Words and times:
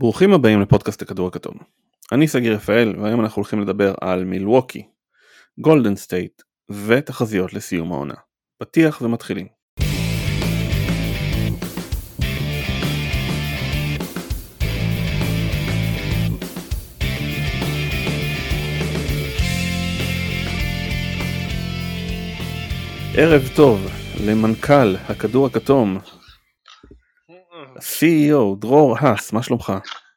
ברוכים 0.00 0.32
הבאים 0.32 0.60
לפודקאסט 0.60 1.02
הכדור 1.02 1.28
הכתום. 1.28 1.54
אני 2.12 2.28
סגי 2.28 2.50
רפאל 2.50 2.94
והיום 3.00 3.20
אנחנו 3.20 3.40
הולכים 3.40 3.60
לדבר 3.60 3.94
על 4.00 4.24
מילווקי, 4.24 4.86
גולדן 5.58 5.96
סטייט 5.96 6.42
ותחזיות 6.86 7.52
לסיום 7.52 7.92
העונה. 7.92 8.14
פתיח 8.58 9.02
ומתחילים. 9.02 9.46
ערב 23.16 23.48
טוב 23.56 23.86
למנכ"ל 24.26 24.96
הכדור 25.08 25.46
הכתום, 25.46 25.98
CEO 27.80 28.60
דרור 28.60 28.96
האס, 29.00 29.32
מה 29.32 29.42
שלומך? 29.42 29.72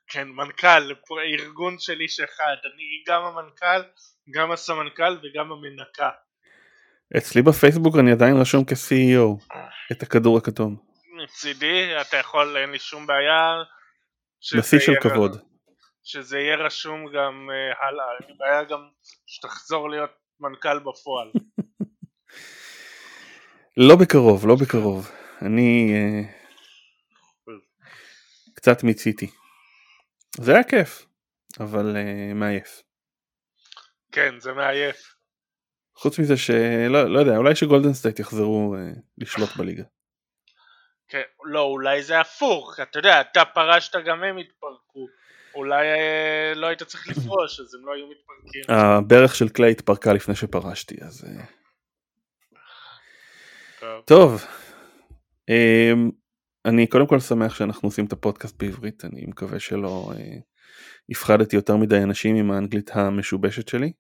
כן, 0.07 0.27
מנכ"ל, 0.27 0.93
ארגון 1.39 1.75
של 1.79 1.99
איש 1.99 2.19
אחד, 2.19 2.55
אני 2.73 3.03
גם 3.07 3.21
המנכ"ל, 3.23 3.81
גם 4.31 4.51
הסמנכ"ל 4.51 5.17
וגם 5.23 5.51
המנקה. 5.51 6.09
אצלי 7.17 7.41
בפייסבוק 7.41 7.95
אני 7.99 8.11
עדיין 8.11 8.37
רשום 8.37 8.63
כ-CEO 8.65 9.55
את 9.91 10.03
הכדור 10.03 10.37
הכתום. 10.37 10.75
מצידי, 11.23 12.01
אתה 12.01 12.17
יכול, 12.17 12.57
אין 12.57 12.71
לי 12.71 12.79
שום 12.79 13.07
בעיה. 13.07 13.63
בשיא 14.57 14.79
של 14.79 14.93
כבוד. 15.01 15.37
שזה 16.03 16.39
יהיה 16.39 16.55
רשום 16.55 17.05
גם 17.15 17.49
uh, 17.49 17.85
הלאה, 17.85 18.05
אין 18.19 18.29
לי 18.29 18.35
בעיה 18.37 18.63
גם 18.63 18.79
שתחזור 19.25 19.89
להיות 19.89 20.09
מנכ"ל 20.39 20.79
בפועל. 20.79 21.31
לא 23.87 23.95
בקרוב, 23.95 24.47
לא 24.47 24.55
בקרוב. 24.55 25.11
אני 25.41 25.93
אה, 25.93 26.42
קצת 28.63 28.83
מיציתי. 28.83 29.27
זה 30.35 30.53
היה 30.53 30.63
כיף, 30.63 31.05
אבל 31.59 31.97
אה, 31.97 32.33
מעייף. 32.33 32.81
כן, 34.11 34.39
זה 34.39 34.53
מעייף. 34.53 35.15
חוץ 35.95 36.19
מזה 36.19 36.37
שלא 36.37 37.13
לא 37.13 37.19
יודע, 37.19 37.37
אולי 37.37 37.55
שגולדן 37.55 37.93
סטייט 37.93 38.19
יחזרו 38.19 38.75
אה, 38.75 38.91
לשלוט 39.17 39.49
בליגה. 39.57 39.83
כן, 41.07 41.21
לא, 41.43 41.61
אולי 41.61 42.03
זה 42.03 42.19
הפוך, 42.19 42.79
אתה 42.81 42.99
יודע, 42.99 43.21
אתה 43.21 43.45
פרשת 43.45 43.95
גם 44.05 44.23
הם 44.23 44.37
התפרקו. 44.37 45.07
אולי 45.55 45.87
אה, 45.87 46.53
לא 46.55 46.67
היית 46.67 46.83
צריך 46.83 47.07
לפרוש, 47.07 47.59
אז 47.59 47.75
הם 47.75 47.85
לא 47.85 47.93
היו 47.93 48.05
מתפרקים. 48.07 48.63
הברך 48.67 49.35
של 49.35 49.49
קליי 49.49 49.71
התפרקה 49.71 50.13
לפני 50.13 50.35
שפרשתי, 50.35 50.95
אז... 51.01 51.25
אה, 51.27 51.45
טוב. 53.79 54.03
טוב, 54.05 54.45
אמ, 55.49 56.22
אני 56.65 56.87
קודם 56.87 57.07
כל 57.07 57.19
שמח 57.19 57.55
שאנחנו 57.55 57.87
עושים 57.87 58.05
את 58.05 58.13
הפודקאסט 58.13 58.63
בעברית, 58.63 59.05
אני 59.05 59.25
מקווה 59.27 59.59
שלא 59.59 60.11
אה, 60.15 60.37
הפחדתי 61.09 61.55
יותר 61.55 61.77
מדי 61.77 61.97
אנשים 61.97 62.35
עם 62.35 62.51
האנגלית 62.51 62.89
המשובשת 62.93 63.67
שלי. 63.67 63.93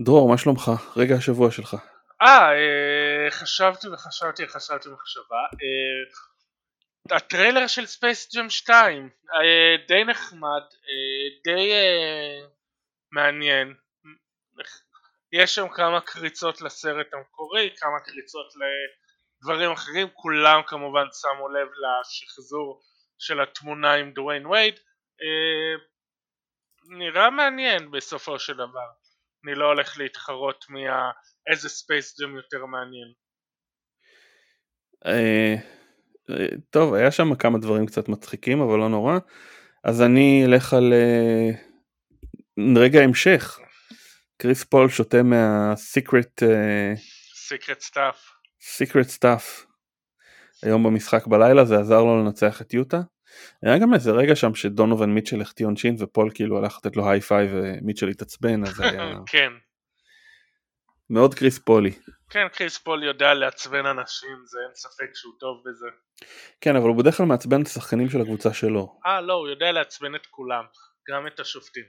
דרור, 0.00 0.28
מה 0.28 0.38
שלומך? 0.38 0.70
רגע 0.96 1.14
השבוע 1.14 1.50
שלך. 1.50 1.76
אה, 2.22 2.52
אה, 2.52 3.30
חשבתי 3.30 3.88
וחשבתי 3.88 4.44
וחשבתי 4.44 4.88
מחשבה. 4.88 5.42
אה, 5.52 7.16
הטריילר 7.16 7.66
של 7.66 7.86
ספייס 7.86 8.34
ג'ם 8.34 8.50
2 8.50 9.10
אה, 9.34 9.86
די 9.88 10.04
נחמד, 10.04 10.62
אה, 10.62 11.28
די 11.44 11.72
אה, 11.72 12.48
מעניין. 13.12 13.74
יש 15.32 15.54
שם 15.54 15.68
כמה 15.68 16.00
קריצות 16.00 16.60
לסרט 16.60 17.06
המקורי, 17.12 17.70
כמה 17.76 18.00
קריצות 18.00 18.46
לדברים 19.40 19.70
אחרים, 19.70 20.08
כולם 20.14 20.60
כמובן 20.66 21.06
שמו 21.20 21.48
לב 21.48 21.68
לשחזור 21.68 22.82
של 23.18 23.40
התמונה 23.40 23.94
עם 23.94 24.12
דוויין 24.12 24.46
וייד. 24.46 24.74
אה, 25.22 25.84
נראה 26.98 27.30
מעניין 27.30 27.90
בסופו 27.90 28.38
של 28.38 28.54
דבר. 28.54 28.88
אני 29.44 29.54
לא 29.54 29.66
הולך 29.66 29.98
להתחרות 29.98 30.64
מי 30.68 30.88
ה... 30.88 31.10
איזה 31.50 31.68
ספייס 31.68 32.20
ג'ם 32.20 32.36
יותר 32.36 32.66
מעניין. 32.66 33.12
אה, 35.06 35.54
אה, 36.30 36.56
טוב, 36.70 36.94
היה 36.94 37.10
שם 37.10 37.34
כמה 37.34 37.58
דברים 37.58 37.86
קצת 37.86 38.08
מצחיקים, 38.08 38.60
אבל 38.60 38.78
לא 38.78 38.88
נורא. 38.88 39.18
אז 39.84 40.02
אני 40.02 40.44
אלך 40.46 40.74
על 40.74 40.92
אה, 40.92 41.50
רגע 42.76 43.00
המשך. 43.00 43.58
קריס 44.42 44.64
פול 44.64 44.88
שותה 44.88 45.22
מהסיקרט 45.22 46.42
סיקרט 47.34 47.80
סטאפ. 47.80 48.27
סיקרט 48.60 49.06
סטאפ 49.06 49.64
היום 50.62 50.82
במשחק 50.82 51.26
בלילה 51.26 51.64
זה 51.64 51.78
עזר 51.78 52.02
לו 52.02 52.24
לנצח 52.24 52.62
את 52.62 52.74
יוטה. 52.74 53.00
היה 53.62 53.78
גם 53.78 53.94
איזה 53.94 54.10
רגע 54.10 54.36
שם 54.36 54.54
שדונובן 54.54 55.06
מיטשל 55.06 55.40
החטיא 55.40 55.66
עונשין 55.66 55.96
ופול 55.98 56.30
כאילו 56.34 56.58
הלך 56.58 56.78
לתת 56.78 56.96
לו 56.96 57.10
היי 57.10 57.20
פייב 57.20 57.50
ומיטשל 57.52 58.08
התעצבן 58.08 58.64
אז 58.64 58.80
היה 58.80 59.14
כן. 59.32 59.52
מאוד 61.10 61.34
קריס 61.34 61.58
פולי. 61.58 61.92
כן, 62.30 62.46
קריס 62.52 62.78
פול 62.78 63.04
יודע 63.04 63.34
לעצבן 63.34 63.86
אנשים, 63.86 64.36
זה 64.44 64.58
אין 64.66 64.74
ספק 64.74 65.10
שהוא 65.14 65.32
טוב 65.40 65.62
בזה. 65.66 65.86
כן 66.60 66.76
אבל 66.76 66.88
הוא 66.88 66.96
בדרך 66.96 67.16
כלל 67.16 67.26
מעצבן 67.26 67.62
את 67.62 67.66
השחקנים 67.66 68.10
של 68.10 68.20
הקבוצה 68.20 68.54
שלו. 68.54 69.00
אה, 69.06 69.20
לא, 69.20 69.32
הוא 69.32 69.48
יודע 69.48 69.72
לעצבן 69.72 70.14
את 70.14 70.26
כולם, 70.26 70.64
גם 71.08 71.26
את 71.26 71.40
השופטים. 71.40 71.84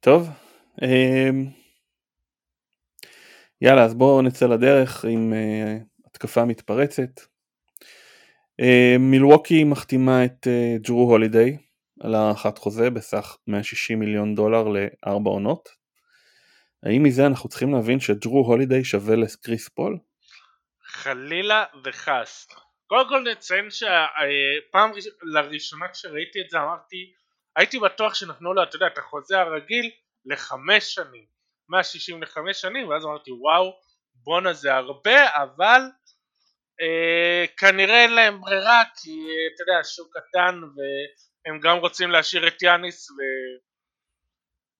טוב. 0.00 0.28
יאללה 3.64 3.84
אז 3.84 3.94
בואו 3.94 4.22
נצא 4.22 4.46
לדרך 4.46 5.04
עם 5.04 5.32
אה, 5.32 5.76
התקפה 6.06 6.44
מתפרצת. 6.44 7.20
אה, 8.60 8.96
מילווקי 8.98 9.64
מחתימה 9.64 10.24
את 10.24 10.46
אה, 10.46 10.76
ג'רו 10.78 11.10
הולידיי 11.10 11.58
על 12.00 12.14
הארכת 12.14 12.58
חוזה 12.58 12.90
בסך 12.90 13.36
160 13.46 13.98
מיליון 13.98 14.34
דולר 14.34 14.64
לארבע 14.68 15.30
עונות. 15.30 15.68
האם 16.82 17.02
מזה 17.02 17.26
אנחנו 17.26 17.48
צריכים 17.48 17.74
להבין 17.74 18.00
שג'רו 18.00 18.46
הולידיי 18.46 18.84
שווה 18.84 19.16
לקריס 19.16 19.68
פול? 19.68 19.98
חלילה 20.84 21.64
וחס. 21.84 22.46
קודם 22.86 23.08
כל 23.08 23.24
נציין 23.32 23.70
שהפעם 23.70 24.90
לראשונה 25.22 25.88
כשראיתי 25.88 26.40
את 26.40 26.50
זה 26.50 26.58
אמרתי, 26.58 27.12
הייתי 27.56 27.78
בטוח 27.78 28.14
שנתנו 28.14 28.54
לו, 28.54 28.62
אתה 28.62 28.76
יודע, 28.76 28.86
את 28.86 28.98
החוזה 28.98 29.38
הרגיל 29.38 29.90
לחמש 30.24 30.94
שנים. 30.94 31.32
160 31.68 32.37
5 32.37 32.60
שנים, 32.60 32.88
ואז 32.88 33.04
אמרתי 33.04 33.30
וואו, 33.32 33.72
בואנה 34.14 34.52
זה 34.52 34.74
הרבה, 34.74 35.36
אבל 35.42 35.80
אה, 36.80 37.44
כנראה 37.56 38.02
אין 38.02 38.14
להם 38.14 38.40
ברירה, 38.40 38.82
כי 38.96 39.10
אה, 39.10 39.54
אתה 39.54 39.62
יודע, 39.62 39.78
השוק 39.80 40.16
קטן 40.16 40.60
והם 40.76 41.60
גם 41.60 41.78
רוצים 41.78 42.10
להשאיר 42.10 42.48
את 42.48 42.62
יאניס 42.62 43.08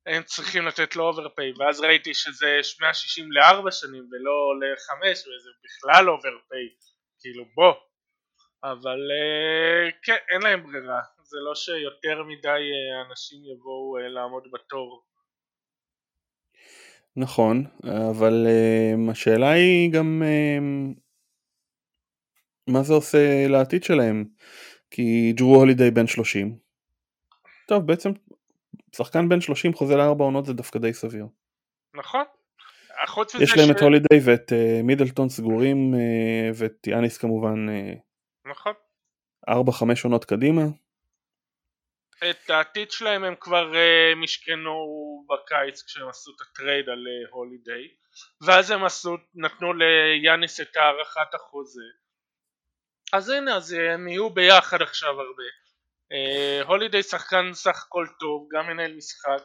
והם 0.06 0.22
צריכים 0.22 0.66
לתת 0.66 0.96
לו 0.96 1.04
overpay, 1.04 1.52
ואז 1.58 1.80
ראיתי 1.80 2.14
שזה 2.14 2.60
160 2.80 3.32
לארבע 3.32 3.70
שנים 3.70 4.08
ולא 4.10 4.54
לחמש, 4.60 5.18
וזה 5.18 5.50
בכלל 5.64 6.10
overpay, 6.10 6.68
כאילו 7.20 7.44
בוא. 7.54 7.74
אבל 8.64 8.98
אה, 9.12 9.90
כן, 10.02 10.16
אין 10.30 10.42
להם 10.42 10.62
ברירה, 10.62 11.00
זה 11.22 11.38
לא 11.40 11.54
שיותר 11.54 12.22
מדי 12.22 12.48
אה, 12.48 13.02
אנשים 13.10 13.38
יבואו 13.44 13.98
אה, 13.98 14.08
לעמוד 14.08 14.42
בתור. 14.52 15.04
נכון, 17.16 17.64
אבל 18.10 18.46
um, 18.46 19.10
השאלה 19.10 19.50
היא 19.50 19.92
גם 19.92 20.22
um, 20.22 21.00
מה 22.72 22.82
זה 22.82 22.94
עושה 22.94 23.46
לעתיד 23.48 23.82
שלהם, 23.84 24.24
כי 24.90 25.32
ג'רו 25.36 25.56
הולידיי 25.56 25.90
בן 25.90 26.06
30. 26.06 26.56
טוב, 27.68 27.86
בעצם 27.86 28.10
שחקן 28.96 29.28
בן 29.28 29.40
30 29.40 29.74
חוזה 29.74 29.96
לארבע 29.96 30.24
עונות 30.24 30.46
זה 30.46 30.52
דווקא 30.52 30.78
די 30.78 30.92
סביר. 30.92 31.26
נכון. 31.94 32.24
חוץ 33.06 33.34
מזה 33.34 33.44
יש 33.44 33.56
להם 33.56 33.68
ש- 33.68 33.70
את 33.70 33.82
הולידיי 33.82 34.18
ואת 34.24 34.52
uh, 34.52 34.82
מידלטון 34.82 35.28
סגורים 35.28 35.94
uh, 35.94 35.96
ואת 36.54 36.86
יאניס 36.86 37.18
כמובן 37.18 37.66
uh, 37.68 38.50
נכון. 38.50 38.72
4-5 39.50 39.52
עונות 40.04 40.24
קדימה. 40.24 40.62
את 42.30 42.50
העתיד 42.50 42.90
שלהם 42.90 43.24
הם 43.24 43.34
כבר 43.40 43.72
uh, 43.72 44.16
משכנו 44.16 44.74
בקיץ 45.28 45.82
כשהם 45.82 46.08
עשו 46.08 46.30
את 46.36 46.40
הטרייד 46.40 46.88
על 46.88 46.98
uh, 47.06 47.30
הולידיי. 47.30 47.88
ואז 48.46 48.70
הם 48.70 48.84
עשו, 48.84 49.16
נתנו 49.34 49.72
ליאניס 49.72 50.60
את 50.60 50.76
הארכת 50.76 51.34
החוזה. 51.34 51.82
אז 53.12 53.28
הנה 53.28 53.56
אז 53.56 53.74
אה, 53.74 53.94
הם 53.94 54.08
יהיו 54.08 54.30
ביחד 54.30 54.82
עכשיו 54.82 55.10
הרבה. 55.10 55.42
uh, 56.12 56.66
הולידיי 56.66 57.02
שחקן 57.02 57.52
סך 57.52 57.84
הכל 57.86 58.06
טוב 58.20 58.48
גם 58.52 58.66
מנהל 58.66 58.96
משחק. 58.96 59.42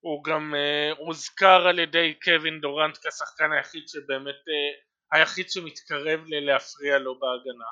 הוא 0.00 0.24
גם 0.24 0.54
uh, 0.54 0.98
הוזכר 0.98 1.66
על 1.66 1.78
ידי 1.78 2.14
קווין 2.24 2.60
דורנט 2.60 2.96
כשחקן 2.96 3.52
היחיד 3.52 3.88
שבאמת 3.88 4.34
uh, 4.34 4.86
היחיד 5.12 5.50
שמתקרב 5.50 6.20
ל- 6.26 6.46
להפריע 6.46 6.98
לו 6.98 7.18
בהגנה. 7.18 7.70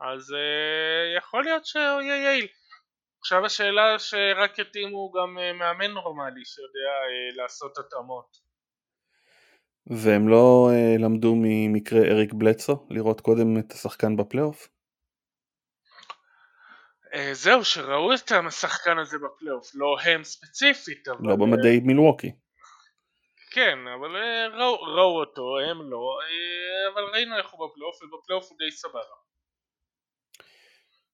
אז 0.00 0.30
uh, 0.30 1.18
יכול 1.18 1.44
להיות 1.44 1.66
שהוא 1.66 2.00
יהיה 2.00 2.22
יעיל 2.22 2.48
עכשיו 3.26 3.44
השאלה 3.46 3.98
שרק 3.98 4.58
יתאימו 4.58 5.12
גם 5.12 5.38
אה, 5.38 5.52
מאמן 5.52 5.90
נורמלי 5.90 6.44
שיודע 6.44 6.92
אה, 7.06 7.42
לעשות 7.42 7.78
התאמות. 7.78 8.36
והם 9.86 10.28
לא 10.28 10.70
uh, 10.70 11.02
למדו 11.02 11.34
ממקרה 11.36 12.00
אריק 12.00 12.32
בלצו 12.32 12.86
לראות 12.90 13.20
קודם 13.20 13.58
את 13.58 13.72
השחקן 13.72 14.16
בפלייאוף? 14.16 14.68
אה, 17.14 17.30
זהו, 17.34 17.64
שראו 17.64 18.14
את 18.14 18.32
השחקן 18.46 18.98
הזה 18.98 19.16
בפלייאוף, 19.18 19.70
לא 19.74 19.96
הם 20.04 20.24
ספציפית, 20.24 21.08
אבל... 21.08 21.28
לא 21.28 21.36
במדי 21.36 21.80
מילווקי. 21.80 22.32
כן, 23.50 23.78
אבל 23.98 24.16
אה, 24.16 24.46
ראו, 24.48 24.82
ראו 24.82 25.20
אותו, 25.20 25.58
הם 25.58 25.90
לא, 25.90 26.18
אה, 26.22 26.92
אבל 26.92 27.02
ראינו 27.12 27.38
איך 27.38 27.50
הוא 27.50 27.68
בפלייאוף, 27.68 28.02
ובפלייאוף 28.02 28.50
הוא 28.50 28.58
די 28.58 28.70
סבבה. 28.70 29.16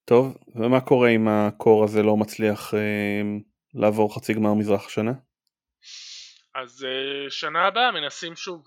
טוב, 0.04 0.36
ומה 0.54 0.80
קורה 0.80 1.08
אם 1.08 1.28
הקור 1.28 1.84
הזה 1.84 2.02
לא 2.02 2.16
מצליח 2.16 2.74
אה, 2.74 3.22
לעבור 3.74 4.14
חצי 4.14 4.34
גמר 4.34 4.54
מזרח 4.54 4.86
השנה? 4.86 5.12
אז 6.54 6.84
אה, 6.84 7.30
שנה 7.30 7.66
הבאה 7.66 7.92
מנסים 7.92 8.36
שוב. 8.36 8.66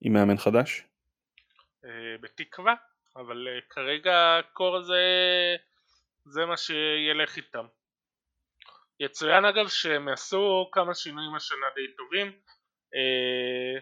עם 0.00 0.12
מאמן 0.12 0.36
חדש? 0.38 0.82
אה, 1.84 2.18
בתקווה, 2.20 2.74
אבל 3.16 3.48
אה, 3.48 3.60
כרגע 3.70 4.38
הקור 4.38 4.76
הזה 4.76 5.02
זה 6.24 6.46
מה 6.46 6.56
שילך 6.56 7.36
איתם. 7.36 7.66
יצוין 9.00 9.44
אגב 9.44 9.68
שהם 9.68 10.08
עשו 10.08 10.68
כמה 10.72 10.94
שינויים 10.94 11.34
השנה 11.34 11.66
די 11.74 11.96
טובים. 11.96 12.26
אה, 12.94 13.80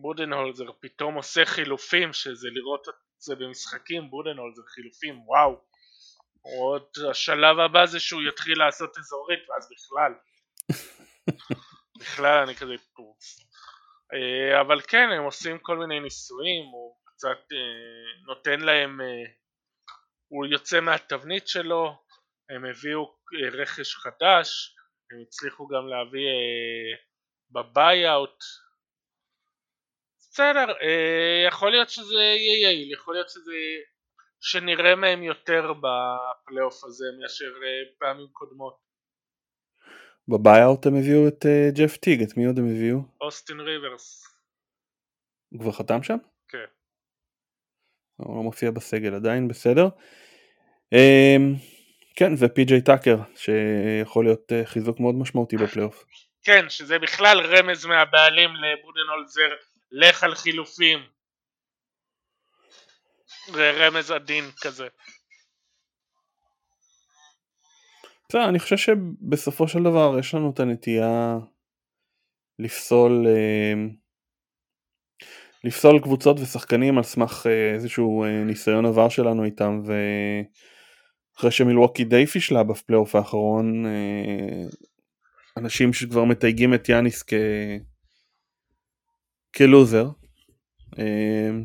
בודנהולזר 0.00 0.72
פתאום 0.80 1.14
עושה 1.14 1.44
חילופים 1.44 2.12
שזה 2.12 2.48
לראות 2.52 2.88
את 2.88 2.94
זה 3.18 3.34
במשחקים 3.34 4.10
בודנהולזר 4.10 4.62
חילופים 4.66 5.20
וואו. 5.28 5.68
עוד 6.42 6.86
השלב 7.10 7.58
הבא 7.58 7.86
זה 7.86 8.00
שהוא 8.00 8.22
יתחיל 8.22 8.58
לעשות 8.58 8.98
אזורית 8.98 9.40
ואז 9.48 9.68
בכלל. 9.70 10.12
בכלל 12.00 12.42
אני 12.42 12.54
כזה 12.54 12.74
פורס 12.94 13.40
אה, 14.14 14.60
אבל 14.60 14.80
כן 14.80 15.08
הם 15.12 15.24
עושים 15.24 15.58
כל 15.58 15.78
מיני 15.78 16.00
ניסויים 16.00 16.64
הוא 16.64 16.96
קצת 17.04 17.52
אה, 17.52 18.22
נותן 18.26 18.60
להם 18.60 19.00
הוא 20.28 20.46
יוצא 20.46 20.80
מהתבנית 20.80 21.48
שלו 21.48 22.02
הם 22.50 22.64
הביאו 22.64 23.14
רכש 23.52 23.94
חדש 23.94 24.74
הם 25.12 25.18
הצליחו 25.22 25.68
גם 25.68 25.88
להביא 25.88 26.28
בביי-אוט 27.50 28.44
בסדר, 30.30 30.72
אה, 30.82 31.44
יכול 31.48 31.70
להיות 31.70 31.88
שזה 31.90 32.14
יהיה 32.14 32.62
יעיל, 32.62 32.92
יכול 32.92 33.14
להיות 33.14 33.28
שזה... 33.28 33.52
שנראה 34.40 34.94
מהם 34.94 35.22
יותר 35.22 35.72
בפלייאוף 35.72 36.84
הזה 36.84 37.04
מאשר 37.20 37.44
אה, 37.44 37.98
פעמים 37.98 38.28
קודמות. 38.32 38.88
ב 40.28 40.36
buyout 40.36 40.86
הם 40.86 40.96
הביאו 40.96 41.28
את 41.28 41.44
אה, 41.44 41.78
ג'ף 41.78 41.96
טיג, 41.96 42.22
את 42.22 42.36
מי 42.36 42.46
עוד 42.46 42.58
הם 42.58 42.64
הביאו? 42.64 42.98
אוסטין 43.20 43.60
ריברס. 43.60 44.24
הוא 45.48 45.60
כבר 45.60 45.72
חתם 45.72 46.02
שם? 46.02 46.16
כן. 46.48 46.64
הוא 48.16 48.36
לא 48.36 48.42
מופיע 48.42 48.70
בסגל 48.70 49.14
עדיין, 49.14 49.48
בסדר. 49.48 49.88
אמ, 50.94 51.58
כן, 52.16 52.32
ופי.ג'יי 52.38 52.82
טאקר, 52.82 53.16
שיכול 53.36 54.24
להיות 54.24 54.52
אה, 54.52 54.66
חיזוק 54.66 55.00
מאוד 55.00 55.14
משמעותי 55.14 55.56
בפלייאוף. 55.56 56.04
כן, 56.42 56.68
שזה 56.68 56.98
בכלל 56.98 57.40
רמז 57.40 57.86
מהבעלים 57.86 58.50
לבודנהולזר 58.50 59.54
לך 59.92 60.24
על 60.24 60.34
חילופים. 60.34 60.98
זה 63.52 63.70
רמז 63.70 64.10
עדין 64.10 64.44
כזה. 64.60 64.88
בסדר, 68.28 68.48
אני 68.48 68.58
חושב 68.58 68.76
שבסופו 68.76 69.68
של 69.68 69.82
דבר 69.82 70.18
יש 70.18 70.34
לנו 70.34 70.50
את 70.50 70.60
הנטייה 70.60 71.38
לפסול 72.58 73.26
אה, 73.26 73.74
לפסול 75.64 76.00
קבוצות 76.00 76.40
ושחקנים 76.40 76.98
על 76.98 77.04
סמך 77.04 77.46
אה, 77.46 77.74
איזשהו 77.74 78.24
אה, 78.24 78.44
ניסיון 78.44 78.86
עבר 78.86 79.08
שלנו 79.08 79.44
איתם 79.44 79.82
ואחרי 81.34 81.50
שמילווקי 81.50 82.04
די 82.04 82.26
פישלה 82.26 82.62
בפלייאוף 82.62 83.14
האחרון 83.14 83.84
אנשים 85.56 85.92
שכבר 85.92 86.24
מתייגים 86.24 86.74
את 86.74 86.88
יאניס 86.88 87.22
כ... 87.22 87.32
כלוזר. 89.56 90.04
אמ, 90.98 91.64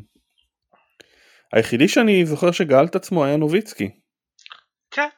היחידי 1.53 1.87
שאני 1.87 2.25
זוכר 2.25 2.51
שגאל 2.51 2.85
את 2.85 2.95
עצמו 2.95 3.25
היה 3.25 3.37
נוביצקי. 3.37 3.89
כן, 4.91 5.09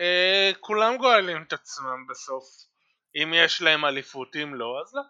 אה, 0.00 0.50
כולם 0.60 0.96
גואלים 0.96 1.42
את 1.46 1.52
עצמם 1.52 2.06
בסוף. 2.10 2.44
אם 3.22 3.32
יש 3.34 3.62
להם 3.62 3.84
אליפות, 3.84 4.36
אם 4.36 4.54
לא, 4.54 4.80
אז 4.82 4.94
לא. 4.94 5.02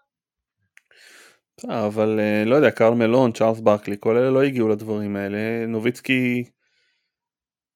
אבל 1.86 2.20
אה, 2.20 2.42
לא 2.46 2.54
יודע, 2.54 2.70
קרל 2.70 2.94
מלון, 2.94 3.32
צ'ארלס 3.32 3.60
ברקלי, 3.60 3.96
כל 4.00 4.16
אלה 4.16 4.30
לא 4.30 4.42
הגיעו 4.42 4.68
לדברים 4.68 5.16
האלה. 5.16 5.66
נוביצקי 5.68 6.44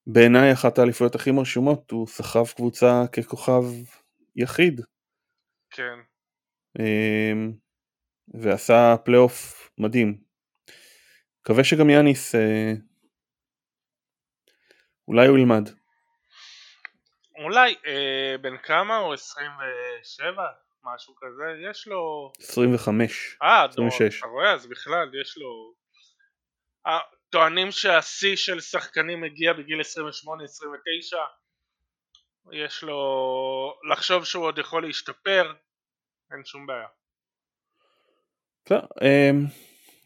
בעיניי 0.07 0.53
אחת 0.53 0.79
האליפויות 0.79 1.15
הכי 1.15 1.31
מרשימות, 1.31 1.91
הוא 1.91 2.07
סחב 2.07 2.45
קבוצה 2.55 3.03
ככוכב 3.11 3.63
יחיד. 4.35 4.81
כן. 5.69 5.99
ועשה 8.33 8.95
פלייאוף 9.05 9.69
מדהים. 9.77 10.17
מקווה 11.41 11.63
שגם 11.63 11.89
יאניס 11.89 12.35
אה, 12.35 12.73
אולי 15.07 15.27
הוא 15.27 15.37
ילמד. 15.37 15.69
אולי, 17.43 17.75
אה, 17.87 18.35
בן 18.41 18.57
כמה 18.57 18.97
הוא? 18.97 19.13
27? 19.13 20.45
משהו 20.83 21.15
כזה? 21.17 21.69
יש 21.69 21.87
לו... 21.87 22.31
25. 22.39 23.37
אה, 23.41 23.65
26. 23.65 24.19
אתה 24.19 24.27
רואה? 24.27 24.53
אז 24.53 24.67
בכלל 24.67 25.11
יש 25.21 25.37
לו... 25.37 25.73
אה, 26.87 26.99
טוענים 27.29 27.71
שהשיא 27.71 28.35
של 28.35 28.59
שחקנים 28.59 29.21
מגיע 29.21 29.53
בגיל 29.53 29.81
28-29 29.81 29.83
יש 32.51 32.83
לו... 32.83 33.79
לחשוב 33.91 34.25
שהוא 34.25 34.45
עוד 34.45 34.57
יכול 34.57 34.85
להשתפר 34.85 35.53
אין 36.31 36.45
שום 36.45 36.67
בעיה. 36.67 36.87
אמ, 38.71 39.45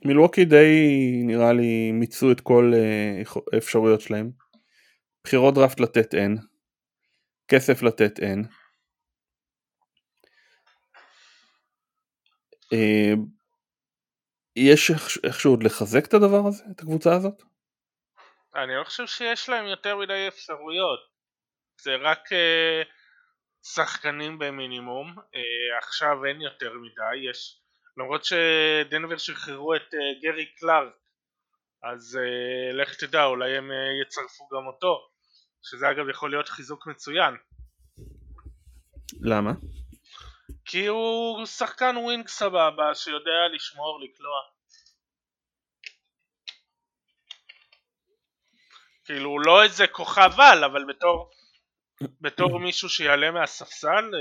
מילווקי 0.05 0.45
די 0.45 0.75
נראה 1.23 1.53
לי 1.53 1.91
מיצו 1.91 2.31
את 2.31 2.41
כל 2.41 2.71
אה, 2.75 3.21
האפשרויות 3.53 4.01
שלהם. 4.01 4.31
בחירות 5.23 5.53
דראפט 5.53 5.79
לתת 5.79 6.13
אין, 6.13 6.37
כסף 7.47 7.81
לתת 7.83 8.19
אין. 8.19 8.43
אמ, 12.73 13.25
יש 14.55 14.91
איכשהו 15.23 15.51
עוד 15.51 15.63
לחזק 15.63 16.05
את 16.05 16.13
הדבר 16.13 16.47
הזה, 16.47 16.63
את 16.71 16.79
הקבוצה 16.79 17.15
הזאת? 17.15 17.41
אני 18.55 18.75
לא 18.79 18.83
חושב 18.83 19.07
שיש 19.07 19.49
להם 19.49 19.65
יותר 19.65 19.97
מדי 19.97 20.27
אפשרויות. 20.27 20.99
זה 21.81 21.95
רק 21.95 22.19
uh, 22.31 22.87
שחקנים 23.73 24.39
במינימום, 24.39 25.15
עכשיו 25.77 26.25
אין 26.25 26.41
יותר 26.41 26.73
מדי, 26.73 27.29
יש 27.29 27.64
למרות 27.97 28.25
שדנבר 28.25 29.17
שחררו 29.17 29.75
את 29.75 29.93
אה, 29.93 30.21
גרי 30.23 30.45
קלארק 30.45 30.93
אז 31.83 32.19
אה, 32.21 32.75
לך 32.75 32.95
תדע 32.95 33.25
אולי 33.25 33.57
הם 33.57 33.71
אה, 33.71 34.07
יצרפו 34.07 34.47
גם 34.47 34.67
אותו 34.67 35.07
שזה 35.63 35.91
אגב 35.91 36.09
יכול 36.09 36.31
להיות 36.31 36.49
חיזוק 36.49 36.87
מצוין. 36.87 37.33
למה? 39.21 39.51
כי 40.65 40.85
הוא 40.85 41.45
שחקן 41.45 41.97
wing 41.97 42.27
סבבה 42.27 42.95
שיודע 42.95 43.47
לשמור, 43.53 43.99
לקלוע. 44.03 44.41
כאילו 49.05 49.29
הוא 49.29 49.41
לא 49.45 49.63
איזה 49.63 49.87
כוכב 49.87 50.31
על 50.39 50.63
אבל 50.63 50.85
בתור 50.85 51.31
בתור 52.21 52.59
מישהו 52.59 52.89
שיעלה 52.89 53.31
מהספסל 53.31 54.11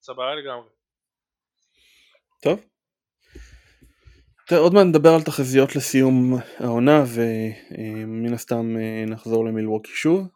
סבבה 0.00 0.34
לגמרי. 0.34 0.68
טוב 2.42 2.75
עוד 4.52 4.74
מעט 4.74 4.86
נדבר 4.86 5.14
על 5.14 5.22
תחזיות 5.22 5.76
לסיום 5.76 6.38
העונה 6.58 7.04
ומן 7.06 8.34
הסתם 8.34 8.76
אה, 8.76 9.04
נחזור 9.06 9.44
למילווקי 9.44 9.92
שוב. 9.94 10.28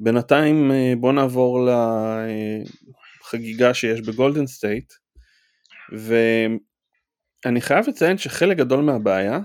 בינתיים 0.00 0.72
אה, 0.72 0.92
בוא 1.00 1.12
נעבור 1.12 1.68
לחגיגה 3.20 3.74
שיש 3.74 4.00
בגולדן 4.00 4.46
סטייט 4.46 4.92
ואני 5.92 7.60
חייב 7.60 7.88
לציין 7.88 8.18
שחלק 8.18 8.56
גדול 8.56 8.84
מהבעיה 8.84 9.38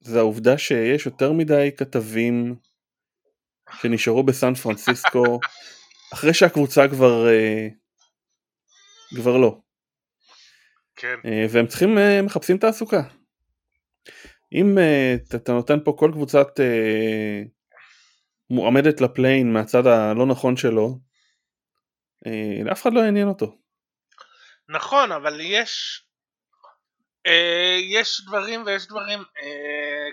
זה 0.00 0.18
העובדה 0.18 0.58
שיש 0.58 1.06
יותר 1.06 1.32
מדי 1.32 1.70
כתבים 1.76 2.54
שנשארו 3.80 4.22
בסן 4.22 4.54
פרנסיסקו 4.54 5.40
אחרי 6.12 6.34
שהקבוצה 6.34 6.88
כבר 6.88 7.28
אה, 7.28 7.68
כבר 9.16 9.36
לא. 9.36 9.65
כן. 10.96 11.16
אה, 11.24 11.46
והם 11.50 11.66
צריכים, 11.66 11.98
אה, 11.98 12.22
מחפשים 12.22 12.58
תעסוקה. 12.58 13.02
אם 14.52 14.78
אה, 14.78 15.14
אתה 15.34 15.52
נותן 15.52 15.84
פה 15.84 15.94
כל 15.98 16.10
קבוצת 16.12 16.46
מועמדת 18.50 19.00
לפליין 19.00 19.52
מהצד 19.52 19.86
הלא 19.86 20.26
נכון 20.26 20.56
שלו, 20.56 20.98
לאף 22.64 22.82
אחד 22.82 22.92
לא 22.92 23.00
יעניין 23.00 23.28
אותו. 23.28 23.58
נכון, 24.68 25.12
אבל 25.12 25.40
יש 25.40 26.02
יש 27.90 28.24
דברים 28.26 28.62
ויש 28.66 28.86
דברים, 28.86 29.18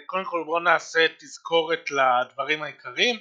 קודם 0.06 0.26
כל 0.26 0.44
בואו 0.46 0.60
נעשה 0.60 1.08
תזכורת 1.20 1.92
לדברים 1.92 2.64
העיקריים. 2.64 3.20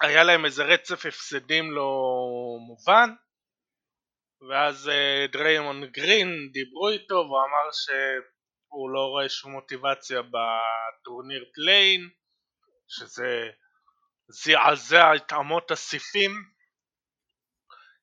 היה 0.00 0.24
להם 0.24 0.44
איזה 0.44 0.64
רצף 0.64 1.06
הפסדים 1.06 1.72
לא 1.72 2.16
מובן 2.66 3.10
ואז 4.48 4.88
אה, 4.88 5.26
דריימונד 5.32 5.84
גרין 5.86 6.50
דיברו 6.52 6.88
איתו 6.88 7.14
והוא 7.14 7.40
אמר 7.40 7.70
שהוא 7.72 8.90
לא 8.90 9.06
רואה 9.06 9.28
שום 9.28 9.52
מוטיבציה 9.52 10.22
בטורניר 10.22 11.44
play-in 11.54 12.08
שזה 12.88 13.50
זעזע 14.28 15.14
את 15.16 15.32
אמות 15.32 15.70
הסיפים. 15.70 16.30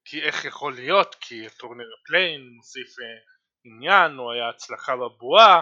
כי 0.05 0.21
איך 0.21 0.45
יכול 0.45 0.73
להיות? 0.73 1.15
כי 1.15 1.49
טורניר 1.57 1.95
play-in 2.07 2.49
מוסיף 2.55 2.99
אה, 2.99 3.05
עניין 3.63 4.11
הוא 4.11 4.31
היה 4.31 4.49
הצלחה 4.49 4.95
בבועה 4.95 5.61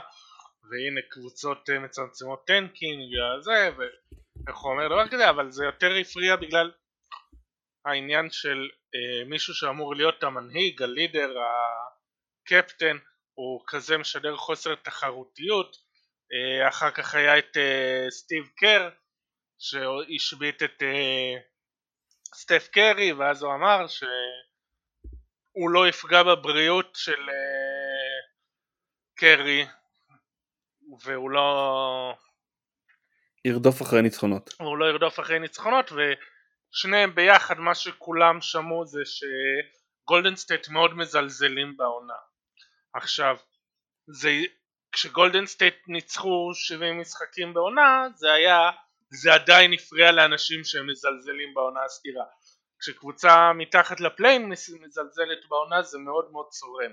והנה 0.70 1.02
קבוצות 1.10 1.70
אה, 1.70 1.80
מצמצמות 1.80 2.44
tanking 2.48 3.14
וזה 3.40 3.70
ואיך 3.78 4.58
הוא 4.58 4.72
אומר? 4.72 4.88
דבר 4.88 5.08
כזה 5.08 5.30
אבל 5.30 5.52
זה 5.52 5.66
יותר 5.66 5.92
הפריע 6.02 6.36
בגלל 6.36 6.72
העניין 7.88 8.30
של 8.32 8.70
אה, 8.96 9.26
מישהו 9.26 9.54
שאמור 9.54 9.96
להיות 9.96 10.24
המנהיג, 10.24 10.84
ה 10.84 10.90
leader, 10.90 11.30
הקפטן 12.46 12.98
הוא 13.34 13.62
כזה 13.68 13.98
משדר 13.98 14.38
חוסר 14.38 14.76
תחרותיות 14.76 15.78
אה, 16.34 16.68
אחר 16.68 16.92
כך 16.92 17.16
היה 17.16 17.38
את 17.38 17.58
אה, 17.58 18.06
סטיב 18.10 18.50
קר 18.58 18.90
שהשבית 19.60 20.64
את 20.64 20.84
אה, 20.84 21.34
סטף 22.36 22.68
קרי 22.72 23.14
ואז 23.14 23.44
הוא 23.44 23.54
אמר 23.54 23.88
שהוא 23.88 25.70
לא 25.70 25.88
יפגע 25.88 26.24
בבריאות 26.24 26.96
של 26.96 27.30
אה, 27.30 28.28
קרי 29.16 29.66
והוא 31.04 31.32
לא 31.32 32.14
ירדוף 33.46 33.82
אחרי 33.82 34.02
ניצחונות. 34.02 34.54
הוא 34.60 34.78
לא 34.78 34.86
ירדוף 34.86 35.20
אחרי 35.20 35.40
ניצחונות 35.40 35.92
ושניהם 36.78 37.16
ביחד 37.16 37.60
מה 37.60 37.76
שכולם 37.76 38.42
שמעו 38.42 38.86
זה 38.86 39.02
שגולדן 39.06 40.36
סטייט 40.36 40.70
מאוד 40.70 40.98
מזלזלים 40.98 41.78
בעונה 41.78 42.14
עכשיו 42.94 43.38
זה 44.08 44.30
כשגולדן 44.92 45.46
סטייט 45.46 45.76
ניצחו 45.88 46.52
70 46.54 47.00
משחקים 47.00 47.54
בעונה 47.54 48.08
זה 48.16 48.34
היה 48.34 48.72
זה 49.10 49.34
עדיין 49.34 49.74
הפריע 49.74 50.12
לאנשים 50.12 50.64
שהם 50.64 50.90
מזלזלים 50.90 51.54
בעונה 51.54 51.80
הסדירה 51.86 52.26
כשקבוצה 52.80 53.54
מתחת 53.54 54.00
ל 54.00 54.06
play-in 54.06 54.50
מזלזלת 54.50 55.50
בעונה 55.50 55.82
זה 55.82 55.98
מאוד 55.98 56.32
מאוד 56.32 56.48
צורם 56.50 56.92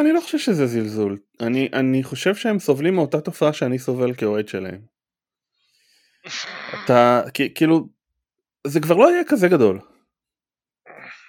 אני 0.00 0.12
לא 0.12 0.20
חושב 0.20 0.38
שזה 0.38 0.66
זלזול. 0.66 1.18
אני, 1.40 1.68
אני 1.72 2.02
חושב 2.02 2.34
שהם 2.34 2.58
סובלים 2.58 2.94
מאותה 2.94 3.20
תופעה 3.20 3.52
שאני 3.52 3.78
סובל 3.78 4.14
כאוהד 4.14 4.48
שלהם. 4.48 4.80
אתה, 6.84 7.22
כאילו, 7.54 7.88
זה 8.66 8.80
כבר 8.80 8.96
לא 8.96 9.10
יהיה 9.10 9.22
כזה 9.28 9.48
גדול. 9.48 9.80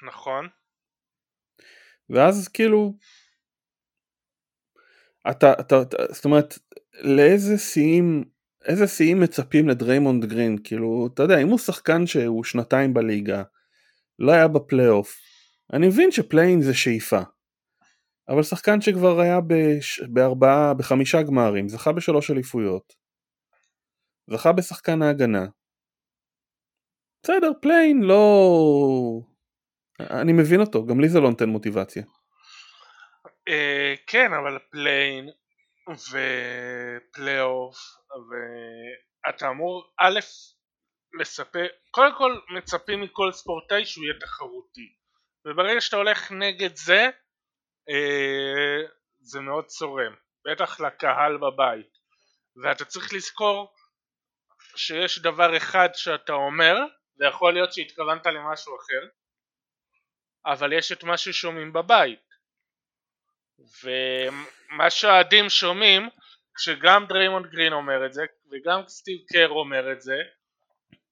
נכון. 0.07 0.47
ואז 2.09 2.47
כאילו, 2.47 2.93
אתה, 5.31 5.53
אתה, 5.59 5.81
אתה 5.81 5.97
זאת 6.13 6.25
אומרת, 6.25 6.59
לאיזה 6.93 7.57
שיאים, 7.57 8.23
איזה 8.65 8.87
שיאים 8.87 9.19
מצפים 9.19 9.69
לדריימונד 9.69 10.25
גרין? 10.25 10.57
כאילו, 10.63 11.09
אתה 11.13 11.23
יודע, 11.23 11.41
אם 11.41 11.47
הוא 11.47 11.57
שחקן 11.57 12.07
שהוא 12.07 12.43
שנתיים 12.43 12.93
בליגה, 12.93 13.43
לא 14.19 14.31
היה 14.31 14.47
בפלייאוף, 14.47 15.15
אני 15.73 15.87
מבין 15.87 16.11
ש 16.11 16.22
play-in 16.22 16.61
זה 16.61 16.73
שאיפה. 16.73 17.19
אבל 18.29 18.43
שחקן 18.43 18.81
שכבר 18.81 19.19
היה 19.19 19.39
בש... 19.47 20.01
בארבעה, 20.01 20.73
בחמישה 20.73 21.21
גמרים, 21.21 21.69
זכה 21.69 21.91
בשלוש 21.91 22.31
אליפויות, 22.31 22.93
זכה 24.29 24.51
בשחקן 24.51 25.01
ההגנה. 25.01 25.45
בסדר, 27.23 27.51
play-in, 27.61 28.01
לא... 28.01 28.23
אני 29.99 30.33
מבין 30.33 30.59
אותו, 30.59 30.85
גם 30.85 30.99
לי 30.99 31.09
זה 31.09 31.19
לא 31.19 31.29
נותן 31.29 31.49
מוטיבציה. 31.49 32.03
אה, 33.49 33.99
כן, 34.07 34.33
אבל 34.33 34.59
play-in 34.71 35.29
ופלייאוף 35.89 37.77
ואתה 38.29 39.49
אמור 39.49 39.93
א' 39.99 40.19
לספר, 41.19 41.67
קודם 41.91 42.17
כל 42.17 42.39
מצפים 42.57 43.01
מכל 43.01 43.31
ספורטאי 43.31 43.85
שהוא 43.85 44.05
יהיה 44.05 44.19
תחרותי 44.19 44.93
וברגע 45.45 45.81
שאתה 45.81 45.95
הולך 45.95 46.31
נגד 46.31 46.75
זה 46.75 47.09
אה, 47.89 48.81
זה 49.19 49.39
מאוד 49.39 49.65
צורם, 49.65 50.15
בטח 50.47 50.79
לקהל 50.79 51.37
בבית 51.37 51.97
ואתה 52.63 52.85
צריך 52.85 53.13
לזכור 53.13 53.73
שיש 54.75 55.19
דבר 55.19 55.57
אחד 55.57 55.89
שאתה 55.93 56.33
אומר 56.33 56.75
ויכול 57.19 57.53
להיות 57.53 57.73
שהתכוונת 57.73 58.25
למשהו 58.25 58.77
אחר 58.77 59.07
אבל 60.45 60.73
יש 60.73 60.91
את 60.91 61.03
מה 61.03 61.17
ששומעים 61.17 61.73
בבית. 61.73 62.33
ומה 63.83 64.89
שהאוהדים 64.89 65.49
שומעים 65.49 66.09
כשגם 66.55 67.05
דריימונד 67.05 67.45
גרין 67.45 67.73
אומר 67.73 68.05
את 68.05 68.13
זה 68.13 68.23
וגם 68.51 68.87
סטיב 68.87 69.19
קר 69.27 69.49
אומר 69.49 69.91
את 69.91 70.01
זה 70.01 70.17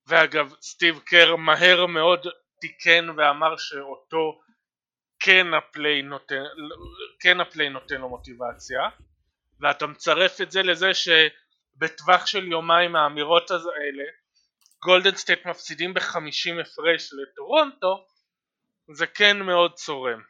ואגב 0.07 0.53
סטיב 0.61 0.99
קר 0.99 1.35
מהר 1.35 1.85
מאוד 1.85 2.27
תיקן 2.61 3.09
ואמר 3.17 3.57
שאותו 3.57 4.41
כן 5.19 5.53
ה 5.53 5.59
play-in 5.59 6.01
נותן, 6.01 6.43
כן 7.19 7.39
ה 7.39 7.43
play-in 7.43 7.69
נותן 7.69 8.01
לו 8.01 8.09
מוטיבציה 8.09 8.81
ואתה 9.59 9.87
מצרף 9.87 10.41
את 10.41 10.51
זה 10.51 10.63
לזה 10.63 10.91
שבטווח 10.93 12.25
של 12.25 12.51
יומיים 12.51 12.95
האמירות 12.95 13.51
האלה 13.51 14.03
גולדן 14.83 15.15
סטייט 15.15 15.45
מפסידים 15.45 15.93
בחמישים 15.93 16.59
הפרש 16.59 17.09
לטורונטו 17.13 18.07
זה 18.93 19.07
כן 19.07 19.39
מאוד 19.39 19.73
צורם. 19.73 20.21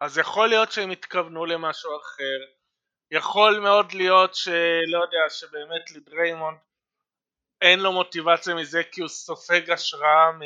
אז 0.00 0.18
יכול 0.18 0.48
להיות 0.48 0.72
שהם 0.72 0.90
התכוונו 0.90 1.44
למשהו 1.46 1.90
אחר. 2.00 2.54
יכול 3.10 3.58
מאוד 3.58 3.92
להיות 3.92 4.34
שלא 4.34 5.02
יודע 5.02 5.30
שבאמת 5.30 5.90
לדריימונד 5.90 6.58
אין 7.60 7.80
לו 7.80 7.92
מוטיבציה 7.92 8.54
מזה 8.54 8.82
כי 8.92 9.00
הוא 9.00 9.08
סופג 9.08 9.70
השראה 9.70 10.32
מ... 10.32 10.42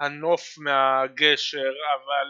הנוף 0.00 0.58
מהגשר 0.58 1.72
אבל 1.94 2.28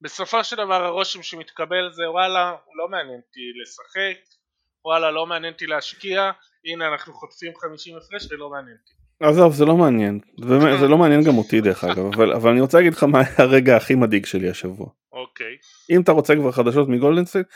בסופו 0.00 0.44
של 0.44 0.56
דבר 0.56 0.84
הרושם 0.84 1.22
שמתקבל 1.22 1.92
זה 1.92 2.10
וואלה 2.10 2.56
לא 2.74 2.88
מעניין 2.88 3.20
אותי 3.26 3.40
לשחק 3.62 4.39
וואלה 4.84 5.10
לא 5.10 5.26
מעניין 5.26 5.52
אותי 5.52 5.66
להשקיע 5.66 6.30
הנה 6.64 6.88
אנחנו 6.88 7.14
חוטפים 7.14 7.52
50 7.56 7.96
הפרש 7.96 8.32
ולא 8.32 8.50
מעניין 8.50 8.76
אותי. 8.80 8.92
עזוב 9.22 9.54
זה 9.54 9.64
לא 9.64 9.76
מעניין. 9.76 10.20
באמת, 10.38 10.80
זה 10.80 10.88
לא 10.88 10.98
מעניין 10.98 11.22
גם 11.22 11.38
אותי 11.38 11.60
דרך 11.60 11.84
אגב 11.84 12.14
אבל, 12.14 12.32
אבל 12.32 12.50
אני 12.50 12.60
רוצה 12.60 12.78
להגיד 12.78 12.92
לך 12.92 13.02
מה 13.02 13.20
היה 13.20 13.34
הרגע 13.38 13.76
הכי 13.76 13.94
מדאיג 13.94 14.26
שלי 14.26 14.50
השבוע. 14.50 14.86
אוקיי. 15.12 15.56
אם 15.90 16.00
אתה 16.00 16.12
רוצה 16.12 16.34
כבר 16.34 16.52
חדשות 16.52 16.88
מגולדנסטייט 16.88 17.46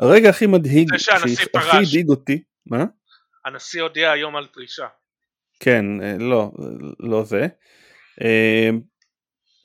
הרגע 0.00 0.30
הכי 0.30 0.46
מדאיג 0.46 0.96
שהכי 0.96 1.44
הדאיג 1.54 2.08
אותי 2.08 2.42
מה? 2.66 2.84
הנשיא 3.44 3.82
הודיע 3.82 4.10
היום 4.10 4.36
על 4.36 4.46
פרישה 4.52 4.86
כן 5.60 5.84
אה, 6.02 6.16
לא 6.18 6.50
לא 7.00 7.24
זה. 7.24 7.46
אה, 8.20 8.74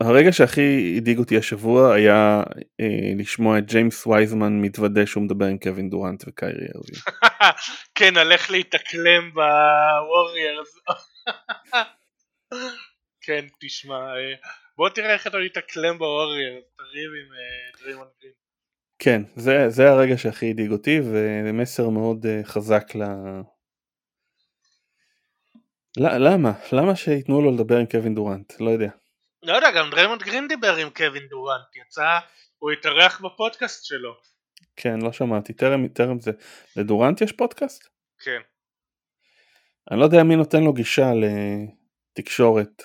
הרגע 0.02 0.32
שהכי 0.32 0.94
הדאיג 0.98 1.18
אותי 1.18 1.38
השבוע 1.38 1.94
היה 1.94 2.44
אה, 2.44 3.20
לשמוע 3.20 3.58
את 3.58 3.66
ג'יימס 3.66 4.08
וייזמן 4.08 4.62
מתוודה 4.62 5.06
שהוא 5.06 5.24
מדבר 5.24 5.46
עם 5.46 5.58
קווין 5.58 5.90
דורנט 5.90 6.24
וקיירי 6.28 6.68
ארווינג. 6.76 7.00
כן, 7.96 8.18
הלך 8.18 8.52
להתאקלם 8.52 9.32
בווריירס. 9.34 10.76
כן, 13.26 13.46
תשמע, 13.62 13.96
אה, 13.96 14.36
בוא 14.78 14.90
תראה 14.90 15.14
איך 15.14 15.28
אתה 15.28 15.38
מתאקלם 15.38 15.98
בווריירס, 15.98 16.64
תריב 16.78 17.12
עם 17.12 17.34
דריימונד 17.84 18.08
גרין. 18.22 18.34
כן, 19.00 19.22
זה, 19.36 19.70
זה 19.70 19.90
הרגע 19.90 20.18
שהכי 20.18 20.50
הדאיג 20.50 20.72
אותי 20.72 21.00
ומסר 21.04 21.90
מאוד 21.90 22.26
אה, 22.26 22.48
חזק 22.48 22.96
ל... 22.96 23.04
למה? 25.98 26.52
למה 26.74 26.96
שייתנו 26.96 27.42
לו 27.42 27.52
לדבר 27.52 27.78
עם 27.78 27.86
קווין 27.86 28.16
דורנט? 28.16 28.54
לא 28.60 28.70
יודע. 28.70 28.90
לא 29.44 29.54
יודע, 29.54 29.72
גם 29.72 29.90
דריימונד 29.90 30.24
גרין 30.24 30.48
דיבר 30.48 30.76
עם 30.76 30.90
קווין 30.90 31.28
דורנט, 31.28 31.76
יצא, 31.76 32.20
הוא 32.58 32.72
התארח 32.72 33.22
בפודקאסט 33.22 33.86
שלו. 33.86 34.16
כן, 34.76 35.00
לא 35.02 35.12
שמעתי, 35.12 35.54
טרם, 35.54 35.88
טרם 35.88 36.20
זה. 36.20 36.32
לדורנט 36.76 37.22
יש 37.22 37.32
פודקאסט? 37.32 37.88
כן. 38.20 38.42
אני 39.92 40.00
לא 40.00 40.06
יודע 40.06 40.24
מי 40.24 40.36
נותן 40.36 40.64
לו 40.64 40.74
גישה 40.74 41.12
לתקשורת. 42.14 42.84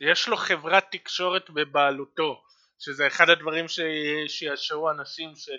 יש 0.00 0.28
לו 0.28 0.36
חברת 0.36 0.84
תקשורת 0.90 1.50
בבעלותו, 1.50 2.42
שזה 2.78 3.06
אחד 3.06 3.30
הדברים 3.30 3.66
שישגעו 4.28 4.90
אנשים 4.90 5.36
של... 5.36 5.58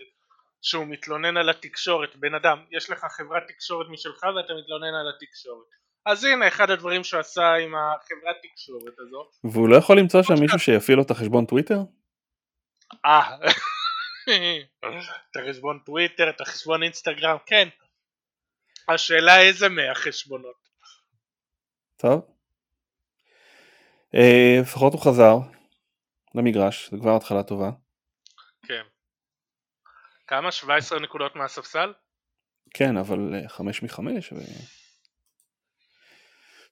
שהוא 0.62 0.86
מתלונן 0.88 1.38
על 1.38 1.50
התקשורת, 1.50 2.16
בן 2.16 2.34
אדם, 2.34 2.66
יש 2.72 2.90
לך 2.90 3.06
חברת 3.18 3.44
תקשורת 3.48 3.88
משלך 3.90 4.24
ואתה 4.24 4.54
מתלונן 4.54 4.94
על 4.94 5.10
התקשורת. 5.16 5.83
אז 6.06 6.24
הנה 6.24 6.48
אחד 6.48 6.70
הדברים 6.70 7.04
שהוא 7.04 7.20
עשה 7.20 7.54
עם 7.54 7.76
החברת 7.76 8.36
תקשורת 8.44 9.00
הזו. 9.00 9.30
והוא 9.44 9.70
לא 9.70 9.76
יכול 9.76 10.00
למצוא 10.00 10.24
שם 10.24 10.34
מישהו 10.40 10.60
שיפעיל 10.60 10.98
לו 10.98 11.04
את 11.04 11.12
החשבון 11.12 11.46
טוויטר? 11.46 11.80
אה, 13.06 13.38
את 15.32 15.36
החשבון 15.36 15.80
טוויטר, 15.86 16.30
את 16.30 16.42
החשבון 16.42 16.84
אינסטגרם, 16.84 17.38
כן. 17.46 17.70
השאלה 18.88 19.42
איזה 19.42 19.70
מהחשבונות. 19.70 20.70
טוב. 21.98 22.22
אה, 24.16 24.58
לפחות 24.62 24.94
הוא 24.94 25.02
חזר 25.02 25.36
למגרש, 26.36 26.90
זה 26.92 26.98
כבר 26.98 27.16
התחלה 27.16 27.44
טובה. 27.44 27.70
כן. 28.68 28.84
כמה? 30.28 30.52
17 30.52 31.00
נקודות 31.00 31.36
מהספסל? 31.36 31.94
כן, 32.74 32.98
אבל 32.98 33.36
אה, 33.36 33.50
חמש 33.50 33.84
מחמש. 33.84 34.34
ו... 34.34 34.36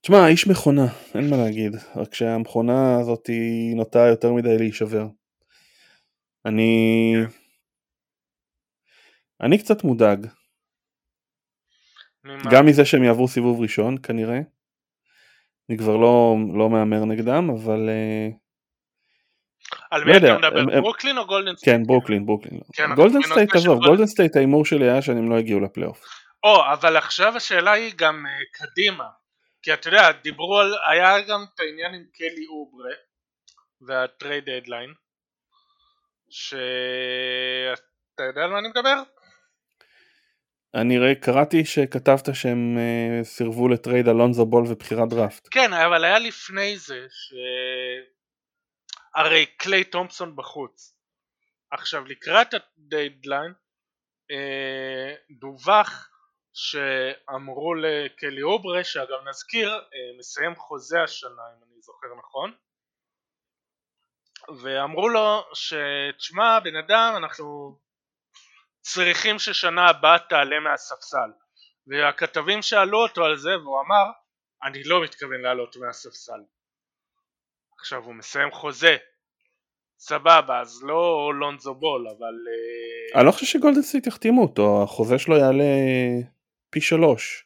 תשמע, 0.02 0.28
איש 0.28 0.48
מכונה, 0.48 0.86
אין 1.16 1.30
מה 1.30 1.38
להגיד, 1.38 1.72
רק 1.96 2.14
שהמכונה 2.16 3.00
הזאת 3.02 3.28
היא 3.28 3.76
נוטה 3.76 4.00
יותר 4.00 4.34
מדי 4.34 4.58
להישבר. 4.58 5.06
אני... 6.46 7.14
אני 9.42 9.58
קצת 9.58 9.84
מודאג. 9.84 10.28
ממה? 12.24 12.52
גם 12.52 12.66
מזה 12.66 12.86
שהם 12.86 13.04
יעברו 13.04 13.28
סיבוב 13.28 13.62
ראשון 13.62 13.96
כנראה. 14.04 14.40
אני 15.70 15.78
כבר 15.78 15.98
לא, 15.98 16.36
לא 16.58 16.70
מהמר 16.70 17.06
נגדם, 17.06 17.50
אבל 17.50 17.90
אה, 17.90 18.28
על 19.92 20.06
מי 20.12 20.18
אתה 20.18 20.38
מדבר? 20.38 20.82
ברוקלין 20.82 21.18
או 21.18 21.28
גולדן 21.28 21.56
סטייט? 21.56 21.76
כן, 21.78 21.84
ברוקלין, 21.88 22.26
ברוקלין. 22.26 22.60
כן, 22.74 22.96
גולדן 22.96 23.22
סטייט, 23.22 23.56
עזוב, 23.56 23.78
גולדן- 23.78 23.88
גולדן 23.88 24.06
סטייט 24.06 24.36
ההימור 24.36 24.66
שלי 24.66 24.90
היה 24.90 25.02
שהם 25.02 25.30
לא 25.32 25.40
יגיעו 25.40 25.60
לפלייאוף. 25.60 26.04
או, 26.44 26.74
אבל 26.74 26.98
עכשיו 26.98 27.36
השאלה 27.38 27.72
היא 27.72 27.94
גם 27.98 28.26
אה, 28.26 28.32
קדימה. 28.54 29.04
כי 29.64 29.74
אתה 29.74 29.88
יודע, 29.88 30.12
דיברו 30.12 30.60
על, 30.60 30.74
היה 30.90 31.22
גם 31.22 31.46
את 31.54 31.60
העניין 31.60 31.94
עם 31.94 32.06
קלי 32.14 32.46
אוברה 32.50 32.94
וה 33.82 34.01
trade 34.01 34.50
deadline, 34.50 34.94
שאתה 36.30 38.24
יודע 38.24 38.42
על 38.42 38.52
מה 38.52 38.60
אני 38.60 38.68
מדבר? 38.68 39.04
אני 40.76 40.98
רואה, 40.98 41.16
קראתי 41.16 41.66
שכתבת 41.66 42.36
שהם 42.36 42.78
אה, 42.78 43.24
סירבו 43.24 43.68
ל 43.68 43.75
trade 43.75 44.08
על 44.08 44.19
לונזו 44.19 44.46
בול 44.46 44.64
ובחירת 44.68 45.10
דראפט. 45.10 45.48
כן, 45.52 45.74
אבל 45.74 46.04
היה 46.04 46.20
לפני 46.20 46.78
זה, 46.78 47.06
ש... 47.10 47.34
הרי 49.16 49.46
קליי 49.46 49.84
תומפסון 49.84 50.36
בחוץ. 50.36 50.96
עכשיו, 51.72 52.06
לקראת 52.06 52.48
הדדליין, 52.54 53.54
אה, 54.32 55.14
דווח 55.40 56.11
שאמרו 56.54 57.74
לקלי 57.76 58.42
אוברה, 58.42 58.84
שאגב 58.84 59.28
נזכיר, 59.30 59.74
אה, 59.74 60.18
מסיים 60.20 60.56
חוזה 60.56 61.04
השנה, 61.04 61.42
אם 61.58 61.64
אני 61.64 61.82
זוכר 61.82 62.08
נכון, 62.20 62.54
ואמרו 64.62 65.10
לו 65.10 65.44
שתשמע 65.54 66.60
בן 66.60 66.76
אדם 66.76 67.14
אנחנו 67.18 67.78
צריכים 68.82 69.40
ששנה 69.40 69.90
הבאה 69.90 70.20
תעלה 70.20 70.60
מהספסל. 70.60 71.32
והכתבים 71.88 72.62
שאלו 72.62 72.98
אותו 73.04 73.26
על 73.26 73.38
זה 73.38 73.58
והוא 73.58 73.82
אמר 73.82 74.06
אני 74.64 74.84
לא 74.84 75.04
מתכוון 75.04 75.42
לעלות 75.42 75.76
מהספסל. 75.76 76.42
עכשיו 77.80 78.04
הוא 78.04 78.16
מסיים 78.16 78.52
חוזה. 78.52 78.98
סבבה 80.00 80.62
אז 80.62 80.84
לא 80.84 81.32
לונזו 81.40 81.76
בול 81.76 82.08
אבל 82.08 82.36
אה, 82.48 83.20
אני 83.20 83.28
לא 83.28 83.32
חושב 83.32 83.46
שגולדן 83.46 83.82
סטייט 83.82 84.08
יחתימו 84.08 84.42
אותו, 84.42 84.84
החוזה 84.84 85.20
שלו 85.20 85.38
יעלה 85.38 85.64
פי 86.72 86.82
שלוש. 86.82 87.46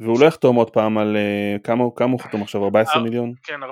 והוא 0.00 0.20
לא 0.20 0.26
יחתום 0.26 0.56
עוד 0.56 0.70
פעם 0.70 0.98
על 0.98 1.16
אה, 1.16 1.56
כמה, 1.64 1.84
כמה 1.96 2.12
הוא 2.12 2.20
חתום 2.20 2.42
עכשיו, 2.42 2.64
14 2.64 2.94
אה, 2.94 3.02
מיליון? 3.02 3.34
כן 3.42 3.62
14.3 3.62 3.68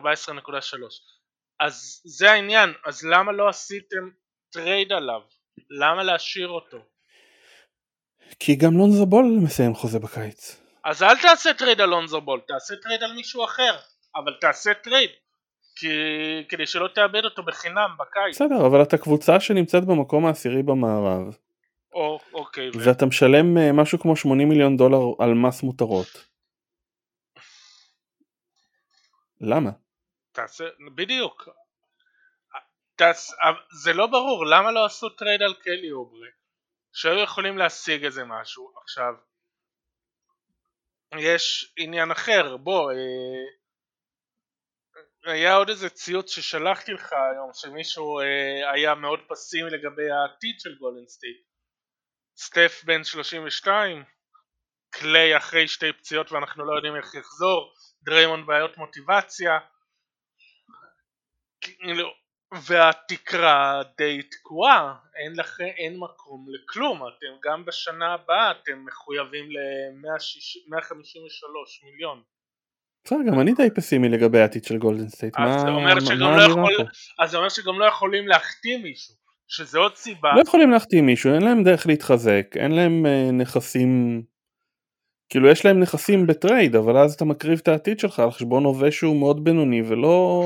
אז 1.60 2.02
זה 2.04 2.30
העניין 2.30 2.72
אז 2.86 3.04
למה 3.04 3.32
לא 3.32 3.48
עשיתם 3.48 4.10
trade 4.50 4.92
עליו 4.92 5.20
למה 5.70 6.02
להשאיר 6.02 6.48
אותו 6.48 6.78
כי 8.38 8.54
גם 8.54 8.76
לונזו 8.78 9.06
בול 9.06 9.38
מסיים 9.42 9.74
חוזה 9.74 9.98
בקיץ. 9.98 10.60
אז 10.84 11.02
אל 11.02 11.18
תעשה 11.18 11.54
trade 11.54 11.80
על 11.80 11.88
לונזו 11.88 12.20
בול, 12.20 12.40
תעשה 12.48 12.74
trade 12.82 13.02
על 13.02 13.12
מישהו 13.12 13.44
אחר, 13.44 13.76
אבל 14.16 14.32
תעשה 14.40 14.74
trade, 14.75 15.11
כי... 15.76 15.88
כדי 16.48 16.66
שלא 16.66 16.88
תאבד 16.94 17.24
אותו 17.24 17.42
בחינם 17.42 17.90
בקיץ. 17.98 18.35
בסדר, 18.35 18.66
אבל 18.66 18.83
אתה 18.83 18.98
קבוצה 18.98 19.40
שנמצאת 19.40 19.85
במקום 19.85 20.26
העשירי 20.26 20.62
במערב, 20.62 21.37
או, 21.92 22.18
אוקיי. 22.33 22.70
ואתה 22.85 23.07
משלם 23.07 23.59
אה, 23.59 23.72
משהו 23.72 23.98
כמו 23.98 24.16
80 24.16 24.48
מיליון 24.48 24.76
דולר 24.76 25.03
על 25.18 25.35
מס 25.35 25.62
מותרות. 25.62 26.07
למה? 29.40 29.70
תעשה, 30.33 30.64
בדיוק. 30.94 31.48
תעש... 32.96 33.31
זה 33.83 33.92
לא 33.92 34.07
ברור, 34.07 34.46
למה 34.46 34.70
לא 34.70 34.85
עשו 34.85 35.09
trade 35.09 35.42
על 35.42 35.55
קלי 35.55 35.90
אוברה? 35.90 36.29
שהיו 36.92 37.18
יכולים 37.18 37.59
להשיג 37.59 38.05
איזה 38.05 38.24
משהו. 38.24 38.72
עכשיו, 38.83 39.14
יש 41.18 41.74
עניין 41.76 42.11
אחר, 42.11 42.57
בוא, 42.57 42.92
אה... 42.92 43.61
היה 45.26 45.55
עוד 45.55 45.68
איזה 45.68 45.90
ציוץ 45.90 46.31
ששלחתי 46.31 46.92
לך 46.92 47.12
היום, 47.12 47.50
שמישהו 47.53 48.20
אה, 48.20 48.72
היה 48.72 48.94
מאוד 48.94 49.20
פסימי 49.29 49.70
לגבי 49.70 50.11
העתיד 50.11 50.61
של 50.61 50.74
גולדן 50.79 51.07
סטייט. 51.07 51.49
סטף 52.42 52.83
בן 52.85 53.05
32, 53.05 54.05
קליי 54.90 55.37
אחרי 55.37 55.68
שתי 55.68 55.92
פציעות 55.92 56.33
ואנחנו 56.33 56.64
לא 56.64 56.76
יודעים 56.76 56.96
איך 56.96 57.14
יחזור, 57.14 57.72
דריימונד 58.03 58.46
בעיות 58.46 58.79
מוטיבציה, 58.79 59.59
כאילו, 61.61 62.09
והתקרה 62.66 63.83
די 63.98 64.22
תקועה, 64.22 64.94
אין 65.16 65.33
לכם, 65.37 65.64
אין 65.64 65.98
מקום 65.98 66.46
לכלום, 66.48 67.09
אתם 67.09 67.26
גם 67.44 67.64
בשנה 67.64 68.14
הבאה 68.14 68.50
אתם 68.50 68.85
מחויבים 68.85 69.50
ל-153 69.50 71.85
מיליון. 71.85 72.22
בסדר, 73.05 73.18
גם 73.26 73.40
אני 73.40 73.55
די 73.55 73.68
פסימי 73.76 74.09
לגבי 74.09 74.38
העתיד 74.38 74.64
של 74.64 74.79
גולדן 74.79 75.09
סטייט. 75.09 75.38
מה 75.38 75.94
לא 76.14 76.42
יכול-? 76.42 76.87
אז 77.18 77.31
זה 77.31 77.37
אומר 77.37 77.48
שגם 77.48 77.79
לא 77.79 77.85
יכולים 77.85 78.29
להחתים 78.29 78.83
מישהו, 78.83 79.14
שזה 79.50 79.78
עוד 79.78 79.96
סיבה, 79.96 80.28
לא 80.36 80.40
יכולים 80.40 80.70
להחתים 80.70 81.06
מישהו, 81.06 81.34
אין 81.34 81.42
להם 81.42 81.64
דרך 81.64 81.86
להתחזק, 81.86 82.46
אין 82.56 82.72
להם 82.72 83.06
אה, 83.06 83.30
נכסים, 83.32 84.22
כאילו 85.28 85.48
יש 85.48 85.64
להם 85.64 85.80
נכסים 85.80 86.26
ב 86.26 86.34
trade, 86.34 86.76
אבל 86.76 86.96
אז 86.96 87.14
אתה 87.14 87.24
מקריב 87.24 87.58
את 87.62 87.68
העתיד 87.68 87.98
שלך 88.00 88.20
על 88.20 88.30
חשבון 88.30 88.64
ההווה 88.64 88.92
שהוא 88.92 89.20
מאוד 89.20 89.44
בינוני 89.44 89.82
ולא 89.82 90.42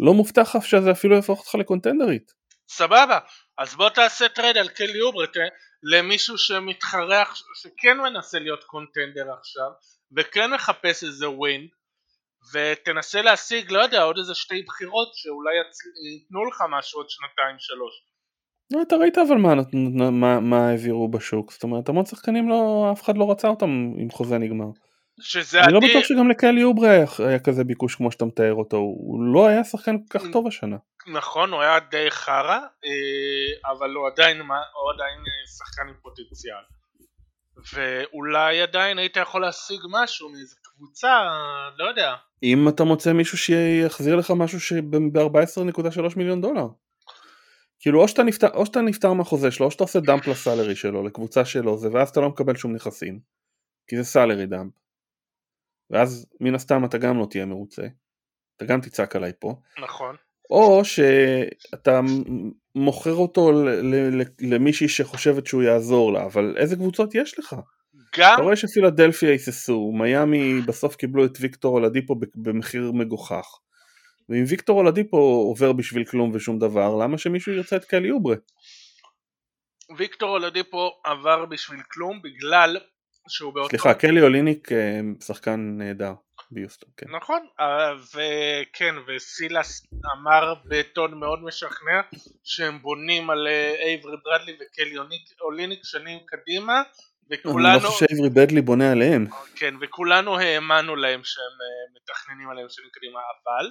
לא 0.00 0.14
מובטח 0.14 0.56
לך 0.56 0.66
שזה 0.66 0.90
אפילו 0.90 1.16
יהפוך 1.16 1.40
אותך 1.40 1.54
לקונטנדרית. 1.54 2.32
סבבה, 2.68 3.18
אז 3.58 3.74
בוא 3.74 3.88
תעשה 3.88 4.28
trade 4.28 4.56
על 4.56 4.68
קלי 4.68 5.00
אוברה 5.00 5.36
למישהו 5.82 6.38
שמתחרה, 6.38 7.24
שכן 7.62 7.98
מנסה 7.98 8.38
להיות 8.38 8.64
contender 8.64 9.32
עכשיו, 9.38 9.70
וכן 10.16 10.54
מחפש 10.54 11.04
איזה 11.04 11.30
win, 11.30 11.68
ותנסה 12.52 13.22
להשיג, 13.22 13.72
לא 13.72 13.78
יודע, 13.78 14.02
עוד 14.02 14.18
איזה 14.18 14.34
שתי 14.34 14.62
בחירות 14.62 15.08
שאולי 15.14 15.54
ייתנו 16.12 16.44
לך 16.44 16.64
משהו 16.70 17.00
עוד 17.00 17.10
שנתיים 17.10 17.56
שלוש. 17.58 18.02
לא, 18.70 18.82
אתה 18.82 18.96
ראית 18.96 19.18
אבל 19.18 19.36
מה, 19.36 19.54
מה, 20.10 20.40
מה 20.40 20.68
העבירו 20.68 21.08
בשוק, 21.08 21.52
זאת 21.52 21.62
אומרת 21.62 21.88
המון 21.88 22.04
שחקנים 22.04 22.48
לא, 22.48 22.88
אף 22.92 23.02
אחד 23.02 23.16
לא 23.16 23.30
רצה 23.30 23.48
אותם 23.48 23.92
עם 23.98 24.10
חוזה 24.10 24.38
נגמר. 24.38 24.66
שזה 25.20 25.60
אני 25.60 25.72
לא 25.72 25.78
עדיף, 25.78 25.90
בטוח 25.90 26.04
שגם 26.04 26.30
לקלי 26.30 26.62
אוברה 26.62 26.90
היה, 26.90 27.04
היה 27.18 27.38
כזה 27.38 27.64
ביקוש 27.64 27.94
כמו 27.94 28.12
שאתה 28.12 28.24
מתאר 28.24 28.54
אותו, 28.54 28.76
הוא 28.76 29.22
לא 29.22 29.46
היה 29.46 29.64
שחקן 29.64 29.96
כל 29.98 30.18
כך 30.18 30.26
טוב 30.32 30.46
השנה. 30.46 30.76
נכון, 31.06 31.52
הוא 31.52 31.62
היה 31.62 31.78
די 31.80 32.10
חרא, 32.10 32.58
אה, 32.84 33.70
אבל 33.72 33.94
הוא 33.94 34.06
עדיין, 34.06 34.40
הוא 34.40 34.92
עדיין 34.94 35.18
אה, 35.18 35.46
שחקן 35.58 35.88
עם 35.88 35.94
פוטנציאל. 36.02 36.62
ואולי 37.72 38.62
עדיין 38.62 38.98
היית 38.98 39.16
יכול 39.16 39.42
להשיג 39.42 39.80
משהו 39.90 40.28
מאיזה 40.28 40.56
קבוצה, 40.62 41.22
לא 41.78 41.84
יודע. 41.84 42.14
אם 42.42 42.68
אתה 42.68 42.84
מוצא 42.84 43.12
מישהו 43.12 43.38
שיחזיר 43.38 44.16
לך 44.16 44.30
משהו 44.36 44.60
שב-14.3 44.60 46.16
מיליון 46.16 46.40
דולר. 46.40 46.68
כאילו 47.80 48.02
או 48.02 48.08
שאתה, 48.08 48.22
נפטר, 48.22 48.48
או 48.54 48.66
שאתה 48.66 48.80
נפטר 48.80 49.12
מהחוזה 49.12 49.50
שלו, 49.50 49.66
או 49.66 49.70
שאתה 49.70 49.84
עושה 49.84 50.00
דאמפ 50.00 50.26
לסלרי 50.26 50.76
שלו, 50.76 51.02
לקבוצה 51.02 51.44
שלו, 51.44 51.78
זה, 51.78 51.88
ואז 51.92 52.08
אתה 52.08 52.20
לא 52.20 52.28
מקבל 52.28 52.56
שום 52.56 52.72
נכסים. 52.72 53.20
כי 53.86 53.96
זה 53.96 54.04
סלרי 54.04 54.46
דאמפ. 54.46 54.72
ואז 55.90 56.26
מן 56.40 56.54
הסתם 56.54 56.84
אתה 56.84 56.98
גם 56.98 57.18
לא 57.18 57.26
תהיה 57.30 57.46
מרוצה. 57.46 57.86
אתה 58.56 58.64
גם 58.64 58.80
תצעק 58.80 59.16
עליי 59.16 59.32
פה. 59.38 59.54
נכון. 59.82 60.16
או 60.50 60.84
שאתה 60.84 62.00
מוכר 62.74 63.14
אותו 63.14 63.52
למישהי 64.40 64.88
שחושבת 64.88 65.46
שהוא 65.46 65.62
יעזור 65.62 66.12
לה, 66.12 66.24
אבל 66.24 66.54
איזה 66.56 66.76
קבוצות 66.76 67.14
יש 67.14 67.38
לך? 67.38 67.56
גם, 68.18 68.34
אתה 68.34 68.42
רואה 68.42 68.56
שפילדלפיה 68.56 69.30
היססו, 69.30 69.92
מיאמי 69.92 70.60
בסוף 70.66 70.96
קיבלו 70.96 71.24
את 71.24 71.38
ויקטור 71.40 71.74
אולדיפו 71.74 72.14
במחיר 72.34 72.92
מגוחך. 72.92 73.46
ואם 74.28 74.44
ויקטור 74.48 74.78
אולדיפו 74.78 75.16
עובר 75.16 75.72
בשביל 75.72 76.04
כלום 76.04 76.30
ושום 76.34 76.58
דבר, 76.58 76.96
למה 77.02 77.18
שמישהו 77.18 77.52
ירצה 77.52 77.76
את 77.76 77.84
קלי 77.84 78.10
אוברה? 78.10 78.36
ויקטור 79.96 80.30
אולדיפו 80.30 80.90
עבר 81.04 81.44
בשביל 81.44 81.80
כלום 81.90 82.22
בגלל 82.22 82.76
שהוא 83.28 83.54
באותו... 83.54 83.68
סליחה, 83.68 83.94
קלי 83.94 84.22
אוליניק 84.22 84.72
אה, 84.72 85.00
שחקן 85.20 85.60
נהדר 85.78 86.12
ביוסטון, 86.50 86.90
כן. 86.96 87.06
נכון, 87.16 87.46
אה, 87.60 87.92
וכן, 88.14 88.94
וסילס 89.06 89.86
אמר 90.16 90.54
בטון 90.64 91.20
מאוד 91.20 91.42
משכנע 91.42 92.00
שהם 92.44 92.82
בונים 92.82 93.30
על 93.30 93.46
אה, 93.46 93.74
אייברי 93.86 94.16
ברדלי 94.24 94.52
וקלי 94.52 94.98
אוליניק- 94.98 95.40
אוליניק 95.40 95.80
שנים 95.84 96.18
קדימה 96.26 96.82
אני 97.30 97.38
וכולנו... 97.40 97.84
לא 97.84 97.88
חושב 97.88 98.06
שאיברי 98.06 98.30
בדלי 98.30 98.60
בונה 98.60 98.92
עליהם. 98.92 99.26
כן, 99.56 99.74
וכולנו 99.80 100.38
האמנו 100.38 100.96
להם 100.96 101.24
שהם 101.24 101.44
אה, 101.44 102.00
מתכננים 102.00 102.50
עליהם 102.50 102.68
שנים 102.68 102.88
קדימה, 102.92 103.20
אבל 103.20 103.70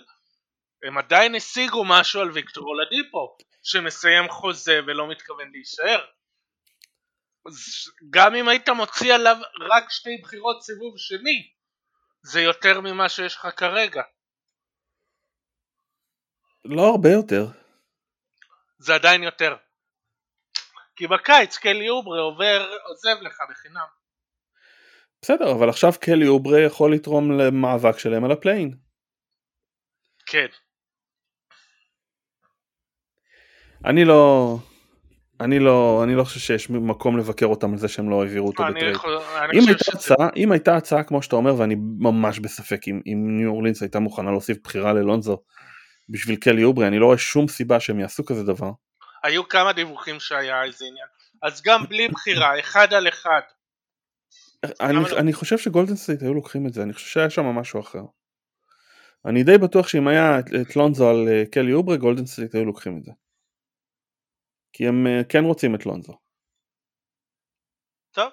הם 0.83 0.97
עדיין 0.97 1.35
השיגו 1.35 1.85
משהו 1.85 2.21
על 2.21 2.31
ויקטור 2.31 2.63
אולדיפו, 2.63 3.37
שמסיים 3.63 4.29
חוזה 4.29 4.79
ולא 4.87 5.09
מתכוון 5.09 5.51
להישאר. 5.51 6.05
אז 7.45 7.55
גם 8.09 8.35
אם 8.35 8.47
היית 8.47 8.69
מוציא 8.69 9.13
עליו 9.13 9.37
רק 9.59 9.83
שתי 9.89 10.17
בחירות 10.23 10.63
סיבוב 10.63 10.93
שני, 10.97 11.51
זה 12.23 12.41
יותר 12.41 12.81
ממה 12.81 13.09
שיש 13.09 13.35
לך 13.35 13.47
כרגע. 13.57 14.01
לא 16.65 16.81
הרבה 16.81 17.09
יותר. 17.09 17.45
זה 18.77 18.95
עדיין 18.95 19.23
יותר. 19.23 19.55
כי 20.95 21.07
בקיץ 21.07 21.57
קלי 21.57 21.89
אוברה 21.89 22.19
עובר, 22.19 22.67
עוזב 22.87 23.21
לך 23.21 23.37
בחינם. 23.49 23.85
בסדר, 25.21 25.51
אבל 25.51 25.69
עכשיו 25.69 25.93
קלי 25.99 26.27
אוברה 26.27 26.59
יכול 26.59 26.93
לתרום 26.93 27.31
למאבק 27.31 27.99
שלהם 27.99 28.25
על 28.25 28.31
ה 28.31 28.36
play-in. 28.36 28.71
כן. 30.25 30.47
אני 33.85 34.05
לא... 34.05 34.57
אני 35.39 35.59
לא, 35.59 36.01
אני 36.03 36.15
לא 36.15 36.23
חושב 36.23 36.39
שיש 36.39 36.69
מקום 36.69 37.17
לבקר 37.17 37.45
אותם 37.45 37.71
על 37.71 37.77
זה 37.77 37.87
שהם 37.87 38.09
לא 38.09 38.21
העבירו 38.21 38.47
אותו 38.47 38.63
ב 38.63 38.68
trade. 38.68 38.95
אם, 39.53 39.61
שזה... 39.77 40.15
אם 40.35 40.51
הייתה 40.51 40.77
הצעה 40.77 41.03
כמו 41.03 41.21
שאתה 41.21 41.35
אומר 41.35 41.55
ואני 41.59 41.75
ממש 41.99 42.39
בספק 42.39 42.87
אם, 42.87 43.01
אם 43.05 43.37
ניו 43.37 43.49
אורלינס 43.49 43.81
הייתה 43.81 43.99
מוכנה 43.99 44.31
להוסיף 44.31 44.57
בחירה 44.63 44.93
ללונזו 44.93 45.37
בשביל 46.09 46.35
קלי 46.35 46.63
אוברה 46.63 46.87
אני 46.87 46.99
לא 46.99 47.05
רואה 47.05 47.17
שום 47.17 47.47
סיבה 47.47 47.79
שהם 47.79 47.99
יעשו 47.99 48.25
כזה 48.25 48.43
דבר. 48.43 48.71
היו 49.25 49.47
כמה 49.49 49.73
דיווחים 49.73 50.19
שהיה 50.19 50.63
איזה 50.63 50.85
עניין 50.85 51.07
אז 51.41 51.61
גם 51.61 51.85
בלי 51.89 52.07
בחירה 52.07 52.59
אחד 52.59 52.93
על 52.93 53.07
אחד. 53.07 53.41
אני, 54.65 54.95
לא? 54.95 55.19
אני 55.19 55.33
חושב 55.33 55.57
שגולדן 55.57 55.95
סטייט 55.95 56.21
היו 56.21 56.33
לוקחים 56.33 56.67
את 56.67 56.73
זה 56.73 56.83
אני 56.83 56.93
חושב 56.93 57.07
שהיה 57.07 57.29
שם 57.29 57.45
משהו 57.45 57.79
אחר. 57.79 58.01
אני 59.25 59.43
די 59.43 59.57
בטוח 59.57 59.87
שאם 59.87 60.07
היה 60.07 60.39
את 60.39 60.75
לונזו 60.75 61.09
על 61.09 61.27
אה, 61.27 61.43
קלי 61.51 61.73
אוברה 61.73 61.97
גולדן 61.97 62.25
סטייט 62.25 62.55
היו 62.55 62.65
לוקחים 62.65 62.97
את 62.97 63.03
זה. 63.03 63.11
כי 64.73 64.87
הם 64.87 65.07
אה, 65.07 65.21
כן 65.29 65.43
רוצים 65.43 65.75
את 65.75 65.85
לונזו. 65.85 66.13
טוב. 68.11 68.29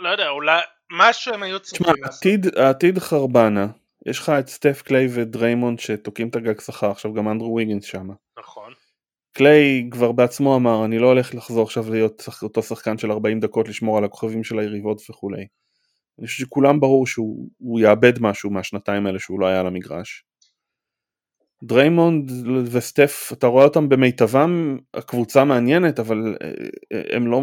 לא 0.00 0.08
יודע, 0.08 0.28
אולי 0.28 0.60
משהו 0.92 1.34
הם 1.34 1.42
היו 1.42 1.60
צריכים 1.60 1.86
לעשות. 1.86 2.26
העתיד, 2.26 2.58
העתיד 2.58 2.98
חרבנה, 2.98 3.66
יש 4.06 4.18
לך 4.18 4.32
את 4.40 4.48
סטף 4.48 4.82
קליי 4.82 5.06
ודריימונד 5.14 5.78
שתוקעים 5.78 6.28
את 6.28 6.36
הגג 6.36 6.60
שכר, 6.60 6.90
עכשיו 6.90 7.14
גם 7.14 7.28
אנדרו 7.28 7.54
ויגינס 7.54 7.84
שם. 7.84 8.08
נכון. 8.38 8.61
קליי 9.32 9.88
כבר 9.90 10.12
בעצמו 10.12 10.56
אמר, 10.56 10.84
אני 10.84 10.98
לא 10.98 11.06
הולך 11.06 11.34
לחזור 11.34 11.62
עכשיו 11.62 11.90
להיות 11.90 12.28
אותו 12.42 12.62
שחקן 12.62 12.98
של 12.98 13.10
40 13.10 13.40
דקות 13.40 13.68
לשמור 13.68 13.98
על 13.98 14.04
הכוכבים 14.04 14.44
של 14.44 14.58
היריבות 14.58 15.02
וכולי. 15.10 15.46
אני 16.18 16.26
חושב 16.26 16.44
שכולם 16.44 16.80
ברור 16.80 17.06
שהוא 17.06 17.80
יאבד 17.80 18.12
משהו 18.20 18.50
מהשנתיים 18.50 19.06
האלה 19.06 19.18
שהוא 19.18 19.40
לא 19.40 19.46
היה 19.46 19.60
על 19.60 19.66
המגרש. 19.66 20.24
דריימונד 21.62 22.30
וסטף, 22.72 23.30
אתה 23.32 23.46
רואה 23.46 23.64
אותם 23.64 23.88
במיטבם, 23.88 24.78
הקבוצה 24.94 25.44
מעניינת, 25.44 26.00
אבל 26.00 26.36
אה, 26.42 26.48
אה, 26.92 27.16
הם 27.16 27.26
לא, 27.26 27.40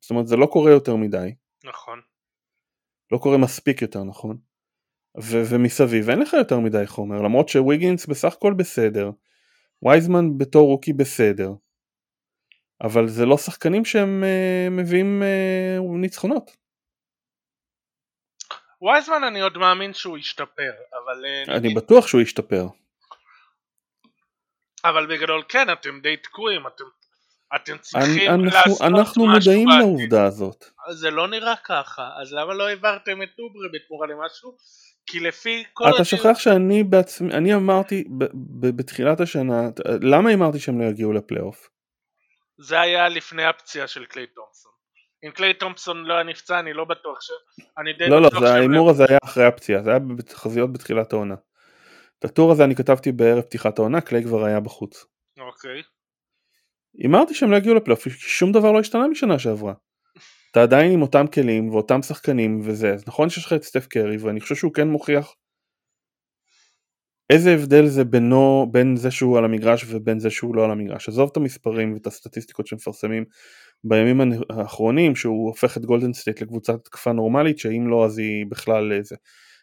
זאת 0.00 0.10
אומרת 0.10 0.26
זה 0.26 0.36
לא 0.36 0.46
קורה 0.46 0.70
יותר 0.70 0.96
מדי. 0.96 1.34
נכון. 1.64 2.00
לא 3.12 3.18
קורה 3.18 3.38
מספיק 3.38 3.82
יותר 3.82 4.04
נכון. 4.04 4.36
ו- 5.22 5.42
ומסביב 5.50 6.10
אין 6.10 6.18
לך 6.18 6.32
יותר 6.32 6.60
מדי 6.60 6.86
חומר, 6.86 7.22
למרות 7.22 7.48
שוויגינס 7.48 8.06
בסך 8.06 8.32
הכל 8.32 8.54
בסדר, 8.54 9.10
וייזמן 9.84 10.38
בתור 10.38 10.66
rookie 10.68 10.92
בסדר, 10.92 11.50
אבל 12.82 13.08
זה 13.08 13.26
לא 13.26 13.36
שחקנים 13.36 13.84
שהם 13.84 14.24
אה, 14.24 14.70
מביאים 14.70 15.22
אה, 15.22 15.98
ניצחונות. 16.00 16.56
וייזמן 18.82 19.24
אני 19.24 19.40
עוד 19.40 19.58
מאמין 19.58 19.92
שהוא 19.92 20.18
ישתפר, 20.18 20.72
אבל... 21.04 21.24
Uh, 21.24 21.50
אני 21.50 21.58
נגיד... 21.58 21.76
בטוח 21.76 22.06
שהוא 22.06 22.20
ישתפר. 22.20 22.66
אבל 24.84 25.06
בגדול 25.06 25.42
כן, 25.48 25.72
אתם 25.72 26.00
די 26.00 26.16
תקועים, 26.16 26.66
אתם, 26.66 26.84
אתם 27.56 27.78
צריכים 27.78 28.30
אנחנו, 28.30 28.44
לעשות 28.44 28.80
אנחנו 28.80 29.26
משהו 29.26 29.26
מודעים 29.26 29.68
בעתיד. 29.68 29.80
לעובדה 29.80 30.24
הזאת. 30.26 30.64
זה 30.90 31.10
לא 31.10 31.28
נראה 31.28 31.56
ככה, 31.64 32.08
אז 32.20 32.32
למה 32.32 32.54
לא 32.54 32.68
העברתם 32.68 33.22
את 33.22 33.28
דוברי 33.36 33.68
בתמורה 33.72 34.06
למשהו? 34.06 34.56
כי 35.14 35.20
לפי 35.20 35.64
כל... 35.72 35.84
אתה 35.94 36.04
שוכח 36.04 36.38
שאני 36.38 36.84
בעצמי, 36.84 37.34
אני 37.34 37.54
אמרתי 37.54 38.04
בתחילת 38.76 39.20
השנה, 39.20 39.60
למה 40.00 40.34
אמרתי 40.34 40.58
שהם 40.58 40.80
לא 40.80 40.84
יגיעו 40.84 41.12
לפלייאוף? 41.12 41.68
זה 42.58 42.80
היה 42.80 43.08
לפני 43.08 43.44
הפציעה 43.44 43.86
של 43.86 44.04
קליי 44.04 44.26
תומפסון. 44.26 44.72
אם 45.26 45.30
קליי 45.30 45.54
תומפסון 45.54 46.04
לא 46.04 46.14
היה 46.14 46.22
נפצע 46.22 46.58
אני 46.58 46.72
לא 46.72 46.84
בטוח 46.84 47.20
ש... 47.20 47.30
אני 47.78 47.92
די 47.92 48.08
לא 48.08 48.22
לא, 48.22 48.28
ההימור 48.46 48.90
הזה 48.90 49.04
היה 49.08 49.18
אחרי 49.24 49.44
הפציעה, 49.44 49.82
זה 49.82 49.90
היה 49.90 49.98
בתחזיות 49.98 50.72
בתחילת 50.72 51.12
העונה. 51.12 51.34
את 52.18 52.24
הטור 52.24 52.52
הזה 52.52 52.64
אני 52.64 52.74
כתבתי 52.74 53.12
בערב 53.12 53.42
פתיחת 53.42 53.78
העונה, 53.78 54.00
קליי 54.00 54.22
כבר 54.22 54.44
היה 54.44 54.60
בחוץ. 54.60 55.04
אוקיי. 55.38 55.82
הימרתי 56.98 57.34
שהם 57.34 57.50
לא 57.50 57.56
יגיעו 57.56 57.74
לפלייאוף, 57.74 58.08
שום 58.08 58.52
דבר 58.52 58.72
לא 58.72 58.80
השתנה 58.80 59.08
משנה 59.08 59.38
שעברה. 59.38 59.72
אתה 60.54 60.62
עדיין 60.62 60.92
עם 60.92 61.02
אותם 61.02 61.26
כלים 61.26 61.68
ואותם 61.68 62.02
שחקנים 62.02 62.60
וזה, 62.64 62.94
אז 62.94 63.04
נכון 63.06 63.28
שיש 63.30 63.46
לך 63.46 63.52
את 63.52 63.62
סטף 63.62 63.86
קרי 63.86 64.16
ואני 64.16 64.40
חושב 64.40 64.54
שהוא 64.54 64.72
כן 64.72 64.88
מוכיח 64.88 65.34
איזה 67.30 67.54
הבדל 67.54 67.86
זה 67.86 68.04
בינו, 68.04 68.66
בין 68.72 68.96
זה 68.96 69.10
שהוא 69.10 69.38
על 69.38 69.44
המגרש 69.44 69.84
ובין 69.88 70.18
זה 70.18 70.30
שהוא 70.30 70.56
לא 70.56 70.64
על 70.64 70.70
המגרש. 70.70 71.08
עזוב 71.08 71.30
את 71.32 71.36
המספרים 71.36 71.94
ואת 71.94 72.06
הסטטיסטיקות 72.06 72.66
שמפרסמים 72.66 73.24
בימים 73.84 74.20
האחרונים 74.50 75.16
שהוא 75.16 75.46
הופך 75.48 75.76
את 75.76 75.84
גולדן 75.84 76.12
סטייט 76.12 76.40
לקבוצת 76.40 76.84
התקפה 76.84 77.12
נורמלית 77.12 77.58
שאם 77.58 77.88
לא 77.88 78.04
אז 78.04 78.18
היא 78.18 78.46
בכלל 78.48 78.92
איזה. 78.92 79.16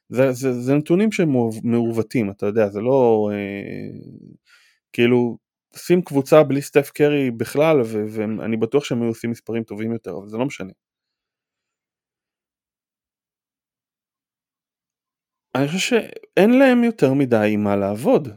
זה, 0.10 0.32
זה, 0.32 0.54
זה 0.54 0.75
נתונים 0.75 1.12
שהם 1.12 1.34
מעוותים, 1.63 2.32
אתה 2.32 2.45
יודע, 2.45 2.69
זה 2.69 2.82
לא 2.82 3.30
אה, 3.34 3.99
כאילו 4.93 5.38
שים 5.75 6.01
קבוצה 6.01 6.43
בלי 6.43 6.62
סטף 6.62 6.89
קרי 6.89 7.31
בכלל 7.31 7.77
ואני 8.15 8.57
בטוח 8.57 8.84
שהם 8.84 9.01
היו 9.01 9.10
עושים 9.10 9.31
מספרים 9.31 9.63
טובים 9.63 9.91
יותר, 9.91 10.12
אבל 10.12 10.27
זה 10.27 10.38
לא 10.38 10.45
משנה. 10.45 10.71
אני 15.55 15.67
חושב 15.67 15.79
שאין 15.79 16.60
להם 16.60 16.84
יותר 16.84 17.13
מדי 17.13 17.49
עם 17.53 17.63
מה 17.63 17.75
לעבוד. 17.75 18.27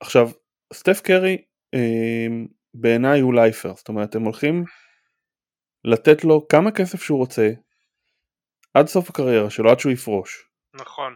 עכשיו, 0.00 0.28
סטף 0.72 1.00
קרי 1.00 1.36
אה, 1.74 2.26
בעיניי 2.74 3.20
הוא 3.20 3.34
lifer, 3.34 3.74
זאת 3.74 3.88
אומרת 3.88 4.14
הם 4.14 4.22
הולכים 4.22 4.64
לתת 5.84 6.24
לו 6.24 6.48
כמה 6.48 6.70
כסף 6.70 7.02
שהוא 7.02 7.18
רוצה 7.18 7.50
עד 8.74 8.86
סוף 8.86 9.10
הקריירה 9.10 9.50
שלו, 9.50 9.70
עד 9.70 9.80
שהוא 9.80 9.92
יפרוש. 9.92 10.48
נכון. 10.74 11.14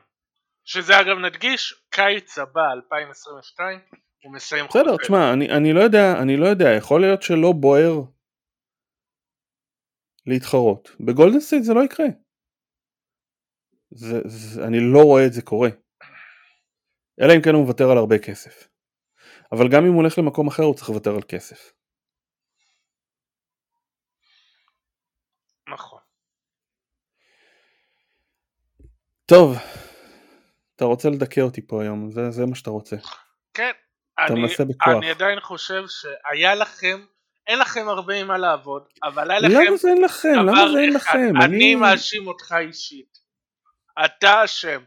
שזה 0.64 1.00
אגב 1.00 1.18
נדגיש, 1.18 1.74
קיץ 1.90 2.38
הבא 2.38 2.72
2022 2.72 3.80
הוא 4.22 4.32
מסיים 4.32 4.68
חוזה. 4.68 4.84
בסדר, 4.84 4.96
תשמע, 4.96 5.32
אני, 5.32 5.50
אני 5.56 5.72
לא 5.72 5.80
יודע, 5.80 6.22
אני 6.22 6.36
לא 6.36 6.46
יודע, 6.46 6.68
יכול 6.78 7.00
להיות 7.00 7.22
שלא 7.22 7.52
בוער 7.52 8.02
להתחרות. 10.26 10.90
בגולדן 11.00 11.40
סטייט 11.40 11.62
זה 11.62 11.74
לא 11.74 11.84
יקרה. 11.84 12.06
זה, 13.90 14.20
זה, 14.24 14.64
אני 14.66 14.78
לא 14.92 15.02
רואה 15.02 15.26
את 15.26 15.32
זה 15.32 15.42
קורה. 15.42 15.68
אלא 17.20 17.32
אם 17.36 17.42
כן 17.42 17.54
הוא 17.54 17.62
מוותר 17.62 17.90
על 17.90 17.98
הרבה 17.98 18.18
כסף. 18.18 18.68
אבל 19.52 19.68
גם 19.72 19.84
אם 19.84 19.92
הוא 19.92 20.00
הולך 20.00 20.18
למקום 20.18 20.48
אחר 20.48 20.62
הוא 20.62 20.74
צריך 20.74 20.88
לוותר 20.88 21.14
על 21.14 21.22
כסף. 21.22 21.72
נכון. 25.72 26.00
טוב, 29.26 29.56
אתה 30.76 30.84
רוצה 30.84 31.08
לדכא 31.10 31.40
אותי 31.40 31.66
פה 31.66 31.82
היום, 31.82 32.10
זה, 32.10 32.30
זה 32.30 32.46
מה 32.46 32.54
שאתה 32.54 32.70
רוצה. 32.70 32.96
כן, 33.54 33.72
אתה 34.24 34.34
מנסה 34.34 34.64
בכוח. 34.64 34.88
אני 34.88 35.10
עדיין 35.10 35.40
חושב 35.40 35.84
שהיה 35.88 36.54
לכם, 36.54 37.00
אין 37.46 37.58
לכם 37.58 37.88
הרבה 37.88 38.14
עם 38.14 38.26
מה 38.26 38.38
לעבוד, 38.38 38.82
אבל 39.02 39.30
היה 39.30 39.40
לכם 39.40 39.64
למה 39.66 39.76
זה 39.76 39.88
אין 39.88 40.02
לכם? 40.02 40.34
למה 40.34 40.72
זה 40.72 40.78
אין 40.78 40.92
לכם? 40.92 41.32
אני, 41.36 41.44
אני 41.44 41.74
מאשים 41.74 42.26
אותך 42.26 42.54
אישית. 42.58 43.18
אתה 44.04 44.44
אשם. 44.44 44.80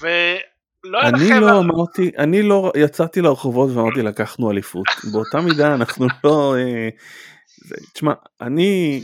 ולא 0.00 1.00
היה 1.00 1.10
לכם... 1.10 1.32
אני 1.32 1.40
לא 1.40 1.58
אמרתי, 1.58 2.10
אני 2.18 2.42
לא 2.42 2.72
יצאתי 2.76 3.20
לרחובות 3.20 3.70
ואמרתי 3.70 4.02
לקחנו 4.02 4.50
אליפות. 4.50 4.86
באותה 5.12 5.40
מידה 5.40 5.74
אנחנו 5.74 6.06
לא... 6.24 6.54
אה, 6.58 6.88
תשמע, 7.94 8.12
אני... 8.40 9.02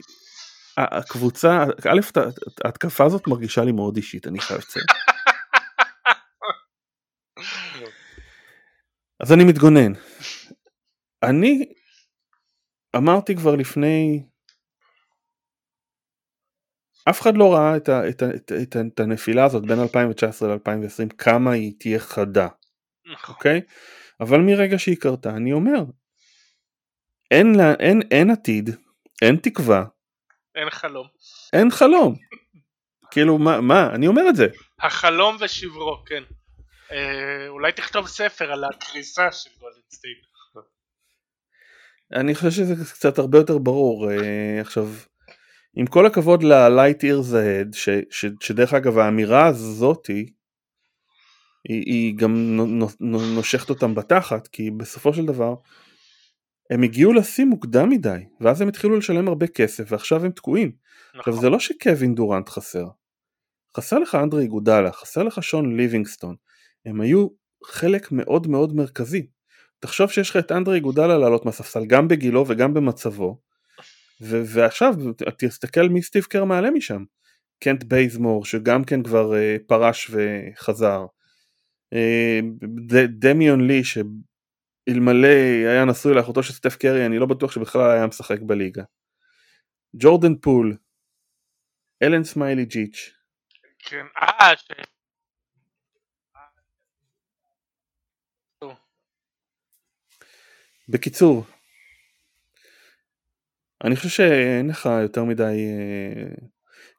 הקבוצה, 0.78 1.64
א', 1.88 2.00
ההתקפה 2.64 3.04
הזאת 3.04 3.26
מרגישה 3.26 3.64
לי 3.64 3.72
מאוד 3.72 3.96
אישית, 3.96 4.26
אני 4.26 4.40
חייב 4.40 4.60
לציין. 4.60 4.84
אז 9.20 9.32
אני 9.32 9.44
מתגונן. 9.44 9.92
אני 11.22 11.72
אמרתי 12.96 13.36
כבר 13.36 13.56
לפני 13.56 14.22
אף 17.10 17.20
אחד 17.20 17.36
לא 17.36 17.54
ראה 17.54 17.76
את, 17.76 17.88
ה, 17.88 18.08
את, 18.08 18.22
ה, 18.22 18.26
את, 18.36 18.52
את, 18.62 18.76
את 18.92 19.00
הנפילה 19.00 19.44
הזאת 19.44 19.66
בין 19.66 19.80
2019 19.80 20.54
ל-2020 20.54 21.14
כמה 21.18 21.52
היא 21.52 21.72
תהיה 21.78 21.98
חדה, 21.98 22.48
נכון. 23.12 23.34
אוקיי? 23.34 23.60
אבל 24.20 24.40
מרגע 24.40 24.78
שהיא 24.78 24.96
קרתה 24.96 25.30
אני 25.30 25.52
אומר 25.52 25.84
אין, 27.30 27.54
אין, 27.80 28.00
אין 28.10 28.30
עתיד, 28.30 28.70
אין 29.22 29.36
תקווה, 29.36 29.84
אין 30.54 30.70
חלום. 30.70 31.06
אין 31.52 31.70
חלום. 31.70 32.14
כאילו, 33.10 33.38
מה, 33.38 33.60
מה, 33.60 33.94
אני 33.94 34.06
אומר 34.06 34.22
את 34.28 34.36
זה. 34.36 34.46
החלום 34.80 35.36
ושברו, 35.40 36.04
כן. 36.06 36.22
אה, 36.92 37.48
אולי 37.48 37.72
תכתוב 37.72 38.08
ספר 38.08 38.52
על 38.52 38.64
הקריסה 38.64 39.32
של 39.32 39.50
גולדן 39.60 39.87
סטייט. 39.87 40.18
אני 42.12 42.34
חושב 42.34 42.50
שזה 42.50 42.74
קצת 42.94 43.18
הרבה 43.18 43.38
יותר 43.38 43.58
ברור. 43.58 44.10
אה, 44.10 44.60
עכשיו, 44.60 44.88
עם 45.74 45.86
כל 45.86 46.06
הכבוד 46.06 46.42
ל-light 46.42 47.00
ears 47.02 47.32
ahead, 47.32 47.76
ש, 47.76 47.88
ש, 48.10 48.26
שדרך 48.40 48.74
אגב 48.74 48.98
האמירה 48.98 49.46
הזאתי, 49.46 50.32
היא, 51.68 51.82
היא 51.86 52.16
גם 52.16 52.60
נושכת 53.34 53.70
אותם 53.70 53.94
בתחת, 53.94 54.46
כי 54.46 54.70
בסופו 54.70 55.14
של 55.14 55.26
דבר, 55.26 55.54
הם 56.70 56.82
הגיעו 56.82 57.12
לשיא 57.12 57.44
מוקדם 57.44 57.88
מדי, 57.88 58.24
ואז 58.40 58.60
הם 58.60 58.68
התחילו 58.68 58.96
לשלם 58.96 59.28
הרבה 59.28 59.46
כסף, 59.46 59.84
ועכשיו 59.92 60.24
הם 60.24 60.30
תקועים. 60.30 60.72
נכון. 61.08 61.20
עכשיו 61.20 61.40
זה 61.40 61.50
לא 61.50 61.58
שקווין 61.58 62.14
דורנט 62.14 62.48
חסר. 62.48 62.84
חסר 63.76 63.98
לך 63.98 64.14
אנדרי 64.14 64.46
גודלה, 64.46 64.92
חסר 64.92 65.22
לך 65.22 65.42
שון 65.42 65.76
ליבינגסטון. 65.76 66.36
הם 66.86 67.00
היו 67.00 67.28
חלק 67.64 68.12
מאוד 68.12 68.46
מאוד 68.46 68.74
מרכזי. 68.74 69.26
תחשוב 69.80 70.10
שיש 70.10 70.30
לך 70.30 70.36
את 70.36 70.52
אנדרה 70.52 70.80
איגודלה 70.80 71.18
לעלות 71.18 71.44
מהספסל 71.44 71.86
גם 71.86 72.08
בגילו 72.08 72.44
וגם 72.48 72.74
במצבו 72.74 73.40
ו- 74.22 74.42
ועכשיו 74.46 74.94
תסתכל 75.38 75.88
מי 75.88 76.02
סטיב 76.02 76.24
קר 76.24 76.44
מעלה 76.44 76.70
משם. 76.70 77.04
קנט 77.64 77.84
בייזמור 77.84 78.44
שגם 78.44 78.84
כן 78.84 79.02
כבר 79.02 79.32
אה, 79.32 79.62
פרש 79.66 80.10
וחזר. 80.10 81.06
ד- 82.92 83.26
דמיון 83.26 83.66
לי 83.66 83.82
שאלמלא 83.84 85.28
היה 85.68 85.84
נשוי 85.84 86.14
לאחותו 86.14 86.42
של 86.42 86.52
סטף 86.52 86.76
קרי 86.76 87.06
אני 87.06 87.18
לא 87.18 87.26
בטוח 87.26 87.52
שבכלל 87.52 87.90
היה 87.90 88.06
משחק 88.06 88.40
בליגה. 88.40 88.82
ג'ורדן 89.96 90.34
פול 90.40 90.76
אלן 92.02 92.24
סמיילאגיץ' 92.24 93.10
כן, 93.78 94.06
אה, 94.22 94.52
בקיצור, 100.88 101.44
אני 103.84 103.96
חושב 103.96 104.08
שאין 104.08 104.68
לך 104.68 104.88
יותר 105.02 105.24
מדי... 105.24 105.42
אה, 105.42 106.34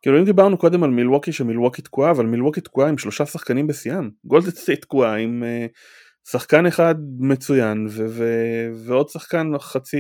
כאילו 0.02 0.19
אם 0.19 0.25
דיברנו 0.25 0.58
קודם 0.58 0.84
על 0.84 0.89
מילווקי 0.89 1.32
שמילווקי 1.32 1.82
תקועה, 1.82 2.12
אבל 2.12 2.25
מילווקי 2.25 2.62
תקועה 2.62 2.89
עם 2.89 2.97
שלושה 2.97 3.25
שחקנים 3.25 3.67
בשיאם. 3.67 4.10
גולדד 4.25 4.49
סטייט 4.49 4.82
תקועה 4.82 5.15
עם 5.15 5.43
אה, 5.43 5.65
שחקן 6.32 6.65
אחד 6.65 6.95
מצוין 7.19 7.88
ו- 7.89 8.06
ו- 8.10 8.69
ועוד 8.86 9.10
שחקן 9.10 9.47
חצי, 9.60 9.97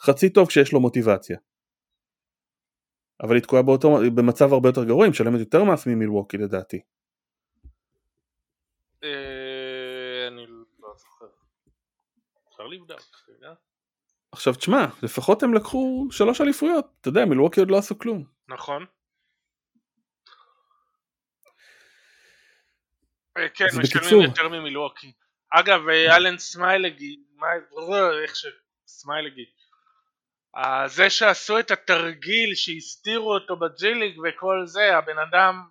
חצי 0.00 0.30
טוב 0.30 0.48
כשיש 0.48 0.72
לו 0.72 0.80
מוטיבציה. 0.80 1.36
אבל 3.22 3.34
היא 3.34 3.42
תקועה 3.42 3.62
באותו, 3.62 3.98
במצב 4.14 4.52
הרבה 4.52 4.68
יותר 4.68 4.84
גרוע, 4.84 5.04
היא 5.04 5.10
משלמת 5.10 5.38
יותר 5.38 5.64
מס 5.64 5.86
ממילווקי 5.86 6.36
לדעתי. 6.36 6.80
אפשר 12.66 12.82
לבדוק? 12.82 13.00
עכשיו 14.32 14.54
תשמע, 14.54 14.86
לפחות 15.02 15.42
הם 15.42 15.54
לקחו 15.54 16.08
שלוש 16.10 16.40
אליפויות, 16.40 16.86
אתה 17.00 17.08
יודע, 17.08 17.24
מלווקי 17.24 17.60
עוד 17.60 17.70
לא 17.70 17.78
עשו 17.78 17.98
כלום. 17.98 18.24
נכון. 18.48 18.86
אה, 23.38 23.48
כן, 23.48 23.66
משלמים 23.82 24.20
יותר 24.20 24.48
ממילווקי. 24.48 25.12
אגב, 25.50 25.88
אה, 25.88 26.16
אלן 26.16 26.38
סמיילגי, 26.38 27.16
איך 28.22 28.34
שסמיילגי, 28.36 29.44
אה, 30.56 30.88
זה 30.88 31.10
שעשו 31.10 31.58
את 31.58 31.70
התרגיל 31.70 32.54
שהסתירו 32.54 33.34
אותו 33.34 33.56
בג'יליג 33.56 34.18
וכל 34.18 34.62
זה, 34.64 34.96
הבן 34.96 35.18
אדם, 35.18 35.68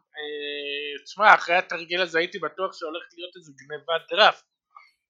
תשמע, 1.05 1.33
אחרי 1.33 1.55
התרגיל 1.55 2.01
הזה 2.01 2.19
הייתי 2.19 2.39
בטוח 2.39 2.73
שהולכת 2.73 3.13
להיות 3.17 3.35
איזה 3.35 3.51
גניבת 3.55 4.11
דראפט. 4.11 4.43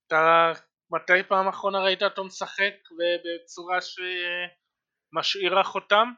אתה 0.06 0.52
מתי 0.90 1.22
פעם 1.28 1.48
אחרונה 1.48 1.78
ראית 1.78 2.02
אותו 2.02 2.24
משחק 2.24 2.74
בצורה 3.24 3.78
שמשאירה 3.80 5.64
חותם? 5.64 6.12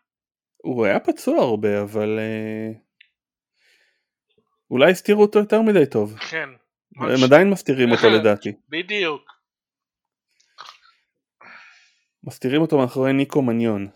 הוא 0.56 0.86
היה 0.86 1.00
פצוע 1.00 1.42
הרבה 1.42 1.82
אבל 1.82 2.18
uh, 2.18 2.76
אולי 4.70 4.90
הסתירו 4.90 5.22
אותו 5.22 5.38
יותר 5.38 5.62
מדי 5.62 5.86
טוב. 5.86 6.18
כן. 6.18 6.48
הם 6.96 7.14
מש... 7.14 7.22
עדיין 7.22 7.50
מסתירים 7.50 7.90
אותו 7.90 8.06
לדעתי. 8.20 8.52
בדיוק. 8.68 9.22
מסתירים 12.24 12.62
אותו 12.62 12.78
מאחורי 12.78 13.12
ניקו 13.12 13.42
מניון. 13.42 13.88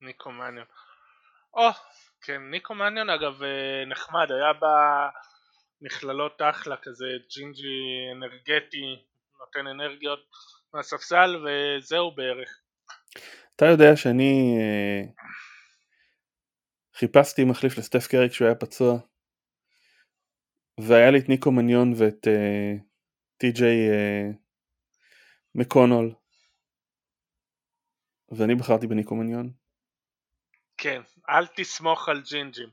ניקו 0.00 0.30
מניון. 0.32 0.66
או, 1.54 1.68
כן, 2.20 2.42
ניקו 2.50 2.74
מניון 2.74 3.10
אגב 3.10 3.42
אה, 3.42 3.84
נחמד, 3.86 4.32
היה 4.32 4.52
במכללות 5.82 6.42
אחלה 6.50 6.76
כזה 6.76 7.06
ג'ינג'י 7.34 8.12
אנרגטי 8.12 8.96
נותן 9.40 9.66
אנרגיות 9.66 10.20
מהספסל 10.74 11.36
וזהו 11.36 12.14
בערך. 12.14 12.60
אתה 13.56 13.66
יודע 13.66 13.96
שאני 13.96 14.56
אה, 14.58 15.02
חיפשתי 16.94 17.44
מחליף 17.44 17.78
לסטף 17.78 18.06
קרי 18.06 18.30
כשהוא 18.30 18.46
היה 18.46 18.54
פצוע 18.54 18.98
והיה 20.80 21.10
לי 21.10 21.18
את 21.18 21.28
ניקו 21.28 21.52
מניון 21.52 21.92
ואת 21.96 22.28
אה, 22.28 22.72
טי.ג'יי 23.36 23.90
אה, 23.90 24.30
מקונול 25.54 26.14
ואני 28.30 28.54
בחרתי 28.54 28.86
בניקו 28.86 29.14
מניון. 29.14 29.52
כן, 30.76 31.00
אל 31.28 31.46
תסמוך 31.56 32.08
על 32.08 32.22
ג'ינג'ים. 32.30 32.68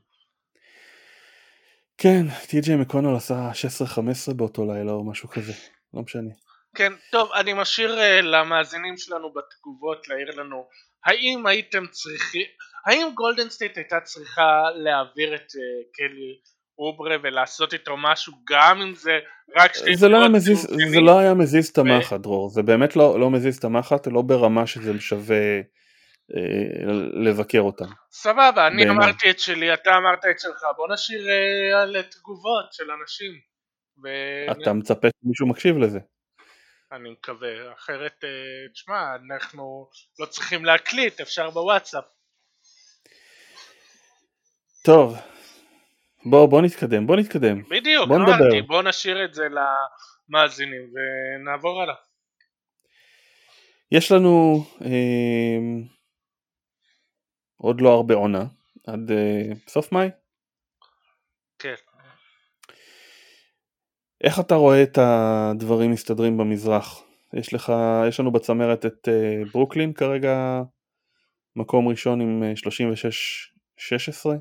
כן, 1.98 2.22
טי.ג'יי 2.48 2.76
מקונול 2.76 3.16
עשה 3.16 3.50
16-15 4.30 4.34
באותו 4.34 4.72
לילה 4.72 4.92
או 4.92 5.10
משהו 5.10 5.28
כזה, 5.28 5.52
לא 5.94 6.02
משנה. 6.02 6.45
כן, 6.76 6.92
טוב, 7.12 7.32
אני 7.32 7.52
משאיר 7.52 7.98
אה, 7.98 8.22
למאזינים 8.22 8.96
שלנו 8.96 9.32
בתגובות 9.32 10.08
להעיר 10.08 10.30
לנו 10.40 10.68
האם 11.06 11.46
הייתם 11.46 11.86
צריכים, 11.90 12.46
האם 12.86 13.08
גולדן 13.14 13.48
סטייט 13.48 13.76
הייתה 13.76 14.00
צריכה 14.00 14.62
להעביר 14.74 15.34
את 15.34 15.50
אה, 15.50 15.96
קלי 15.96 16.40
אוברה 16.78 17.16
ולעשות 17.22 17.72
איתו 17.72 17.96
משהו 17.96 18.32
גם 18.50 18.82
אם 18.82 18.94
זה 18.94 19.18
רק 19.56 19.74
שתי 19.74 19.96
זה 19.96 20.08
לא, 20.08 20.28
מזיז, 20.28 20.66
זה 20.90 21.00
לא 21.00 21.18
היה 21.18 21.34
מזיז 21.34 21.68
את 21.68 21.78
המחט 21.78 22.20
דרור, 22.20 22.48
זה 22.48 22.62
באמת 22.62 22.96
לא, 22.96 23.20
לא 23.20 23.30
מזיז 23.30 23.56
את 23.56 23.64
המחט, 23.64 24.06
לא 24.06 24.22
ברמה 24.22 24.66
שזה 24.66 25.00
שווה 25.00 25.60
אה, 26.36 26.92
לבקר 27.24 27.60
אותם. 27.60 27.84
סבבה, 28.10 28.66
אני 28.66 28.76
בעיני. 28.76 28.90
אמרתי 28.90 29.30
את 29.30 29.38
שלי, 29.38 29.74
אתה 29.74 29.96
אמרת 29.96 30.24
את 30.30 30.40
שלך, 30.40 30.60
בוא 30.76 30.92
נשאיר 30.92 31.26
אה, 31.28 31.84
לתגובות 31.84 32.72
של 32.72 32.84
אנשים. 33.00 33.32
ו... 34.04 34.08
אתה 34.52 34.72
מצפה 34.72 35.08
שמישהו 35.22 35.46
מקשיב 35.46 35.78
לזה. 35.78 35.98
אני 36.92 37.10
מקווה, 37.10 37.72
אחרת 37.72 38.24
אה, 38.24 38.72
תשמע, 38.72 39.16
אנחנו 39.26 39.90
לא 40.18 40.26
צריכים 40.26 40.64
להקליט, 40.64 41.20
אפשר 41.20 41.50
בוואטסאפ. 41.50 42.04
טוב, 44.84 45.16
בוא, 46.30 46.46
בוא 46.46 46.62
נתקדם, 46.62 47.06
בוא 47.06 47.16
נתקדם. 47.16 47.62
בדיוק, 47.70 48.08
בוא 48.08 48.16
אמרתי, 48.16 48.32
נדבר. 48.32 48.66
בוא 48.66 48.82
נשאיר 48.82 49.24
את 49.24 49.34
זה 49.34 49.44
למאזינים 50.28 50.92
ונעבור 50.94 51.82
הלאה. 51.82 51.94
יש 53.92 54.12
לנו 54.12 54.64
אה, 54.84 55.86
עוד 57.56 57.80
לא 57.80 57.88
הרבה 57.88 58.14
עונה, 58.14 58.44
עד 58.86 59.10
אה, 59.10 59.54
סוף 59.68 59.92
מאי. 59.92 60.08
כן. 61.58 61.74
איך 64.24 64.40
אתה 64.40 64.54
רואה 64.54 64.82
את 64.82 64.98
הדברים 64.98 65.90
מסתדרים 65.90 66.36
במזרח? 66.36 67.02
יש 67.32 67.54
לך, 67.54 67.72
יש 68.08 68.20
לנו 68.20 68.32
בצמרת 68.32 68.86
את 68.86 69.08
uh, 69.08 69.50
ברוקלין 69.52 69.92
כרגע 69.92 70.62
מקום 71.56 71.88
ראשון 71.88 72.20
עם 72.20 72.42
36-16, 72.42 74.30
אה, 74.30 74.36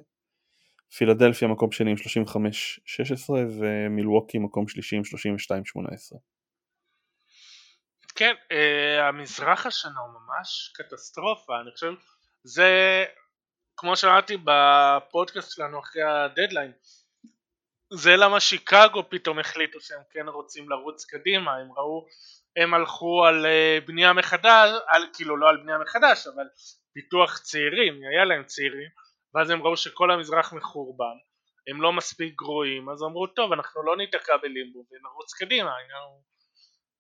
פילדלפיה 0.98 1.48
מקום 1.48 1.72
שני 1.72 1.92
עם 1.92 1.98
35-16 1.98 3.30
ומילווקי 3.30 4.38
מקום 4.38 4.68
שלישי 4.68 4.96
עם 4.96 5.02
32-18. 5.02 6.18
כן, 8.16 8.34
uh, 8.52 9.02
המזרח 9.02 9.66
השנה 9.66 10.00
הוא 10.00 10.20
ממש 10.20 10.72
קטסטרופה, 10.74 11.62
אני 11.62 11.72
חושב, 11.72 11.94
זה 12.44 13.04
כמו 13.78 13.96
שאמרתי 13.96 14.38
בפודקאסט 14.44 15.52
שלנו 15.52 15.80
אחרי 15.80 16.02
הדדליין, 16.02 16.72
זה 17.94 18.16
למה 18.16 18.40
שיקגו 18.40 19.10
פתאום 19.10 19.40
החליטו 19.40 19.82
שהם 19.82 20.02
כן 20.12 20.28
רוצים 20.28 20.70
לרוץ 20.70 21.06
קדימה, 21.06 21.56
הם 21.56 21.72
ראו, 21.78 22.06
הם 22.58 22.74
הלכו 22.74 23.26
על 23.26 23.46
uh, 23.46 23.88
בנייה 23.88 24.14
מחדש, 24.14 24.70
על, 24.88 25.04
כאילו 25.14 25.38
לא 25.38 25.50
על 25.50 25.58
בנייה 25.58 25.78
מחדש, 25.78 26.28
אבל 26.28 26.44
פיתוח 26.94 27.40
צעירים, 27.40 27.94
היה 28.12 28.26
להם 28.26 28.44
צעירים, 28.44 28.90
ואז 29.36 29.50
הם 29.50 29.64
ראו 29.64 29.78
שכל 29.78 30.12
המזרח 30.12 30.54
מחורבן, 30.54 31.18
הם 31.68 31.82
לא 31.82 31.94
מספיק 31.94 32.36
גרועים, 32.36 32.90
אז 32.90 33.04
אמרו 33.04 33.28
טוב 33.28 33.52
אנחנו 33.52 33.84
לא 33.84 33.98
ניתקע 33.98 34.38
בלימבו 34.38 34.86
ונרוץ 34.92 35.34
קדימה, 35.34 35.72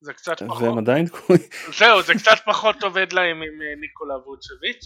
זה 0.01 0.13
קצת 0.13 0.43
פחות, 0.43 0.63
והם 0.63 0.77
עדיין 0.77 1.05
תקועים, 1.05 1.41
זהו 1.79 2.01
זה 2.01 2.13
קצת 2.13 2.45
פחות 2.45 2.83
עובד 2.83 3.13
להם 3.13 3.41
עם 3.41 3.61
אה, 3.61 3.75
ניקולה 3.81 4.15
ווצ'ביץ' 4.17 4.85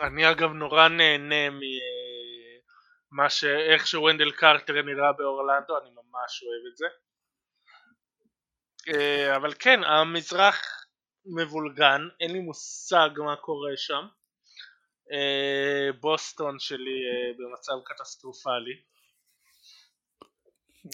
אני 0.00 0.30
אגב 0.30 0.52
נורא 0.52 0.88
נהנה 0.88 1.50
ממה 3.12 3.30
ש... 3.30 3.44
איך 3.44 3.86
שוונדל 3.86 4.30
קרטר 4.30 4.82
נראה 4.82 5.12
באורלנדו, 5.12 5.78
אני 5.78 5.90
ממש 5.90 6.42
אוהב 6.42 6.72
את 6.72 6.76
זה. 6.76 6.86
אה, 8.88 9.36
אבל 9.36 9.52
כן, 9.58 9.84
המזרח 9.84 10.86
מבולגן, 11.26 12.00
אין 12.20 12.32
לי 12.32 12.40
מושג 12.40 13.10
מה 13.18 13.36
קורה 13.36 13.72
שם. 13.76 14.06
אה, 15.12 15.92
בוסטון 16.00 16.58
שלי 16.58 17.00
אה, 17.10 17.32
במצב 17.38 17.72
קטסטרופלי. 17.84 18.74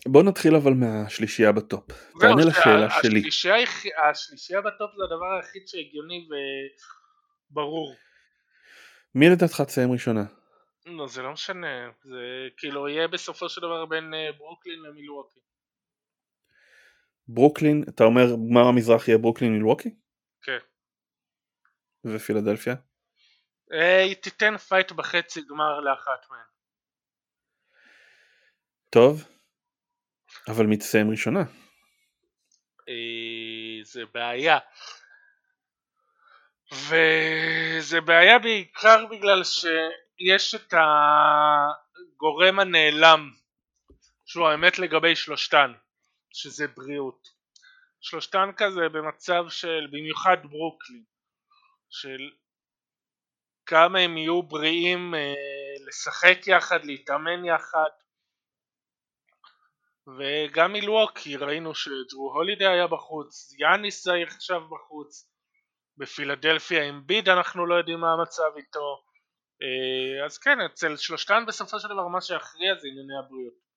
בוא 0.06 0.22
נתחיל 0.22 0.54
אבל 0.54 0.72
מהשלישייה 0.72 1.52
ב 1.52 1.59
top. 1.59 1.84
תענה 2.20 2.44
לשאלה 2.44 2.88
שלי. 3.02 3.22
השלישייה 4.10 4.60
ב 4.60 4.68
top 4.68 4.90
זה 4.96 5.04
הדבר 5.04 5.36
היחיד 5.36 5.68
שהגיוני 5.68 6.28
וברור. 7.50 7.94
מי 9.14 9.28
לדעתך 9.28 9.60
תסיים 9.60 9.92
ראשונה? 9.92 10.37
לא, 10.96 11.08
זה 11.08 11.22
לא 11.22 11.32
משנה. 11.32 11.90
זה 12.04 12.48
כאילו 12.56 12.88
יהיה 12.88 13.08
בסופו 13.08 13.48
של 13.48 13.60
דבר 13.60 13.86
בין 13.86 14.14
ברוקלין 14.38 14.82
למילווקי. 14.82 15.40
ברוקלין, 17.28 17.84
אתה 17.88 18.04
אומר 18.04 18.26
גמר 18.50 18.68
המזרח 18.68 19.08
יהיה 19.08 19.18
ברוקלין 19.18 19.52
מילווקי? 19.52 19.94
כן. 20.42 20.58
ופילדלפיה? 22.04 22.74
אה, 23.72 24.02
היא 24.02 24.14
תיתן 24.14 24.56
fight 24.56 24.92
בחצי 24.92 25.42
גמר 25.42 25.80
לאחת 25.80 26.30
מהן. 26.30 26.40
טוב, 28.90 29.24
אבל 30.48 30.66
מי 30.66 30.76
תסיים 30.76 31.10
ראשונה? 31.10 31.40
אה, 32.88 33.84
זה 33.84 34.02
בעיה. 34.14 34.58
וזה 36.72 38.00
בעיה 38.00 38.38
בעיקר 38.38 39.06
בגלל 39.10 39.44
שיש 40.18 40.54
את 40.54 40.74
הגורם 40.74 42.58
הנעלם 42.58 43.30
שהוא 44.26 44.48
האמת 44.48 44.78
לגבי 44.78 45.16
שלושתן 45.16 45.72
שזה 46.32 46.66
בריאות. 46.68 47.28
שלושתן 48.00 48.50
כזה 48.56 48.88
במצב 48.92 49.44
של 49.48 49.86
במיוחד 49.90 50.36
ברוקלין 50.42 51.04
של 51.90 52.30
כמה 53.66 53.98
הם 53.98 54.16
יהיו 54.16 54.42
בריאים 54.42 55.14
אה, 55.14 55.34
לשחק 55.88 56.38
יחד, 56.46 56.84
להתאמן 56.84 57.44
יחד. 57.44 57.90
וגם 60.18 60.72
מלווקי 60.72 61.36
ראינו 61.36 61.74
שג'רו 61.74 62.32
הולידי 62.34 62.66
היה 62.66 62.86
בחוץ, 62.86 63.54
יאניס 63.58 64.04
זה 64.04 64.12
עכשיו 64.26 64.60
בחוץ 64.68 65.30
בפילדלפיה 65.96 66.84
עם 66.88 67.06
ביד 67.06 67.28
אנחנו 67.28 67.66
לא 67.66 67.74
יודעים 67.74 68.00
מה 68.00 68.12
המצב 68.12 68.56
איתו 68.56 69.07
אז 70.24 70.38
כן 70.38 70.60
אצל 70.60 70.96
שלושתן 70.96 71.44
בסופו 71.48 71.80
של 71.80 71.88
דבר 71.88 72.08
מה 72.08 72.20
שיכריע 72.20 72.74
זה 72.74 72.88
ענייני 72.88 73.18
הבריאות 73.18 73.68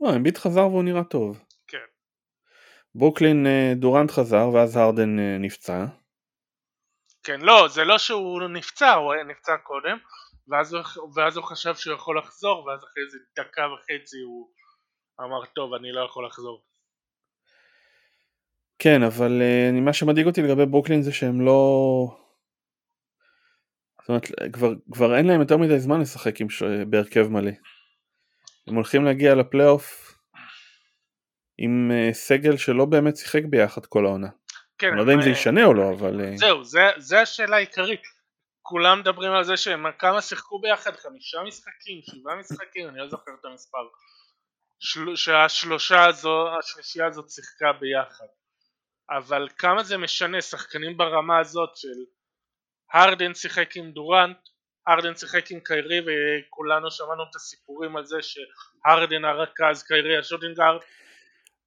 לא, 0.00 0.16
אמביט 0.16 0.38
חזר 0.38 0.66
והוא 0.66 0.84
נראה 0.84 1.04
טוב. 1.04 1.44
כן. 1.68 1.78
ברוקלין 2.94 3.46
אה, 3.46 3.72
דורנט 3.76 4.10
חזר 4.10 4.48
ואז 4.54 4.76
הרדן 4.76 5.18
אה, 5.18 5.38
נפצע. 5.38 5.84
כן, 7.22 7.40
לא, 7.40 7.68
זה 7.68 7.84
לא 7.84 7.98
שהוא 7.98 8.42
נפצע, 8.42 8.92
הוא 8.92 9.14
נפצע 9.14 9.56
קודם, 9.56 9.98
ואז 10.48 10.74
הוא, 10.74 10.82
ואז 11.14 11.36
הוא 11.36 11.44
חשב 11.44 11.74
שהוא 11.74 11.94
יכול 11.94 12.18
לחזור, 12.18 12.64
ואז 12.64 12.80
אחרי 12.84 13.02
איזה 13.02 13.18
דקה 13.36 13.62
וחצי 13.72 14.20
הוא 14.20 14.48
אמר, 15.20 15.44
טוב, 15.44 15.74
אני 15.74 15.92
לא 15.92 16.04
יכול 16.04 16.26
לחזור. 16.26 16.62
כן, 18.78 19.02
אבל 19.02 19.42
מה 19.72 19.92
שמדאיג 19.92 20.26
אותי 20.26 20.42
לגבי 20.42 20.66
ברוקלין 20.66 21.02
זה 21.02 21.12
שהם 21.12 21.40
לא... 21.40 22.23
זאת 24.04 24.08
אומרת, 24.08 24.52
כבר, 24.52 24.72
כבר 24.92 25.16
אין 25.16 25.26
להם 25.26 25.40
יותר 25.40 25.56
מדי 25.56 25.78
זמן 25.78 26.00
לשחק 26.00 26.40
עם 26.40 26.50
ש... 26.50 26.62
בהרכב 26.62 27.28
מלא. 27.28 27.50
הם 28.66 28.74
הולכים 28.74 29.04
להגיע 29.04 29.34
לפלייאוף 29.34 30.14
עם 31.58 31.90
uh, 31.90 32.14
סגל 32.14 32.56
שלא 32.56 32.84
באמת 32.84 33.16
שיחק 33.16 33.42
ביחד 33.50 33.86
כל 33.86 34.06
העונה. 34.06 34.28
כן, 34.78 34.88
אני 34.88 34.96
לא 34.96 35.02
יודע 35.02 35.14
אם 35.14 35.22
זה 35.22 35.30
ישנה 35.30 35.64
או 35.64 35.74
לא, 35.74 35.90
אבל... 35.90 36.20
אה, 36.20 36.36
זהו, 36.36 36.64
זה, 36.64 36.80
זה 36.96 37.20
השאלה 37.20 37.56
העיקרית. 37.56 38.02
כולם 38.62 39.00
מדברים 39.00 39.32
על 39.32 39.44
זה 39.44 39.56
שהם 39.56 39.86
כמה 39.98 40.22
שיחקו 40.22 40.60
ביחד, 40.60 40.96
חמישה 40.96 41.38
משחקים, 41.46 42.00
שבעה 42.02 42.36
משחקים, 42.36 42.88
אני 42.88 42.98
לא 42.98 43.08
זוכר 43.08 43.30
את 43.40 43.44
המספר. 43.44 43.86
של, 44.78 45.16
שהשלושה 45.16 46.04
הזו, 46.04 46.58
השלישייה 46.58 47.06
הזאת 47.06 47.30
שיחקה 47.30 47.72
ביחד. 47.72 48.26
אבל 49.10 49.48
כמה 49.58 49.82
זה 49.82 49.96
משנה, 49.96 50.40
שחקנים 50.40 50.96
ברמה 50.96 51.38
הזאת 51.38 51.76
של 51.76 51.98
הרדן 52.92 53.34
שיחק 53.34 53.76
עם 53.76 53.90
דורנט, 53.90 54.38
הרדן 54.86 55.16
שיחק 55.16 55.50
עם 55.50 55.60
קיירי 55.60 56.00
וכולנו 56.00 56.90
שמענו 56.90 57.22
את 57.30 57.36
הסיפורים 57.36 57.96
על 57.96 58.04
זה 58.04 58.16
שהרדן 58.22 59.24
הרכז, 59.24 59.82
קיירי 59.82 60.18
ה 60.18 60.22
shooting 60.22 60.58
guard 60.58 60.80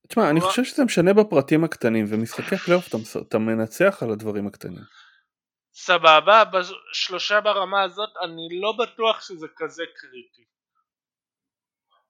תשמע, 0.08 0.30
אני 0.30 0.42
חושב 0.42 0.64
שזה 0.64 0.84
משנה 0.86 1.14
בפרטים 1.14 1.64
הקטנים, 1.64 2.06
ומשחקי 2.10 2.58
פלייאוף 2.58 2.88
אתה, 2.88 2.98
אתה 3.28 3.38
מנצח 3.38 4.04
על 4.04 4.12
הדברים 4.12 4.48
הקטנים. 4.48 4.84
סבבה, 5.74 6.44
בשלושה 6.46 7.42
ברמה 7.42 7.84
הזאת 7.84 8.10
אני 8.24 8.48
לא 8.62 8.74
בטוח 8.80 9.22
שזה 9.22 9.48
כזה 9.56 9.84
קריטי. 9.96 10.44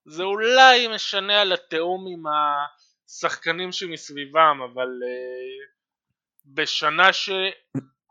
זה 0.05 0.23
אולי 0.23 0.87
משנה 0.87 1.41
על 1.41 1.53
התיאום 1.53 2.05
עם 2.13 2.23
השחקנים 2.27 3.71
שמסביבם, 3.71 4.59
אבל 4.73 4.87
אה, 4.87 5.65
בשנה 6.45 7.13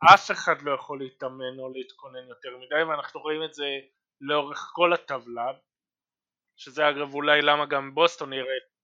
שאף 0.01 0.31
אחד 0.31 0.63
לא 0.63 0.75
יכול 0.75 0.99
להתאמן 0.99 1.59
או 1.59 1.73
להתכונן 1.73 2.29
יותר 2.29 2.57
מדי, 2.57 2.83
ואנחנו 2.83 3.21
רואים 3.21 3.45
את 3.45 3.55
זה 3.55 3.67
לאורך 4.21 4.71
כל 4.73 4.93
הטבלה, 4.93 5.53
שזה 6.57 6.89
אגב 6.89 7.15
אולי 7.15 7.43
למה 7.43 7.67
גם 7.67 7.95
בוסטון 7.95 8.31
נראית 8.31 8.77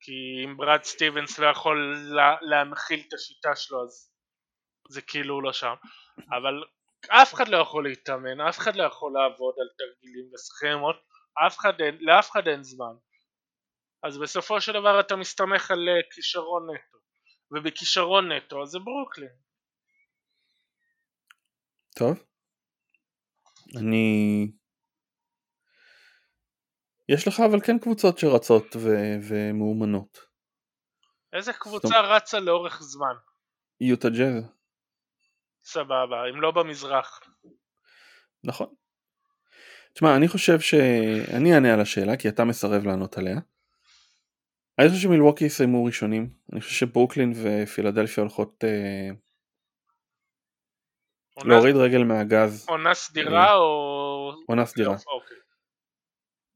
כי 0.00 0.44
אם 0.44 0.56
ברד 0.56 0.82
סטיבנס 0.82 1.38
לא 1.38 1.46
יכול 1.46 1.96
לה, 2.14 2.36
להנחיל 2.40 3.02
את 3.08 3.12
השיטה 3.12 3.56
שלו 3.56 3.82
אז 3.82 4.12
זה 4.88 5.02
כאילו 5.02 5.40
לא 5.40 5.52
שם. 5.52 5.74
אבל 6.36 6.64
אף 7.08 7.34
אחד 7.34 7.48
לא 7.48 7.56
יכול 7.56 7.84
להתאמן, 7.84 8.40
אף 8.40 8.58
אחד 8.58 8.76
לא 8.76 8.82
יכול 8.82 9.12
לעבוד 9.12 9.54
על 9.60 9.68
תרגילים 9.78 10.30
וסכמות 10.34 10.96
אף 11.46 11.56
לאף 12.00 12.30
אחד 12.30 12.48
אין 12.48 12.62
זמן. 12.62 12.94
אז 14.02 14.18
בסופו 14.18 14.60
של 14.60 14.72
דבר 14.72 15.00
אתה 15.00 15.16
מסתמך 15.16 15.70
על 15.70 15.88
אה, 15.88 16.02
כישרון 16.14 16.70
נטו. 16.70 16.98
ובכישרון 17.50 18.32
נטו 18.32 18.66
זה 18.66 18.78
ברוקלין 18.78 19.49
טוב 21.94 22.24
אני 23.76 24.46
יש 27.08 27.28
לך 27.28 27.40
אבל 27.40 27.60
כן 27.60 27.78
קבוצות 27.78 28.18
שרצות 28.18 28.76
ו- 28.76 29.16
ומאומנות. 29.28 30.18
איזה 31.32 31.52
קבוצה 31.52 31.88
זאת... 31.88 32.04
רצה 32.04 32.40
לאורך 32.40 32.82
זמן? 32.82 33.14
יוטה 33.80 34.08
ג'אז. 34.08 34.44
סבבה, 35.64 36.28
אם 36.30 36.40
לא 36.40 36.50
במזרח. 36.50 37.20
נכון. 38.44 38.74
תשמע, 39.94 40.16
אני 40.16 40.28
חושב 40.28 40.60
שאני 40.60 41.54
אענה 41.54 41.74
על 41.74 41.80
השאלה 41.80 42.16
כי 42.16 42.28
אתה 42.28 42.44
מסרב 42.44 42.86
לענות 42.86 43.18
עליה. 43.18 43.38
אני 44.78 44.88
חושב 44.88 45.00
שמילווקי 45.00 45.44
יסיימו 45.44 45.84
ראשונים. 45.84 46.30
אני 46.52 46.60
חושב 46.60 46.74
שברוקלין 46.74 47.32
ופילדלפיה 47.36 48.22
הולכות 48.22 48.64
אה, 48.64 49.10
להוריד 51.44 51.76
רגל 51.76 52.04
מהגז. 52.04 52.66
עונה 52.68 52.94
סדירה 52.94 53.46
אה, 53.46 53.54
או... 53.54 54.32
עונה 54.46 54.66
סדירה. 54.66 54.96
אוקיי. 55.06 55.36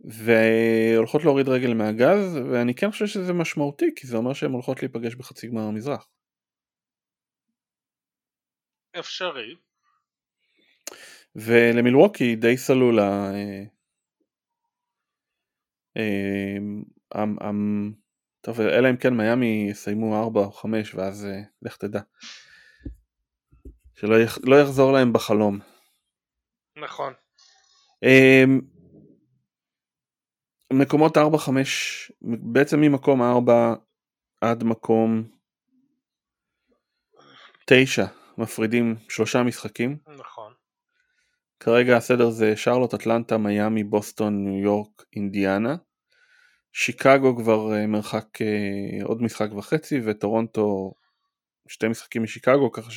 והולכות 0.04 1.24
להוריד 1.24 1.48
רגל 1.48 1.74
מהגז 1.74 2.36
ואני 2.52 2.74
כן 2.74 2.90
חושב 2.90 3.06
שזה 3.06 3.32
משמעותי 3.32 3.90
כי 3.96 4.06
זה 4.06 4.16
אומר 4.16 4.32
שהן 4.32 4.50
הולכות 4.50 4.82
להיפגש 4.82 5.14
בחצי 5.14 5.46
גמר 5.46 5.62
המזרח. 5.62 6.08
אפשרי. 8.98 9.56
ולמילווקי 11.36 12.36
די 12.36 12.56
סלולה 12.56 13.30
אה, 13.34 13.62
אה, 15.96 17.50
טוב 18.40 18.60
אלא 18.60 18.90
אם 18.90 18.96
כן 18.96 19.14
מיאמי 19.14 19.66
יסיימו 19.70 20.22
4 20.22 20.40
או 20.40 20.52
5 20.52 20.94
ואז 20.94 21.26
אה, 21.26 21.40
לך 21.62 21.76
תדע. 21.76 22.00
שלא 23.94 24.20
יח, 24.20 24.38
לא 24.42 24.60
יחזור 24.60 24.92
להם 24.92 25.12
בחלום. 25.12 25.58
נכון. 26.76 27.12
מקומות 30.72 31.16
4-5, 31.16 31.20
בעצם 32.22 32.80
ממקום 32.80 33.22
4 33.22 33.74
עד 34.40 34.64
מקום 34.64 35.28
9 37.66 38.04
מפרידים 38.38 38.96
שלושה 39.08 39.42
משחקים. 39.42 39.96
נכון. 40.18 40.52
כרגע 41.60 41.96
הסדר 41.96 42.30
זה 42.30 42.56
שרלוט, 42.56 42.94
אטלנטה, 42.94 43.38
מיאמי, 43.38 43.84
בוסטון, 43.84 44.44
ניו 44.44 44.62
יורק, 44.62 45.04
אינדיאנה. 45.16 45.76
שיקגו 46.72 47.36
כבר 47.36 47.74
אה, 47.74 47.86
מרחק 47.86 48.42
אה, 48.42 49.04
עוד 49.04 49.22
משחק 49.22 49.52
וחצי 49.52 50.00
וטורונטו 50.04 50.94
שתי 51.68 51.88
משחקים 51.88 52.22
משיקגו 52.22 52.72
ככה 52.72 52.90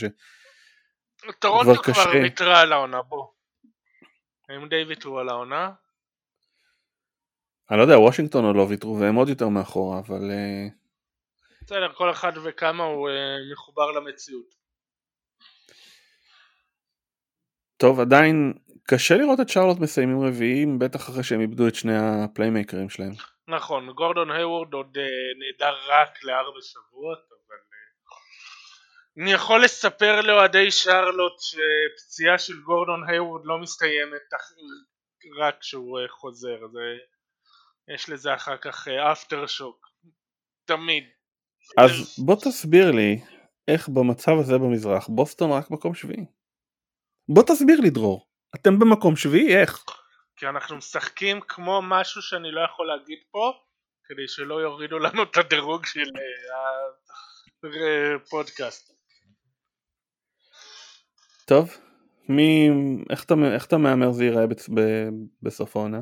טורונטו 1.40 1.84
כבר 1.84 1.94
כבר. 1.94 2.12
ויתרה 2.24 2.62
על 2.62 2.74
העונה, 2.74 3.02
בוא. 3.02 3.28
הם 4.50 4.70
די 4.70 4.84
ויתרו 4.84 5.20
על 5.20 5.30
העונה. 5.30 5.72
אני 7.72 7.78
לא 7.78 7.84
יודע, 7.84 8.00
וושינגטון 8.00 8.46
עוד 8.46 8.56
לא 8.56 8.66
ויתרו 8.70 9.00
והם 9.00 9.16
עוד 9.16 9.30
יותר 9.30 9.48
מאחורה, 9.48 10.00
אבל 10.00 10.32
אה, 10.32 10.68
בסדר, 11.62 11.94
כל 11.94 12.12
אחד 12.12 12.32
וכמה 12.44 12.84
הוא 12.84 13.10
אה, 13.10 13.36
מחובר 13.52 13.92
למציאות. 13.92 14.56
טוב, 17.78 18.00
עדיין 18.00 18.54
קשה 18.84 19.18
לראות 19.18 19.40
את 19.40 19.50
שרלוט 19.50 19.80
מסיימים 19.80 20.22
רביעים, 20.22 20.80
בטח 20.80 21.10
אחרי 21.10 21.24
שהם 21.24 21.42
איבדו 21.42 21.68
את 21.68 21.76
שני 21.76 21.98
הפליימייקרים 21.98 22.90
שלהם. 22.90 23.14
נכון, 23.48 23.92
גורדון 23.92 24.32
היוורד 24.32 24.74
עוד 24.74 24.98
אה, 24.98 25.04
נעדר 25.40 25.76
רק 25.88 26.24
לארבע 26.24 26.60
שבועות, 26.62 27.20
אני 29.22 29.32
יכול 29.32 29.64
לספר 29.64 30.22
לאוהדי 30.22 30.72
שרלוט 30.72 31.34
שפציעה 31.40 32.38
של 32.38 32.62
גורדון 32.62 33.10
היוורד 33.10 33.42
לא 33.46 33.58
מסתיימת 33.60 34.34
רק 35.40 35.60
כשהוא 35.60 36.00
אה, 36.00 36.08
חוזר, 36.10 36.58
זה, 36.72 36.80
יש 37.96 38.10
לזה 38.10 38.34
אחר 38.34 38.58
כך 38.58 38.88
אפטר 38.88 39.48
שוק, 39.48 39.88
תמיד. 40.66 41.04
אז 41.78 42.20
בוא 42.26 42.36
תסביר 42.36 42.92
לי 42.92 43.22
איך 43.68 43.90
במצב 43.90 44.32
הזה 44.40 44.58
במזרח 44.58 45.08
בוסטון 45.08 45.52
רק 45.52 45.72
מקום 45.72 45.96
שביעי. 45.96 46.26
בוא 47.30 47.44
תסביר 47.44 47.80
לי 47.80 47.90
דרור, 47.90 48.28
אתם 48.56 48.80
במקום 48.80 49.16
שביעי 49.16 49.58
איך? 49.58 49.84
כי 50.36 50.48
אנחנו 50.48 50.78
משחקים 50.78 51.40
כמו 51.48 51.82
משהו 51.84 52.22
שאני 52.22 52.52
לא 52.52 52.62
יכול 52.72 52.88
להגיד 52.88 53.20
פה, 53.32 53.54
כדי 54.06 54.28
שלא 54.28 54.56
יורידו 54.56 55.00
לנו 55.00 55.24
את 55.24 55.38
הדירוג 55.38 55.86
של 55.86 56.10
אה, 57.64 58.16
הפודקאסט. 58.16 58.97
טוב, 61.50 61.70
מי, 62.30 62.70
איך 63.10 63.24
אתה, 63.24 63.34
איך 63.54 63.66
אתה 63.66 63.78
מהמר 63.78 64.12
זה 64.12 64.24
ייראה 64.24 64.46
בצ- 64.46 64.74
ב- 64.76 65.10
בסוף 65.42 65.76
העונה? 65.76 66.02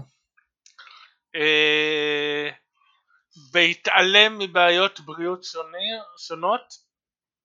אה, 1.35 2.49
בהתעלם 3.51 4.39
מבעיות 4.39 4.99
בריאות 4.99 5.43
שונות, 6.17 6.73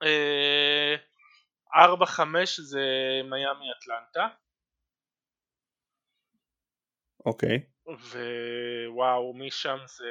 אה, 0.03 0.95
4-5 1.75 2.61
זה 2.61 2.81
מיאמי 3.25 3.67
אטלנטה, 3.79 4.29
אוקיי. 7.27 7.67
ווואו 7.87 9.35
משם 9.35 9.79
זה 9.87 10.11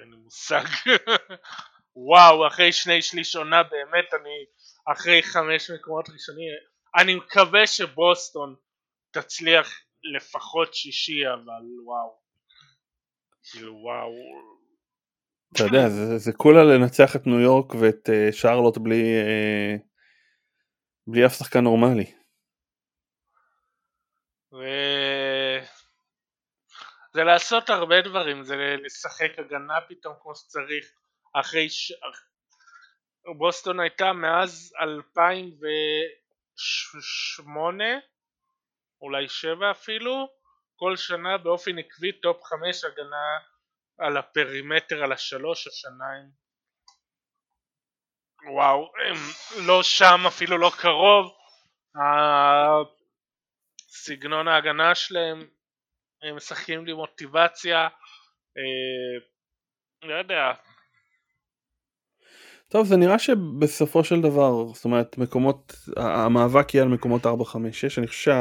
אין 0.00 0.10
לי 0.10 0.16
מושג, 0.16 0.64
וואו 2.08 2.46
אחרי 2.46 2.72
שני 2.72 3.02
שליש 3.02 3.36
עונה 3.36 3.62
באמת 3.62 4.14
אני 4.14 4.44
אחרי 4.92 5.22
חמש 5.22 5.70
מקומות 5.70 6.08
ראשונים, 6.08 6.75
אני 6.96 7.14
מקווה 7.14 7.66
שבוסטון 7.66 8.54
תצליח 9.10 9.80
לפחות 10.14 10.74
שישי 10.74 11.32
אבל 11.34 11.64
וואו, 11.84 12.18
כאילו 13.50 13.74
וואו 13.74 14.12
אתה 15.54 15.64
יודע, 15.64 15.88
זה, 15.88 16.18
זה 16.18 16.32
כולה 16.32 16.64
לנצח 16.64 17.16
את 17.16 17.26
ניו 17.26 17.40
יורק 17.40 17.74
ואת 17.74 18.08
uh, 18.08 18.32
שרלוט 18.32 18.78
בלי, 18.78 19.02
uh, 19.02 19.80
בלי 21.06 21.26
אף 21.26 21.32
שחקן 21.32 21.60
נורמלי. 21.60 22.12
ו... 24.52 24.58
זה 27.14 27.24
לעשות 27.24 27.70
הרבה 27.70 28.00
דברים, 28.00 28.44
זה 28.44 28.76
לשחק 28.84 29.38
הגנה 29.38 29.80
פתאום 29.88 30.14
כמו 30.22 30.34
שצריך 30.34 30.92
אחרי 31.32 31.70
ש... 31.70 31.92
בוסטון 33.38 33.80
הייתה 33.80 34.12
מאז 34.12 34.72
2008 36.58 37.84
אולי 39.00 39.28
7 39.28 39.70
אפילו 39.70 40.28
כל 40.76 40.96
שנה 40.96 41.38
באופן 41.38 41.78
עקבי 41.78 42.12
top 42.12 42.42
5 42.44 42.84
הגנה 42.84 43.38
על 43.98 44.16
ה 44.16 44.25
perimeter 44.25 45.02
על 45.02 45.12
השלוש 45.12 45.66
השנה 45.66 46.04
הם 46.04 46.30
וואו 48.54 48.92
הם 49.06 49.16
לא 49.66 49.82
שם 49.82 50.26
אפילו 50.26 50.58
לא 50.58 50.70
קרוב. 50.80 51.36
סגנון 53.88 54.48
ההגנה 54.48 54.94
שלהם 54.94 55.48
הם 56.22 56.36
משחקים 56.36 56.86
בלי 56.86 56.92
מוטיבציה 56.92 57.88
אה, 58.56 59.26
לא 60.02 60.14
יודע 60.14 60.52
טוב, 62.68 62.86
זה 62.86 62.96
נראה 62.96 63.18
שבסופו 63.18 64.04
של 64.04 64.20
דבר, 64.20 64.66
זאת 64.74 64.84
אומרת, 64.84 65.18
מקומות, 65.18 65.72
המאבק 65.96 66.74
יהיה 66.74 66.84
על 66.84 66.88
מקומות 66.88 67.26
4-5-6, 67.26 67.28
אני 67.98 68.06
חושב 68.06 68.32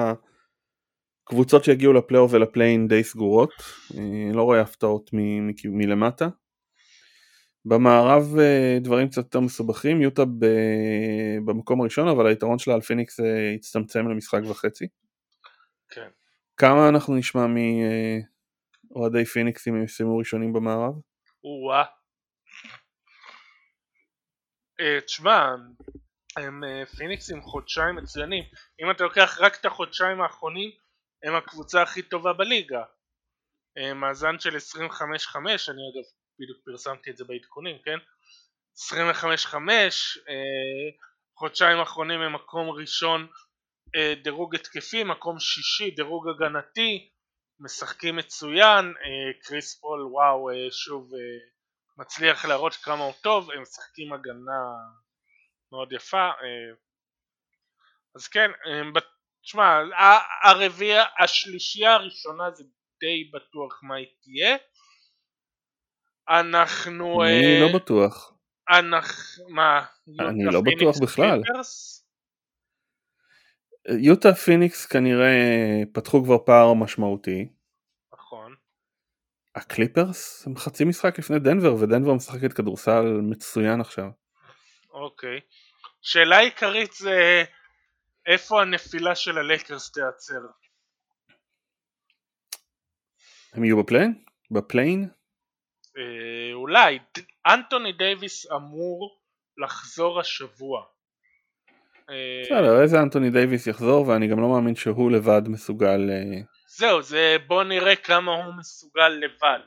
שהקבוצות 1.30 1.64
שיגיעו 1.64 1.94
לפלייאוף 1.94 2.34
ולפליין 2.34 2.88
די 2.88 3.04
סגורות, 3.04 3.54
אני 3.98 4.34
לא 4.34 4.44
רואה 4.44 4.62
הפתעות 4.62 5.10
מ- 5.14 5.48
מ- 5.48 5.54
מלמטה. 5.66 6.28
במערב 7.66 8.38
אה, 8.40 8.78
דברים 8.82 9.08
קצת 9.08 9.18
יותר 9.18 9.40
מסובכים, 9.40 10.02
יוטה 10.02 10.26
ב- 10.26 11.38
במקום 11.46 11.82
הראשון, 11.82 12.08
אבל 12.08 12.28
היתרון 12.28 12.60
שלה 12.60 12.74
על 12.74 12.82
פיניקס 12.82 13.20
אה, 13.20 13.54
הצטמצם 13.56 14.08
למשחק 14.08 14.42
וחצי. 14.50 14.88
כן. 15.90 16.08
כמה 16.58 16.90
אנחנו 16.90 17.16
נשמע 17.16 17.46
מאוהדי 18.92 19.26
פיניקס 19.26 19.68
אם 19.68 19.76
הם 19.76 19.84
יסיימו 19.84 20.18
ראשונים 20.18 20.54
במערב? 20.54 20.94
או-אה. 21.44 21.84
אה, 24.80 25.02
תשמע, 25.02 25.56
הם 26.38 26.64
אה, 26.64 26.86
פיניקס 26.86 27.32
עם 27.32 27.42
חודשיים 27.42 27.96
מצוינים. 27.96 28.44
אם 28.82 28.92
אתה 28.92 29.04
לוקח 29.04 29.38
רק 29.42 29.60
את 29.60 29.66
החודשיים 29.66 30.22
האחרונים, 30.22 30.72
הם 31.24 31.36
הקבוצה 31.36 31.82
הכי 31.82 32.02
טובה 32.02 32.34
בליגה. 32.34 32.84
אה, 33.78 33.94
מאזן 33.94 34.40
של 34.40 34.56
25-5, 34.56 34.56
אני 35.70 35.82
אגב 35.92 36.06
בדיוק 36.40 36.58
פרסמתי 36.66 37.10
את 37.10 37.18
זה 37.18 37.26
בעדכונים, 37.26 37.78
כן? 37.84 37.98
25-5, 38.78 40.18
אה, 40.30 40.34
חודשיים 41.38 41.80
האחרונים 41.80 42.22
הם 42.22 42.36
מקום 42.36 42.70
ראשון 42.70 43.28
דירוג 44.24 44.56
התקפי, 44.56 45.04
מקום 45.04 45.40
שישי 45.40 45.92
דירוג 45.92 46.28
הגנתי, 46.30 47.10
משחקים 47.60 48.16
מצוין, 48.16 48.94
קריס 49.42 49.80
פול 49.80 50.08
וואו 50.12 50.50
שוב 50.72 51.12
מצליח 51.98 52.46
להראות 52.46 52.74
כמה 52.74 53.04
הוא 53.04 53.14
טוב, 53.22 53.52
הם 53.52 53.62
משחקים 53.62 54.14
הגנה 54.14 54.62
מאוד 55.72 55.92
יפה, 55.92 56.28
אה, 56.28 56.76
אז 58.16 58.28
כן, 58.28 58.50
אה, 58.66 59.02
תשמע, 59.44 59.80
הרביעייה, 60.44 61.04
השלישייה 61.20 61.94
הראשונה 61.94 62.52
זה 62.52 62.64
די 63.00 63.32
בטוח 63.34 63.80
מה 63.84 63.96
היא 63.96 64.08
תהיה, 64.24 64.58
אנחנו, 66.30 67.24
אני 67.24 67.56
אה, 67.56 67.60
לא 67.62 67.80
בטוח. 67.80 68.34
אנחנו, 68.70 69.50
מה, 69.50 69.86
אני 70.20 70.46
לא 70.46 70.62
בטוח 70.62 70.96
בכלל. 71.02 71.42
קליפרס? 71.44 72.06
יוטה 74.00 74.34
פיניקס 74.34 74.86
כנראה 74.86 75.36
פתחו 75.94 76.24
כבר 76.24 76.38
פער 76.46 76.74
משמעותי. 76.74 77.48
הקליפרס 79.56 80.48
הם 80.48 80.56
חצי 80.56 80.84
משחק 80.84 81.20
לפני 81.20 81.40
דנבר 81.40 81.76
ודנבר 81.76 82.14
משחקת 82.14 82.54
כדורסל 82.54 83.04
מצוין 83.22 83.82
עכשיו. 83.82 84.10
אוקיי. 84.90 85.40
שאלה 86.02 86.40
עיקרית 86.40 86.94
זה 86.94 87.44
איפה 88.26 88.62
הנפילה 88.62 89.16
של 89.16 89.38
הלייקרס 89.38 89.92
תיעצר. 89.92 90.42
הם 93.54 93.64
יהיו 93.64 93.84
ב 93.84 93.88
play-in? 93.88 94.24
ב 94.52 94.58
play-in? 94.58 95.10
אה, 95.98 96.54
אולי, 96.54 97.00
אנטוני 97.48 97.92
דייוויס 97.92 98.52
אמור 98.52 99.20
לחזור 99.58 100.20
השבוע. 100.20 100.84
אה, 102.10 102.42
בסדר, 102.46 102.82
איזה 102.82 103.02
אנטוני 103.02 103.30
דייוויס 103.30 103.68
יחזור 103.68 104.08
ואני 104.08 104.28
גם 104.28 104.40
לא 104.40 104.50
מאמין 104.50 104.76
שהוא 104.76 105.12
לבד 105.12 105.42
מסוגל... 105.48 106.10
אה, 106.10 106.55
זהו, 106.78 107.02
זה 107.02 107.36
בוא 107.48 107.64
נראה 107.64 107.96
כמה 107.96 108.32
הוא 108.32 108.54
מסוגל 108.60 109.10
לבד. 109.10 109.60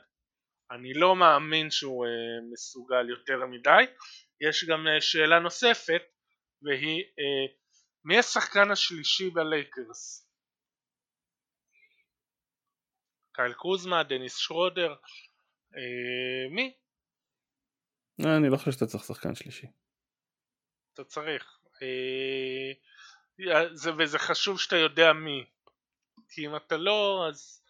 אני 0.71 0.93
לא 0.93 1.15
מאמין 1.15 1.71
שהוא 1.71 2.05
אה, 2.05 2.51
מסוגל 2.51 3.09
יותר 3.09 3.45
מדי. 3.45 3.83
יש 4.41 4.65
גם 4.69 4.87
אה, 4.87 5.01
שאלה 5.01 5.39
נוספת, 5.39 6.01
והיא 6.61 7.03
אה, 7.19 7.53
מי 8.05 8.19
השחקן 8.19 8.71
השלישי 8.71 9.29
בלייקרס? 9.29 10.29
קייל 13.33 13.53
קוזמה, 13.53 14.03
דניס 14.03 14.37
שרודר, 14.37 14.95
אה, 15.75 16.49
מי? 16.51 16.73
אה, 18.25 18.37
אני 18.37 18.49
לא 18.49 18.57
חושב 18.57 18.71
שאתה 18.71 18.85
צריך 18.85 19.03
שחקן 19.03 19.35
שלישי. 19.35 19.67
אתה 20.93 21.03
צריך. 21.03 21.59
אה, 21.81 22.71
זה, 23.73 23.91
וזה 23.97 24.19
חשוב 24.19 24.59
שאתה 24.59 24.75
יודע 24.75 25.13
מי. 25.13 25.45
כי 26.29 26.45
אם 26.45 26.55
אתה 26.55 26.77
לא, 26.77 27.25
אז 27.29 27.61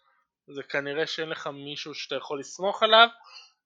זה 0.48 0.62
כנראה 0.62 1.06
שאין 1.06 1.28
לך 1.28 1.46
מישהו 1.46 1.94
שאתה 1.94 2.14
יכול 2.14 2.40
לסמוך 2.40 2.82
עליו, 2.82 3.08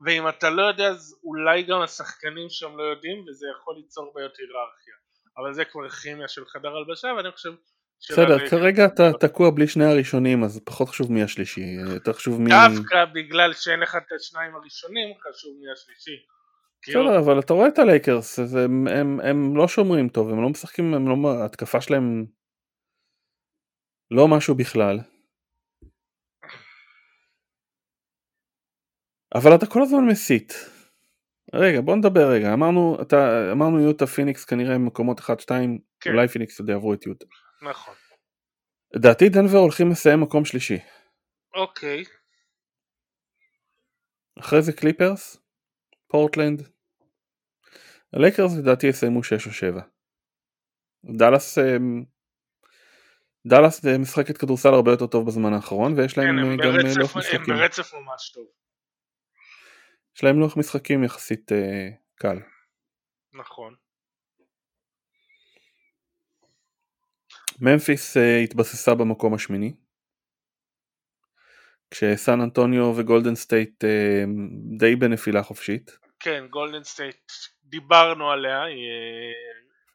ואם 0.01 0.29
אתה 0.29 0.51
לא 0.51 0.63
יודע, 0.63 0.89
אז 0.89 1.21
אולי 1.25 1.63
גם 1.63 1.81
השחקנים 1.81 2.47
שם 2.49 2.77
לא 2.77 2.83
יודעים, 2.83 3.25
וזה 3.29 3.47
יכול 3.57 3.77
ליצור 3.77 4.13
בעיות 4.15 4.37
היררכיה. 4.39 4.95
אבל 5.39 5.55
זה 5.55 5.65
כבר 5.65 5.89
כימיה 5.89 6.29
של 6.29 6.47
חדר 6.47 6.77
הלבשה 6.77 7.09
ואני 7.17 7.31
חושב 7.31 7.53
בסדר, 8.11 8.49
כרגע 8.49 8.85
אתה 8.87 9.13
תקוע 9.21 9.51
בלי 9.51 9.67
שני 9.67 9.85
הראשונים 9.85 10.45
אז 10.45 10.61
פחות 10.65 10.89
חשוב 10.89 11.13
מי 11.13 11.23
השלישי, 11.23 11.61
יותר 11.95 12.13
חשוב 12.13 12.41
מי... 12.41 12.51
דווקא 12.51 13.05
בגלל 13.05 13.53
שאין 13.53 13.81
לך 13.81 13.97
את 13.97 14.13
השניים 14.13 14.55
הראשונים 14.55 15.15
חשוב 15.19 15.57
מי 15.61 15.73
השלישי. 15.73 16.17
בסדר, 16.83 17.19
אבל 17.19 17.39
אתה 17.39 17.55
רואה 17.55 17.69
את 17.69 17.79
הלייקרס, 17.79 18.39
הם, 18.39 19.57
לא 19.57 19.69
שומרים 19.69 20.09
טוב, 20.09 20.31
הם 20.31 20.43
לא 20.43 20.49
משחקים, 20.49 21.09
לא, 21.09 21.29
ההתקפה 21.43 21.81
שלהם 21.81 22.25
לא 24.17 24.29
משהו 24.29 24.55
בכלל. 24.55 24.99
אבל 29.35 29.55
אתה 29.55 29.67
כל 29.67 29.83
הזמן 29.83 30.05
מסיט. 30.11 30.53
רגע, 31.55 31.81
בוא 31.81 31.97
נדבר 31.97 32.31
רגע, 32.31 32.53
אמרנו, 32.53 33.03
אתה, 33.03 33.53
אמרנו 33.53 33.81
יוטה 33.81 34.07
פיניקס 34.07 34.45
כנראה 34.45 34.75
במקומות 34.75 35.21
1-2, 35.21 35.25
כן. 36.01 36.11
אולי 36.11 36.29
פיניקס 36.29 36.61
עוד 36.61 36.69
יעברו 36.69 36.95
את 36.95 37.07
יוטה. 37.07 37.27
נכון. 37.63 37.95
לדעתי 38.95 39.29
דנבר 39.29 39.59
הולכים 39.59 39.91
לסיים 39.91 40.21
מקום 40.21 40.45
שלישי. 40.45 40.79
אוקיי. 41.55 42.05
אחרי 44.39 44.63
זה 44.63 44.73
קליפרס, 44.73 45.37
פורטלנד, 46.09 46.63
הלייקרס 48.13 48.53
לדעתי 48.59 48.87
יסיימו 48.87 49.23
6 49.23 49.47
או 49.47 49.53
7. 49.53 49.81
דאלאס 51.19 51.59
אמ, 51.59 52.05
דאלאס 53.47 53.85
משחקת 53.85 54.39
כדורסל 54.39 54.69
הרבה 54.69 54.91
יותר 54.91 55.07
טוב 55.07 55.27
בזמן 55.27 55.53
האחרון 55.53 55.99
ויש 55.99 56.19
להם 56.19 56.27
כן, 56.27 56.57
גם 56.57 56.73
ברצף, 56.73 56.97
לוח 56.97 57.17
משחקים. 57.17 57.41
הם 57.41 57.61
ברצף 57.61 57.95
ממש 57.95 58.31
טוב. 58.35 58.47
יש 60.17 60.25
להם 60.25 60.41
לוח 60.41 60.57
משחקים 60.57 61.05
יחסית 61.05 61.53
אה, 61.53 61.55
קל. 62.15 62.37
נכון. 63.33 63.75
ממפיס 67.61 68.17
אה, 68.17 68.21
התבססה 68.45 68.95
במקום 68.95 69.35
השמיני. 69.35 69.75
כשסן 71.91 72.41
אנטוניו 72.41 72.95
וגולדן 72.97 73.35
סטייט 73.35 73.85
אה, 73.85 74.79
די 74.79 74.97
בנפילה 74.97 75.43
חופשית. 75.43 75.99
כן, 76.21 76.47
גולדן 76.51 76.85
סטייט 76.85 77.33
דיברנו 77.65 78.31
עליה, 78.31 78.63
היא 78.63 78.85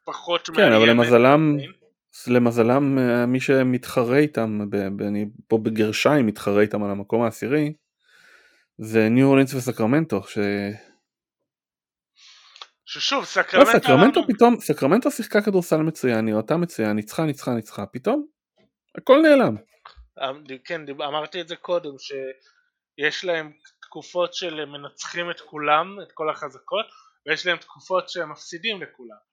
פחות 0.04 0.50
כן, 0.56 0.72
אבל 0.72 0.90
למזלם, 0.90 1.56
למזלם 2.26 2.98
מי 3.28 3.40
שמתחרה 3.40 4.18
איתם, 4.18 4.60
אני 5.08 5.26
פה 5.48 5.58
בגרשיים 5.58 6.26
מתחרה 6.26 6.60
איתם 6.60 6.82
על 6.82 6.90
המקום 6.90 7.22
העשירי, 7.22 7.72
זה 8.78 9.08
ניו 9.08 9.26
אורלינס 9.26 9.54
וסקרמנטו, 9.54 10.22
ש... 10.22 10.38
ששוב, 12.86 13.24
סקרמנטו... 13.24 13.72
לא, 13.72 13.78
סקרמנטו 13.78 14.20
פתאום, 14.28 14.60
סקרמנטו 14.60 15.10
שיחקה 15.10 15.42
כדורסל 15.42 15.76
מצוין, 15.76 16.32
אותה 16.32 16.56
מצוין, 16.56 16.96
ניצחה, 16.96 17.24
ניצחה, 17.24 17.54
ניצחה, 17.54 17.86
פתאום 17.86 18.26
הכל 18.98 19.20
נעלם. 19.22 19.56
כן, 20.64 20.80
אמרתי 20.90 21.40
את 21.40 21.48
זה 21.48 21.56
קודם, 21.56 21.92
שיש 21.98 23.24
להם 23.24 23.52
תקופות 23.82 24.34
של 24.34 24.64
מנצחים 24.64 25.30
את 25.30 25.40
כולם, 25.40 25.96
את 26.02 26.12
כל 26.12 26.30
החזקות, 26.30 26.86
ויש 27.26 27.46
להם 27.46 27.56
תקופות 27.56 28.08
שהם 28.08 28.32
מפסידים 28.32 28.82
לכולם. 28.82 29.29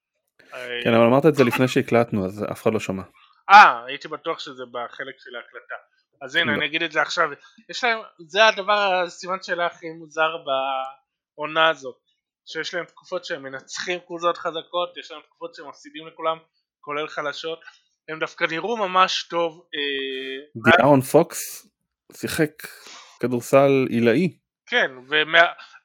כן, 0.84 0.94
אבל 0.94 1.06
אמרת 1.06 1.26
את 1.26 1.36
זה 1.36 1.44
לפני 1.44 1.68
שהקלטנו, 1.68 2.26
אז 2.26 2.46
אף 2.52 2.62
אחד 2.64 2.74
לא 2.74 2.80
שמע. 2.80 3.04
אה, 3.50 3.86
הייתי 3.86 4.08
בטוח 4.08 4.40
שזה 4.40 4.64
בחלק 4.72 5.16
של 5.20 5.36
ההקלטה. 5.36 5.76
אז 6.22 6.36
הנה, 6.36 6.52
לא. 6.52 6.58
אני 6.58 6.66
אגיד 6.66 6.84
את 6.84 6.92
זה 6.92 7.02
עכשיו. 7.02 7.30
יש 7.70 7.84
להם, 7.84 8.00
זה 8.28 8.46
הדבר, 8.46 9.04
הסימן 9.06 9.38
שאלה 9.42 9.66
הכי 9.66 9.90
מוזר 9.90 10.30
בעונה 11.36 11.70
הזאת. 11.70 11.96
שיש 12.46 12.74
להם 12.74 12.86
תקופות 12.86 13.26
שהם 13.26 13.44
מנצחים 13.44 14.00
קבוצות 14.00 14.38
חזקות, 14.38 14.98
יש 14.98 15.12
להם 15.12 15.22
תקופות 15.22 15.56
שהם 15.56 15.70
מפסידים 15.70 16.08
לכולם, 16.08 16.38
כולל 16.80 17.08
חלשות. 17.08 17.60
הם 18.10 18.20
דווקא 18.20 18.46
נראו 18.52 18.78
ממש 18.78 19.28
טוב. 19.30 19.66
אה, 19.76 20.72
דיארון 20.72 21.02
פוקס 21.02 21.68
שיחק 22.14 22.52
כדורסל 23.20 23.88
עילאי. 23.90 24.38
כן, 24.66 24.92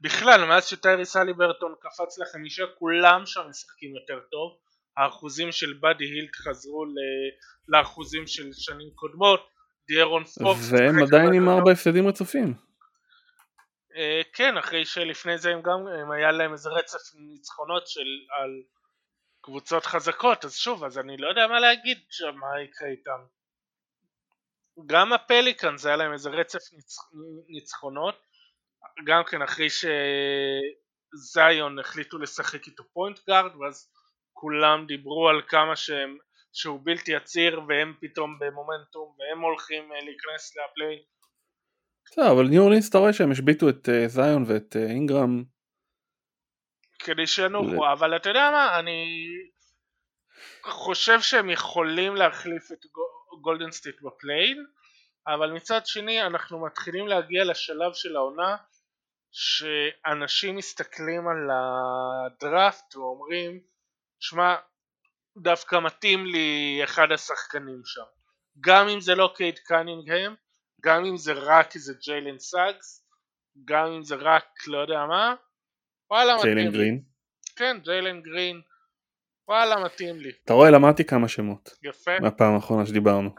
ובכלל 0.03 0.45
מאז 0.45 0.67
שטייריס 0.67 1.17
ברטון 1.37 1.75
קפץ 1.81 2.19
לחמישה 2.19 2.65
כולם 2.79 3.27
שם 3.27 3.41
משחקים 3.49 3.95
יותר 3.95 4.21
טוב. 4.31 4.59
האחוזים 4.97 5.53
של 5.53 5.73
באדי 5.81 6.05
הילט 6.05 6.37
חזרו 6.37 6.85
לאחוזים 7.69 8.27
של 8.27 8.53
שנים 8.53 8.91
קודמות. 8.95 9.49
דיארון 9.87 10.25
פוקס 10.25 10.73
והם 10.73 11.03
עדיין 11.03 11.33
עם 11.33 11.49
ארבע 11.49 11.73
הפסדים 11.73 12.09
רצופים. 12.09 12.55
אה, 13.97 14.21
כן 14.33 14.57
אחרי 14.57 14.85
שלפני 14.85 15.39
זה 15.39 15.51
הם 15.51 15.63
גם 15.63 15.87
הם 16.01 16.11
היה 16.11 16.33
להם 16.33 16.53
איזה 16.53 16.71
רצף 16.71 16.99
ניצחונות 17.15 17.89
של 17.89 18.07
על 18.31 18.63
קבוצות 19.41 19.87
חזקות. 19.87 20.45
אז 20.45 20.57
שוב 20.57 20.85
אז 20.85 20.99
אני 20.99 21.17
לא 21.17 21.29
יודע 21.29 21.47
מה 21.47 21.61
להגיד 21.61 21.99
שם 22.11 22.35
מה 22.35 22.63
יקרה 22.63 22.89
איתם. 22.89 23.25
גם 24.87 25.13
הפליקנס 25.13 25.89
היה 25.89 25.97
להם 25.97 26.13
איזה 26.13 26.31
רצף 26.31 26.61
ניצחונות 27.49 28.32
גם 29.07 29.23
כן 29.25 29.43
אחרי 29.43 29.69
שזיון 29.71 31.79
החליטו 31.79 32.19
לשחק 32.19 32.67
איתו 32.67 32.85
point 32.93 33.19
guard 33.29 33.57
ואז 33.57 33.89
כולם 34.33 34.87
דיברו 34.87 35.29
על 35.29 35.43
כמה 35.49 35.77
שהם, 35.77 36.17
שהוא 36.53 36.81
בלתי 36.83 37.17
עציר 37.17 37.61
והם 37.69 37.95
פתאום 38.01 38.39
במומנטום 38.39 39.17
והם 39.19 39.41
הולכים 39.41 39.83
אה, 39.83 40.05
להיכנס 40.05 40.57
ל 40.57 40.66
play 40.66 41.03
בסדר 42.05 42.33
אבל 42.33 42.47
ניו 42.47 42.63
אורלינס 42.63 42.89
אתה 42.89 42.99
רואה 42.99 43.13
שהם 43.13 43.31
השביתו 43.31 43.69
את 43.69 43.89
אה, 43.89 44.09
זיון 44.09 44.45
ואת 44.47 44.77
אה, 44.77 44.91
אינגרם 44.91 45.45
כדי 46.99 47.27
שינוחו. 47.27 47.93
אבל 47.93 48.17
אתה 48.17 48.29
יודע 48.29 48.51
מה 48.53 48.79
אני 48.79 49.27
חושב 50.63 51.21
שהם 51.21 51.51
יכולים 51.51 52.17
להחליף 52.17 52.73
את 52.73 52.79
גולדן 53.43 53.71
סטייט 53.71 53.97
ב 54.03 54.11
play-in 54.11 54.67
אבל 55.27 55.51
מצד 55.51 55.87
שני 55.87 56.23
אנחנו 56.23 56.67
מתחילים 56.67 57.07
להגיע 57.07 57.45
לשלב 57.45 57.93
של 57.95 58.17
העונה 58.17 58.57
שאנשים 59.33 60.57
מסתכלים 60.57 61.29
על 61.29 61.51
הדראפט 61.51 62.97
ואומרים 62.97 63.61
שמע 64.21 64.57
דווקא 65.39 65.77
מתאים 65.81 66.27
לי 66.27 66.81
אחד 66.85 67.13
השחקנים 67.13 67.81
שם. 67.85 68.03
גם 68.61 68.89
אם 68.89 69.01
זה 69.01 69.15
לא 69.15 69.33
קייד 69.37 69.59
קנינגהם 69.59 70.35
גם 70.85 71.05
אם 71.05 71.17
זה 71.17 71.33
רק 71.33 71.75
איזה 71.75 71.95
ג'יילן 72.03 72.39
סאגס 72.39 73.07
גם 73.65 73.87
אם 73.87 74.03
זה 74.03 74.15
רק 74.15 74.47
לא 74.67 74.79
יודע 74.79 75.07
מה 75.09 75.35
וואלה 76.11 76.37
מתאים 76.37 76.57
לי. 76.57 76.71
גרין. 76.71 77.03
כן 77.57 77.77
ג'יילן 77.85 78.23
גרין. 78.23 78.61
וואלה 79.49 79.85
מתאים 79.85 80.17
לי. 80.17 80.31
אתה 80.45 80.53
רואה 80.53 80.71
למדתי 80.71 81.05
כמה 81.05 81.29
שמות. 81.29 81.71
יפה. 81.83 82.11
מהפעם 82.21 82.55
האחרונה 82.55 82.87
שדיברנו. 82.87 83.31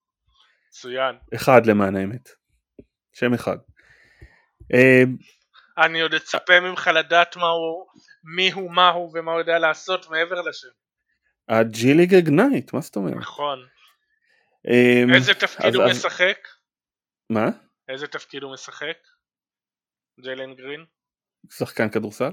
מצוין. 0.68 1.16
אחד 1.34 1.66
למען 1.66 1.96
האמת. 1.96 2.28
שם 3.12 3.34
אחד 3.34 3.56
אני 5.78 6.00
עוד 6.00 6.14
אצפה 6.14 6.60
ממך 6.60 6.90
לדעת 6.94 7.36
מהו, 7.36 7.86
מי 8.24 8.52
הוא 8.52 8.74
מה 8.74 8.88
הוא 8.88 9.10
ומה 9.14 9.32
הוא 9.32 9.40
יודע 9.40 9.58
לעשות 9.58 10.10
מעבר 10.10 10.40
לשם. 10.40 10.68
הג'י 11.48 11.94
ליג 11.94 12.14
אגנייט, 12.14 12.72
מה 12.72 12.80
זאת 12.80 12.96
אומרת? 12.96 13.16
נכון. 13.16 13.66
אמ, 14.68 15.14
איזה 15.14 15.34
תפקיד 15.34 15.74
הוא 15.74 15.84
משחק? 15.90 16.48
מה? 17.30 17.48
איזה 17.88 18.06
תפקיד 18.06 18.42
הוא 18.42 18.52
משחק? 18.52 18.96
ג'יילן 20.20 20.54
גרין? 20.54 20.84
שחקן 21.50 21.88
כדורסל? 21.88 22.30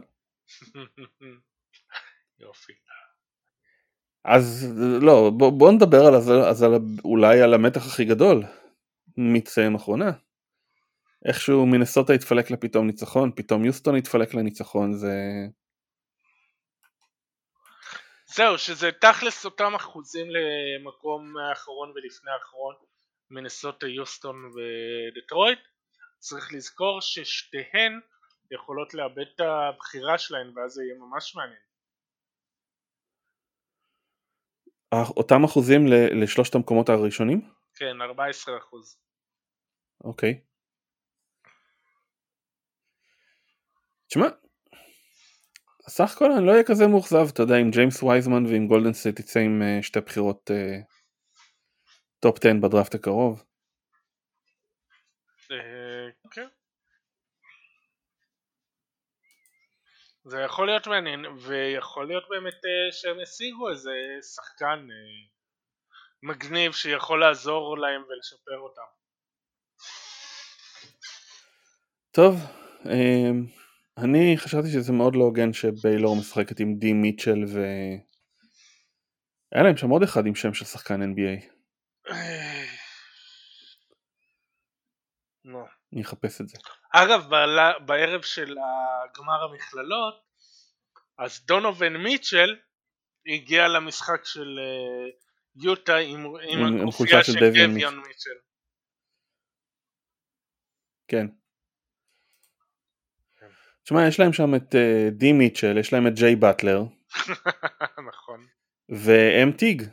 יופי. 2.39 2.73
אז 4.23 4.73
לא, 5.01 5.31
בוא, 5.37 5.51
בוא 5.51 5.71
נדבר 5.71 6.05
על, 6.05 6.15
אז 6.49 6.63
על, 6.63 6.71
אולי 7.03 7.41
על 7.41 7.53
המתח 7.53 7.85
הכי 7.85 8.05
גדול 8.05 8.43
מצטיין 9.17 9.75
אחרונה. 9.75 10.11
איכשהו 11.25 11.65
מנסוטה 11.65 12.13
התפלק 12.13 12.51
לה 12.51 12.57
פתאום 12.57 12.87
ניצחון, 12.87 13.31
פתאום 13.35 13.65
יוסטון 13.65 13.95
התפלק 13.95 14.33
לניצחון, 14.33 14.93
זה... 14.93 15.15
זהו, 18.35 18.57
שזה 18.57 18.91
תכלס 18.91 19.45
אותם 19.45 19.75
אחוזים 19.75 20.27
למקום 20.31 21.37
האחרון 21.37 21.89
ולפני 21.89 22.31
האחרון, 22.31 22.75
מנסוטה, 23.31 23.87
יוסטון 23.87 24.35
ודטרויט. 24.45 25.59
צריך 26.19 26.53
לזכור 26.53 27.01
ששתיהן 27.01 27.99
יכולות 28.51 28.93
לאבד 28.93 29.25
את 29.35 29.39
הבחירה 29.39 30.17
שלהן 30.17 30.57
ואז 30.57 30.71
זה 30.71 30.83
יהיה 30.83 30.95
ממש 30.99 31.35
מעניין. 31.35 31.61
אותם 35.17 35.43
אחוזים 35.43 35.81
לשלושת 36.21 36.55
המקומות 36.55 36.89
הראשונים? 36.89 37.49
כן, 37.75 38.01
14 38.01 38.57
אחוז. 38.57 38.97
אוקיי. 40.03 40.41
תשמע, 44.09 44.27
סך 45.87 46.15
הכל 46.15 46.31
אני 46.31 46.45
לא 46.45 46.51
אהיה 46.51 46.63
כזה 46.63 46.87
מאוכזב, 46.87 47.27
אתה 47.33 47.41
יודע, 47.41 47.55
עם 47.55 47.71
ג'יימס 47.71 48.03
וייזמן 48.03 48.45
ועם 48.45 48.67
גולדן 48.67 48.93
סטייט 48.93 49.21
תצא 49.21 49.39
עם 49.39 49.61
אה, 49.61 49.83
שתי 49.83 49.99
בחירות 49.99 50.51
top 52.19 52.35
אה, 52.35 52.39
10 52.39 52.49
בדראפט 52.61 52.95
הקרוב. 52.95 53.43
אה, 55.51 56.09
כן. 56.31 56.47
זה 60.23 60.41
יכול 60.41 60.67
להיות 60.67 60.87
מעניין, 60.87 61.25
ויכול 61.25 62.07
להיות 62.07 62.23
באמת 62.29 62.65
אה, 62.65 62.91
שהם 62.91 63.19
השיגו 63.23 63.69
איזה 63.69 63.91
שחקן 64.35 64.87
אה, 64.91 65.27
מגניב 66.23 66.71
שיכול 66.71 67.19
לעזור 67.19 67.77
להם 67.77 68.01
ולשפר 68.01 68.57
אותם. 68.57 68.89
טוב, 72.11 72.35
אני 74.03 74.37
חשבתי 74.37 74.67
שזה 74.71 74.93
מאוד 74.93 75.15
לא 75.15 75.23
הוגן 75.23 75.53
שביילור 75.53 76.15
משחקת 76.15 76.59
עם 76.59 76.75
די 76.75 76.93
מיטשל 76.93 77.45
ו... 77.47 77.59
היה 79.51 79.63
להם 79.63 79.77
שם 79.77 79.89
עוד 79.89 80.03
אחד 80.03 80.25
עם 80.25 80.35
שם 80.35 80.53
של 80.53 80.65
שחקן 80.65 81.01
NBA. 81.01 81.45
נו. 85.45 85.65
אני 85.93 86.01
אחפש 86.01 86.41
את 86.41 86.49
זה. 86.49 86.57
אגב, 86.93 87.29
בערב 87.85 88.21
של 88.21 88.55
הגמר 88.57 89.43
המכללות, 89.43 90.23
אז 91.17 91.45
דונובן 91.45 91.97
מיטשל 91.97 92.55
הגיע 93.25 93.67
למשחק 93.67 94.25
של 94.25 94.59
אה, 94.59 95.09
יוטה 95.63 95.95
עם, 95.95 96.25
עם 96.81 96.91
חולצה 96.91 97.23
של 97.23 97.33
דביון 97.33 97.75
מיטשל. 97.75 98.39
כן. 101.07 101.27
תשמע, 103.89 104.07
יש 104.07 104.19
להם 104.19 104.33
שם 104.33 104.55
את 104.55 104.75
אה, 104.75 105.09
די 105.11 105.33
מיטשל, 105.33 105.77
יש 105.77 105.93
להם 105.93 106.07
את 106.07 106.13
ג'יי 106.15 106.35
באטלר 106.35 106.83
נכון. 108.09 108.47
ואם 108.89 109.51
טיג. 109.57 109.83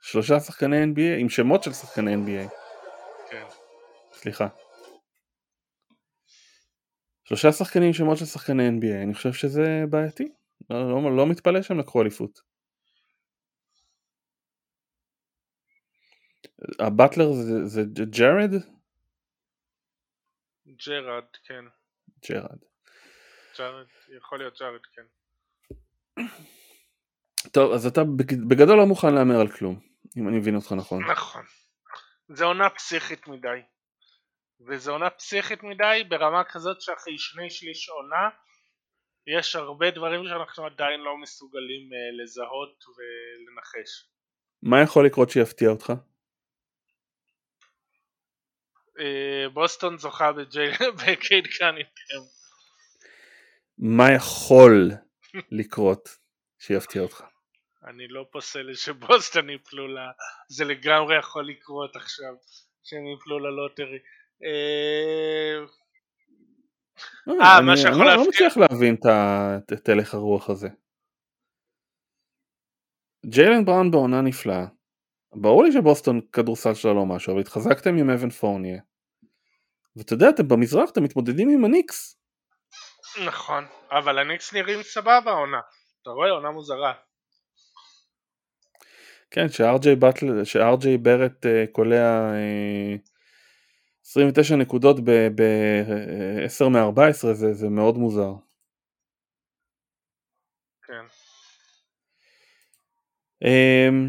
שלושה 0.00 0.40
שחקני 0.40 0.84
NBA 0.84 1.20
עם 1.20 1.28
שמות 1.28 1.62
של 1.62 1.72
שחקני 1.72 2.14
NBA. 2.14 2.50
כן. 3.30 3.44
סליחה. 4.12 4.48
שלושה 7.24 7.52
שחקנים 7.52 7.86
עם 7.86 7.92
שמות 7.92 8.18
של 8.18 8.24
שחקני 8.24 8.68
NBA, 8.68 9.02
אני 9.02 9.14
חושב 9.14 9.32
שזה 9.32 9.84
בעייתי. 9.90 10.28
לא, 10.70 10.90
לא, 10.90 11.16
לא 11.16 11.26
מתפלא 11.26 11.62
שהם 11.62 11.78
לקחו 11.78 12.02
אליפות. 12.02 12.40
הבטלר 16.78 17.32
זה, 17.32 17.66
זה 17.66 17.82
ג'רד? 18.04 18.50
ג'רד, 20.66 21.24
כן. 21.44 21.77
ג'רד. 22.30 22.58
ג'רד, 23.58 23.86
יכול 24.16 24.38
להיות 24.38 24.58
ג'רד, 24.60 24.80
כן. 24.92 25.02
טוב, 27.52 27.72
אז 27.72 27.86
אתה 27.86 28.00
בג- 28.04 28.48
בגדול 28.48 28.76
לא 28.76 28.86
מוכן 28.86 29.14
להמר 29.14 29.40
על 29.40 29.48
כלום, 29.48 29.80
אם 30.16 30.28
אני 30.28 30.38
מבין 30.38 30.54
אותך 30.56 30.72
נכון. 30.72 31.04
נכון. 31.10 31.42
זה 32.28 32.44
עונה 32.44 32.70
פסיכית 32.70 33.28
מדי. 33.28 33.60
וזו 34.68 34.92
עונה 34.92 35.10
פסיכית 35.10 35.62
מדי 35.62 36.04
ברמה 36.08 36.44
כזאת 36.44 36.80
שאחרי 36.80 37.18
שני 37.18 37.50
שליש 37.50 37.88
עונה 37.88 38.28
יש 39.38 39.56
הרבה 39.56 39.90
דברים 39.90 40.20
שאנחנו 40.28 40.66
עדיין 40.66 41.00
לא 41.00 41.16
מסוגלים 41.22 41.90
אה, 41.92 42.22
לזהות 42.22 42.84
ולנחש. 42.88 44.08
מה 44.62 44.82
יכול 44.82 45.06
לקרות 45.06 45.30
שיפתיע 45.30 45.68
אותך? 45.70 45.92
אה, 48.98 49.48
בוסטון 49.48 49.98
זוכה 49.98 50.32
בקייד 50.98 51.46
קניטם. 51.46 52.22
מה 53.78 54.12
יכול 54.12 54.90
לקרות 55.50 56.08
שיפתיע 56.58 57.02
אותך? 57.02 57.24
אני 57.86 58.08
לא 58.08 58.26
פוסל 58.32 58.74
שבוסטון 58.74 59.50
יפלו 59.50 59.88
ל... 59.88 59.98
זה 60.48 60.64
לגמרי 60.64 61.18
יכול 61.18 61.48
לקרות 61.48 61.96
עכשיו 61.96 62.34
שהם 62.82 63.06
יפלו 63.06 63.38
ללוטרי. 63.38 63.98
אה, 64.44 65.64
אה, 67.28 67.58
אני, 67.58 67.66
מה 67.66 67.76
שיכול 67.76 68.08
אני 68.08 68.16
לא- 68.16 68.16
לא 68.16 68.28
מצליח 68.28 68.56
להבין 68.56 68.96
את 69.72 69.88
הלך 69.88 70.14
הרוח 70.14 70.50
הזה. 70.50 70.68
ג'יילן 73.26 73.64
בראון 73.64 73.90
בעונה 73.90 74.20
נפלאה. 74.20 74.66
ברור 75.34 75.64
לי 75.64 75.72
שבוסטון 75.72 76.20
כדורסל 76.32 76.74
שלה 76.74 76.92
לא 76.92 77.06
משהו, 77.06 77.32
אבל 77.32 77.40
התחזקתם 77.40 77.96
עם 77.96 78.10
אבן 78.10 78.30
פורניה. 78.30 78.80
ואתה 79.96 80.12
יודע, 80.12 80.28
אתם 80.28 80.48
במזרח, 80.48 80.90
אתם 80.90 81.02
מתמודדים 81.02 81.48
עם 81.48 81.64
הניקס. 81.64 82.16
נכון, 83.26 83.64
אבל 83.90 84.18
הניקס 84.18 84.52
נראים 84.54 84.82
סבבה 84.82 85.30
העונה. 85.30 85.60
אתה 86.02 86.10
רואה 86.10 86.30
עונה 86.30 86.50
מוזרה. 86.50 86.92
כן, 89.30 89.48
שאר.ג'יי 89.48 89.96
באטל, 89.96 90.44
שאר.ג'יי 90.44 90.98
ברט 90.98 91.46
אה, 91.46 91.64
קולע 91.72 92.32
אה, 92.34 92.96
29 94.06 94.56
נקודות 94.56 94.96
ב-10 95.04 96.68
מ-14 96.68 97.32
זה, 97.32 97.52
זה 97.52 97.68
מאוד 97.68 97.96
מוזר. 97.96 98.32
כן. 100.86 101.04
אמ, 103.42 104.08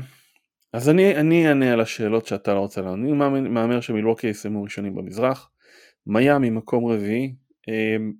אז 0.73 0.89
אני, 0.89 1.15
אני 1.15 1.47
אענה 1.47 1.73
על 1.73 1.81
השאלות 1.81 2.25
שאתה 2.25 2.53
לא 2.53 2.59
רוצה 2.59 2.81
לענות. 2.81 2.99
אני 2.99 3.49
מהמר 3.49 3.81
שמילווקי 3.81 4.27
יסיימו 4.27 4.63
ראשונים 4.63 4.95
במזרח, 4.95 5.51
מיאמי 6.07 6.49
מקום 6.49 6.91
רביעי. 6.91 7.35
אמ, 7.67 8.13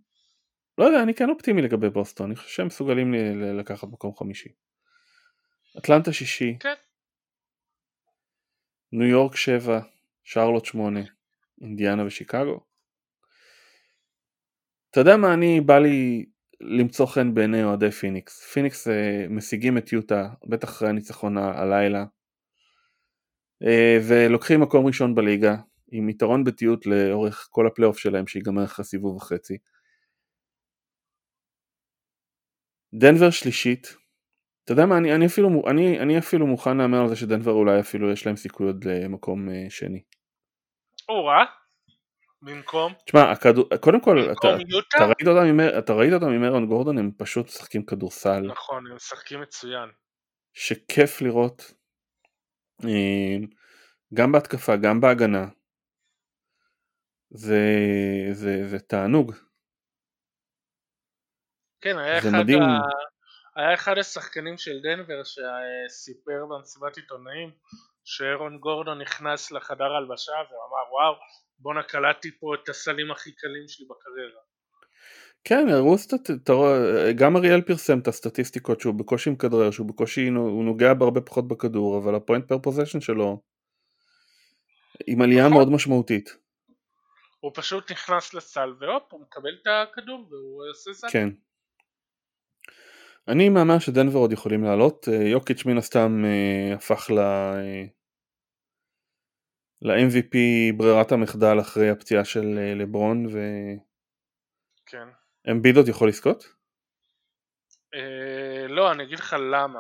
לא 0.78 0.86
יודע, 0.86 1.04
אני 1.04 1.14
כן 1.14 1.30
אופטימי 1.30 1.62
לגבי 1.62 1.90
בוסטון, 1.90 2.28
אני 2.28 2.36
חושב 2.36 2.50
שהם 2.50 2.68
מסוגלים 2.68 3.14
לקחת 3.60 3.88
מקום 3.88 4.16
חמישי. 4.16 4.50
אטלנטה 5.78 6.14
שישי, 6.14 6.58
כן. 6.60 6.74
ניו 8.92 9.08
יורק 9.08 9.36
שבע, 9.36 9.80
שרלוט 10.24 10.66
שמונה, 10.66 11.00
אינדיאנה 11.62 12.06
ושיקגו. 12.06 12.60
אתה 14.92 15.00
יודע 15.00 15.18
מה, 15.18 15.34
אני 15.34 15.62
בא 15.62 15.80
לי 15.80 16.26
למצוא 16.62 17.06
חן 17.06 17.34
בעיני 17.34 17.64
אוהדי 17.64 17.92
פיניקס. 17.92 18.44
פיניקס 18.54 18.88
אה, 18.88 19.26
משיגים 19.30 19.78
את 19.78 19.94
יוטה, 19.94 20.30
בטח 20.48 20.70
אחרי 20.70 20.90
הניצחון 20.90 21.38
הלילה, 21.38 22.00
אה, 22.00 22.06
ולוקחים 24.08 24.62
מקום 24.62 24.86
ראשון 24.86 25.16
בליגה, 25.16 25.56
עם 25.92 26.10
יתרון 26.10 26.44
בתיות 26.44 26.86
לאורך 26.86 27.48
כל 27.52 27.68
הפלייאוף 27.68 27.98
שלהם 27.98 28.28
שיגמר 28.28 28.64
אחרי 28.64 28.86
סיבוב 28.86 29.16
וחצי. 29.16 29.58
דנבר 32.94 33.30
שלישית, 33.30 33.96
אתה 34.64 34.74
יודע 34.74 34.86
מה, 34.86 34.98
אני, 34.98 35.16
אני, 35.16 35.26
אפילו, 35.26 35.64
אני, 35.70 36.00
אני 36.00 36.18
אפילו 36.18 36.48
מוכן 36.48 36.78
להמר 36.78 37.02
על 37.02 37.08
זה 37.08 37.16
שדנבר 37.16 37.52
אולי 37.52 37.80
אפילו 37.80 38.12
יש 38.12 38.26
להם 38.26 38.36
סיכוי 38.36 38.68
עוד 38.68 38.84
למקום 38.84 39.50
אה, 39.50 39.66
שני. 39.70 40.04
או-אה. 41.10 41.46
במקום? 42.42 42.94
תשמע, 43.06 43.32
הכדור, 43.32 43.66
קודם 43.82 44.02
כל, 44.02 44.20
אתה, 44.20 44.32
במקום 44.32 44.70
יוטה? 44.70 44.98
אתה 44.98 45.06
ראית 45.06 45.28
אותם 45.28 45.46
עם, 45.46 45.60
אתה 45.78 45.94
ראית 45.94 46.14
אותם 46.14 46.30
עם 46.30 46.44
אירון 46.44 46.66
גורדון, 46.66 46.98
הם 46.98 47.12
פשוט 47.18 47.46
משחקים 47.46 47.86
כדורסל, 47.86 48.42
נכון, 48.42 48.88
הם 48.88 48.96
משחקים 48.96 49.42
מצוין. 49.42 49.90
שכיף 50.54 51.22
לראות, 51.22 51.62
אה, 51.62 51.79
גם 54.14 54.32
בהתקפה, 54.32 54.76
גם 54.76 55.02
בהגנה, 55.02 55.46
זה, 57.30 57.60
זה, 58.32 58.68
זה 58.68 58.80
תענוג, 58.80 59.34
כן, 61.82 61.98
היה 61.98 62.22
זה 62.22 62.30
אחד, 62.30 62.38
מדהים. 62.38 62.62
ה... 62.62 62.80
היה 63.56 63.74
אחד 63.74 63.98
השחקנים 63.98 64.58
של 64.58 64.82
דנבר 64.82 65.22
שסיפר 65.24 66.46
במסיבת 66.50 66.98
עיתונאים 66.98 67.52
שאירון 68.04 68.60
גורדון 68.60 69.02
נכנס 69.02 69.52
לחדר 69.52 69.92
הלבשה 69.92 70.32
ואמר 70.32 70.94
וואו 70.94 71.16
בואנה 71.60 71.84
קלטתי 71.84 72.40
פה 72.40 72.56
את 72.56 72.70
הסלים 72.70 73.12
הכי 73.12 73.32
קלים 73.36 73.68
שלי 73.68 73.86
בקריירה. 73.90 74.42
כן, 75.44 75.68
הראו 75.70 75.98
סטט... 75.98 76.50
גם 77.16 77.38
אריאל 77.38 77.62
פרסם 77.62 78.00
את 78.00 78.08
הסטטיסטיקות 78.08 78.80
שהוא 78.80 78.94
בקושי 78.94 79.30
מכדרר, 79.30 79.72
שהוא 79.72 79.88
בקושי, 79.88 80.28
הוא 80.28 80.64
נוגע 80.64 80.94
בהרבה 80.94 81.22
פחות 81.22 81.48
בכדור, 81.48 81.98
אבל 81.98 82.16
הפוינט 82.16 82.48
פר 82.48 82.58
פוזיישן 82.60 83.02
שלו 83.02 83.42
עם 85.08 85.22
עלייה 85.22 85.44
נכון. 85.44 85.54
מאוד 85.54 85.70
משמעותית. 85.70 86.38
הוא 87.40 87.52
פשוט 87.56 87.92
נכנס 87.92 88.34
לסל 88.34 88.74
והופ 88.80 89.04
הוא 89.14 89.22
מקבל 89.22 89.58
את 89.62 89.68
הכדור 89.68 90.28
והוא 90.30 90.64
עושה 90.70 90.94
סל. 90.94 91.08
כן. 91.12 91.30
אני 93.28 93.50
מהמר 93.50 93.80
שדנבר 93.80 94.20
עוד 94.20 94.32
יכולים 94.32 94.64
לעלות, 94.64 95.08
אה, 95.08 95.28
יוקיץ' 95.28 95.66
מן 95.66 95.78
הסתם 95.78 96.24
אה, 96.26 96.76
הפך 96.76 97.10
ל... 97.10 97.20
אה, 97.20 97.84
ל-MVP 99.82 100.36
ברירת 100.78 101.12
המחדל 101.12 101.60
אחרי 101.60 101.90
הפציעה 101.90 102.26
של 102.26 102.60
לברון 102.76 103.28
כן. 104.86 105.08
ואמביד 105.50 105.78
עוד 105.78 105.88
יכול 105.88 106.08
לזכות? 106.08 106.44
אה, 107.94 108.68
לא 108.68 108.92
אני 108.92 109.04
אגיד 109.04 109.20
לך 109.20 109.36
למה. 109.54 109.80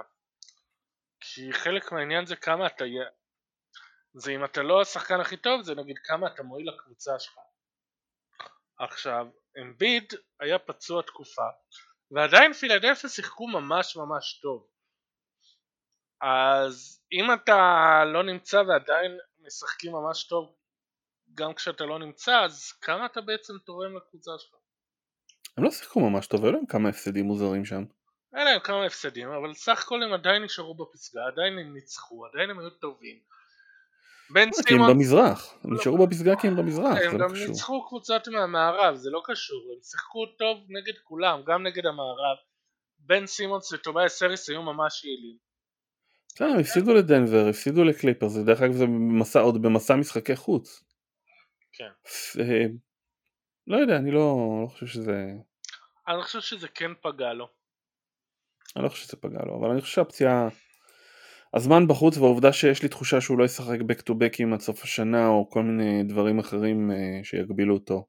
כי 1.19 1.53
חלק 1.53 1.91
מהעניין 1.91 2.25
זה 2.25 2.35
כמה 2.35 2.67
אתה. 2.67 2.85
זה 4.13 4.31
אם 4.31 4.45
אתה 4.45 4.61
לא 4.61 4.81
השחקן 4.81 5.19
הכי 5.19 5.37
טוב 5.37 5.61
זה 5.61 5.75
נגיד 5.75 5.97
כמה 5.97 6.27
אתה 6.27 6.43
מועיל 6.43 6.69
לקבוצה 6.69 7.19
שלך. 7.19 7.33
עכשיו 8.79 9.27
אמביד 9.61 10.13
היה 10.39 10.59
פצוע 10.59 11.01
תקופה 11.01 11.47
ועדיין 12.11 12.53
פילדלפיה 12.53 13.09
שיחקו 13.09 13.47
ממש 13.47 13.95
ממש 13.95 14.39
טוב. 14.41 14.67
אז 16.21 17.03
אם 17.11 17.33
אתה 17.33 17.59
לא 18.13 18.23
נמצא 18.23 18.57
ועדיין 18.67 19.17
משחקים 19.39 19.91
ממש 19.91 20.27
טוב 20.27 20.55
גם 21.33 21.53
כשאתה 21.53 21.85
לא 21.85 21.99
נמצא 21.99 22.41
אז 22.45 22.71
כמה 22.71 23.05
אתה 23.05 23.21
בעצם 23.21 23.53
תורם 23.65 23.97
לקבוצה 23.97 24.31
שלך? 24.39 24.58
הם 25.57 25.63
לא 25.63 25.71
שיחקו 25.71 26.09
ממש 26.09 26.27
טוב, 26.27 26.43
היו 26.43 26.51
להם 26.51 26.65
כמה 26.65 26.89
הפסדים 26.89 27.25
מוזרים 27.25 27.65
שם. 27.65 27.83
היה 28.33 28.43
להם 28.45 28.59
כמה 28.59 28.85
הפסדים, 28.85 29.29
אבל 29.29 29.53
סך 29.53 29.83
הכל 29.83 30.03
הם 30.03 30.13
עדיין 30.13 30.43
נשארו 30.43 30.75
בפסגה, 30.75 31.21
עדיין 31.27 31.59
הם 31.59 31.73
ניצחו, 31.73 32.25
עדיין 32.25 32.49
הם 32.49 32.59
היו 32.59 32.69
טובים. 32.69 33.17
בן 34.33 34.51
כי 34.51 34.57
הם 34.57 34.63
סימון, 34.67 34.89
במזרח, 34.93 35.53
הם 35.63 35.73
נשארו 35.73 36.07
בפסגה 36.07 36.35
כי 36.35 36.47
הם 36.47 36.55
במזרח, 36.55 36.97
הם 36.97 37.11
זה 37.11 37.17
לא 37.17 37.27
גם 37.27 37.33
קשור. 37.33 37.47
ניצחו 37.47 37.87
קבוצות 37.87 38.27
מהמערב, 38.27 38.95
זה 38.95 39.09
לא 39.09 39.21
קשור, 39.25 39.61
הם 39.75 39.81
שיחקו 39.83 40.25
טוב 40.25 40.57
נגד 40.69 40.99
כולם, 41.03 41.41
גם 41.47 41.67
נגד 41.67 41.85
המערב. 41.85 42.37
בן 42.99 43.25
סימונס 43.25 43.71
וטובייס 43.71 44.13
סריס 44.13 44.49
היו 44.49 44.61
ממש 44.61 45.05
יעילים. 45.05 45.37
בסדר, 46.27 46.47
הם 46.47 46.59
הפסידו 46.59 46.93
לדנבר, 46.93 47.47
הפסידו 47.49 47.83
לקליפרס, 47.83 48.37
דרך 48.37 48.61
אגב 48.61 48.73
זה 49.23 49.39
עוד 49.39 49.61
במסע 49.61 49.95
משחקי 49.95 50.35
חוץ. 50.35 50.83
כן. 51.73 51.91
לא 53.69 53.77
יודע, 53.77 53.97
אני 53.97 54.11
לא, 54.11 54.59
לא 54.63 54.67
חושב 54.67 54.87
שזה, 54.87 55.33
אני 56.07 56.23
חושב 56.23 56.39
שזה 56.39 56.67
כן 56.67 56.91
פגע 57.01 57.33
לו. 57.33 57.47
אני 58.75 58.83
לא 58.83 58.89
חושב 58.89 59.03
שזה 59.03 59.17
פגע 59.17 59.39
לו, 59.45 59.59
אבל 59.59 59.69
אני 59.69 59.81
חושב 59.81 59.95
שהפציעה, 59.95 60.47
הזמן 61.53 61.87
בחוץ 61.87 62.17
והעובדה 62.17 62.53
שיש 62.53 62.83
לי 62.83 62.89
תחושה 62.89 63.21
שהוא 63.21 63.39
לא 63.39 63.43
ישחק 63.43 63.79
back 63.79 64.01
to 64.09 64.13
backים 64.13 64.53
עד 64.53 64.59
סוף 64.59 64.83
השנה 64.83 65.27
או 65.27 65.49
כל 65.49 65.63
מיני 65.63 66.03
דברים 66.03 66.39
אחרים 66.39 66.91
אה, 66.91 67.19
שיגבילו 67.23 67.73
אותו. 67.73 68.07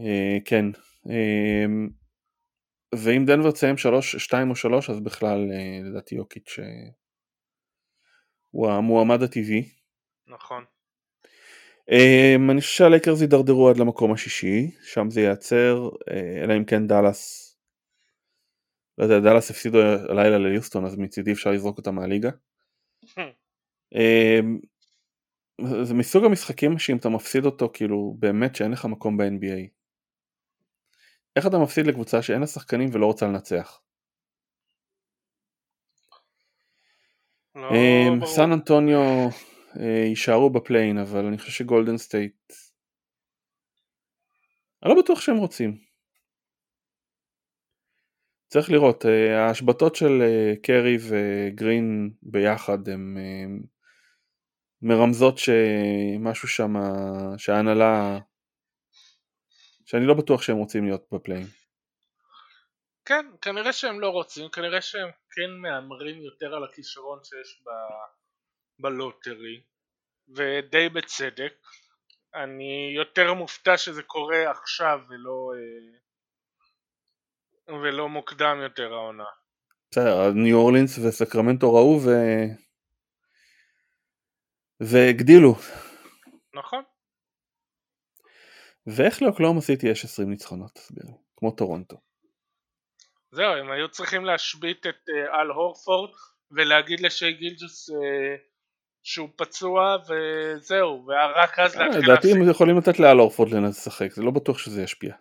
אה, 0.00 0.38
כן. 0.44 0.64
אה, 1.10 1.64
ואם 2.94 3.24
דנבר 3.26 3.50
תסיים 3.50 3.76
2 4.02 4.50
או 4.50 4.56
3 4.56 4.90
אז 4.90 5.00
בכלל 5.00 5.38
אה, 5.52 5.90
לדעתי 5.90 6.14
יוקיץ' 6.14 6.58
אה, 6.58 6.90
הוא 8.50 8.70
המועמד 8.70 9.22
הטבעי. 9.22 9.68
נכון. 10.26 10.64
Um, 11.90 12.50
אני 12.50 12.60
חושב 12.60 12.72
שהלייקרס 12.76 13.20
יידרדרו 13.20 13.68
עד 13.68 13.76
למקום 13.76 14.12
השישי, 14.12 14.70
שם 14.82 15.10
זה 15.10 15.20
ייעצר, 15.20 15.88
uh, 15.88 16.44
אלא 16.44 16.56
אם 16.56 16.64
כן 16.64 16.86
דאלאס, 16.86 17.52
לא 18.98 19.04
יודע, 19.04 19.20
דאלאס 19.20 19.50
הפסידו 19.50 19.78
הלילה 20.08 20.38
ליוסטון, 20.38 20.84
אז 20.84 20.96
מצידי 20.96 21.32
אפשר 21.32 21.50
לזרוק 21.50 21.78
אותם 21.78 21.94
מהליגה. 21.94 22.30
Um, 23.94 24.66
זה 25.82 25.94
מסוג 25.94 26.24
המשחקים 26.24 26.78
שאם 26.78 26.96
אתה 26.96 27.08
מפסיד 27.08 27.44
אותו, 27.44 27.70
כאילו, 27.74 28.16
באמת 28.18 28.56
שאין 28.56 28.70
לך 28.70 28.84
מקום 28.84 29.16
ב-NBA. 29.16 29.68
איך 31.36 31.46
אתה 31.46 31.58
מפסיד 31.58 31.86
לקבוצה 31.86 32.22
שאין 32.22 32.40
לה 32.40 32.46
שחקנים 32.46 32.88
ולא 32.92 33.06
רוצה 33.06 33.26
לנצח? 33.26 33.80
לא 37.54 37.70
אמ. 37.70 38.26
סן 38.26 38.52
אנטוניו 38.52 39.28
יישארו 39.80 40.50
ב 40.50 40.55
play-in, 40.55 40.98
אבל 40.98 41.26
אני 41.26 41.38
חושב 41.38 41.52
שגולדן 41.52 41.96
סטייט... 41.96 42.52
אני 44.82 44.94
לא 44.94 45.02
בטוח 45.02 45.20
שהם 45.20 45.36
רוצים. 45.36 45.92
צריך 48.52 48.70
לראות, 48.70 49.06
אה, 49.06 49.44
ההשבתות 49.44 49.96
של 49.96 50.22
אה, 50.22 50.52
קרי 50.62 50.96
וגרין 51.08 52.10
ביחד 52.22 52.88
הם 52.88 53.16
אה, 53.18 53.44
מרמזות 54.82 55.38
שמשהו 55.38 56.48
שם, 56.48 56.72
שההנהלה, 57.38 58.18
שאני 59.86 60.06
לא 60.06 60.14
בטוח 60.14 60.42
שהם 60.42 60.56
רוצים 60.56 60.84
להיות 60.84 61.06
ב 61.12 61.16
play-in. 61.16 61.46
כן, 63.04 63.26
כנראה 63.42 63.72
שהם 63.72 64.00
לא 64.00 64.08
רוצים, 64.08 64.48
כנראה 64.50 64.80
שהם 64.80 65.08
כן 65.30 65.50
מהמרים 65.62 66.22
יותר 66.22 66.54
על 66.54 66.64
הכישרון 66.64 67.18
שיש 67.24 67.62
ב... 67.66 67.68
בלוטרי, 68.78 69.62
ודי 70.28 70.88
בצדק. 70.88 71.54
אני 72.34 72.92
יותר 72.96 73.34
מופתע 73.34 73.78
שזה 73.78 74.02
קורה 74.02 74.50
עכשיו 74.50 75.00
ולא, 75.08 75.52
אה, 77.68 77.78
ולא 77.82 78.08
מוקדם 78.08 78.60
יותר 78.62 78.92
העונה. 78.92 79.24
בסדר, 79.90 80.30
ניו 80.30 80.56
אורלינס 80.56 80.98
וסקרמנטו 80.98 81.74
ראו 81.74 82.00
ו... 82.04 82.10
והגדילו. 84.80 85.54
נכון? 86.54 86.82
ואיך 88.86 89.22
לאוקלאומה 89.22 89.60
סיטי 89.60 89.86
יש 89.88 90.04
20 90.04 90.30
ניצחונות, 90.30 90.74
תסביר 90.74 91.04
לי, 91.06 91.12
כמו 91.36 91.50
טורונטו. 91.50 91.96
זהו, 93.30 93.52
הם 93.52 93.70
היו 93.70 93.88
צריכים 93.88 94.24
להשבית 94.24 94.86
את 94.86 95.08
אה, 95.08 95.40
אל 95.40 95.50
הורפורד 95.50 96.10
ולהגיד 96.50 97.00
לשי 97.00 97.32
גילג'וס 97.32 97.90
אה, 97.90 98.36
שהוא 99.02 99.28
פצוע 99.36 99.96
וזהו, 100.02 101.06
ורק 101.06 101.58
אז 101.58 101.76
אה, 101.76 101.84
להתחיל 101.84 102.02
לדעתי 102.02 102.28
להשיג. 102.28 102.42
הם 102.42 102.50
יכולים 102.50 102.78
לתת 102.78 102.98
לאל 102.98 103.20
אורפורד 103.20 103.52
לשחק, 103.52 104.12
זה 104.12 104.22
לא 104.22 104.30
בטוח 104.30 104.58
שזה 104.58 104.82
ישפיע. 104.82 105.14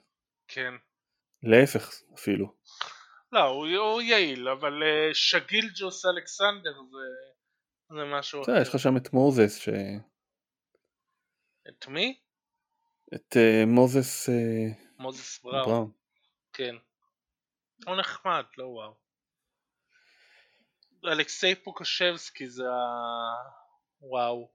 כן. 0.47 0.73
להפך 1.43 1.89
אפילו. 2.13 2.53
לא, 3.31 3.43
הוא, 3.43 3.67
הוא 3.67 4.01
יעיל, 4.01 4.49
אבל 4.49 4.83
אה, 4.83 5.09
שגילג'וס 5.13 6.05
אלכסנדר 6.05 6.73
זה, 6.73 7.95
זה 7.95 8.05
משהו 8.05 8.41
בסדר, 8.41 8.61
יש 8.61 8.69
לך 8.69 8.79
שם 8.79 8.97
את 8.97 9.13
מוזס, 9.13 9.57
ש... 9.57 9.69
את 11.69 11.87
מי? 11.87 12.19
את 13.15 13.37
אה, 13.37 13.63
מוזס 13.67 14.29
מוזס 14.99 15.43
בראון. 15.43 15.65
בראון. 15.65 15.91
כן. 16.53 16.75
הוא 17.87 17.95
נחמד, 17.95 18.43
לא 18.57 18.65
וואו. 18.65 18.95
אלכסיי 21.05 21.55
פוקושבסקי 21.55 22.49
זה 22.49 22.63
ה... 22.63 23.60
וואו. 24.01 24.49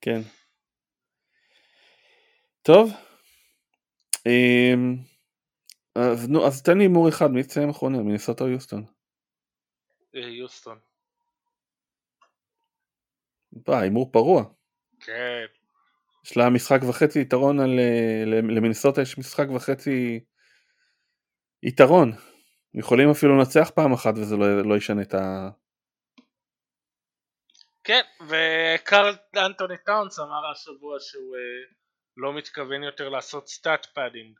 כן. 0.00 0.20
טוב. 2.62 2.90
אמ, 4.26 4.96
אז 5.94 6.28
נו, 6.28 6.46
אז 6.46 6.62
תן 6.62 6.78
לי 6.78 6.84
הימור 6.84 7.08
אחד, 7.08 7.30
מי 7.30 7.40
יצא 7.40 7.60
עם 7.60 7.70
אחרונה? 7.70 8.02
מינסוטה 8.02 8.44
או 8.44 8.48
יוסטון? 8.48 8.84
אה, 10.14 10.20
יוסטון. 10.20 10.78
וואי, 13.52 13.82
הימור 13.82 14.12
פרוע. 14.12 14.44
כן. 15.00 15.44
יש 16.24 16.36
לה 16.36 16.50
משחק 16.50 16.80
וחצי 16.88 17.20
יתרון 17.20 17.60
על... 17.60 17.78
אה, 17.78 18.22
למינסוטה 18.26 19.02
יש 19.02 19.18
משחק 19.18 19.46
וחצי 19.54 20.20
יתרון. 21.62 22.12
יכולים 22.74 23.10
אפילו 23.10 23.38
לנצח 23.38 23.70
פעם 23.74 23.92
אחת 23.92 24.14
וזה 24.16 24.36
לא, 24.36 24.62
לא 24.62 24.76
ישנה 24.76 25.02
את 25.02 25.14
ה... 25.14 25.50
כן, 27.88 28.02
וקרל 28.20 29.14
אנטוני 29.36 29.78
טאונס 29.86 30.18
אמר 30.18 30.50
השבוע 30.50 30.96
שהוא 31.00 31.36
אה, 31.36 31.40
לא 32.16 32.32
מתכוון 32.32 32.82
יותר 32.82 33.08
לעשות 33.08 33.48
stat 33.48 33.86
padding. 33.86 34.38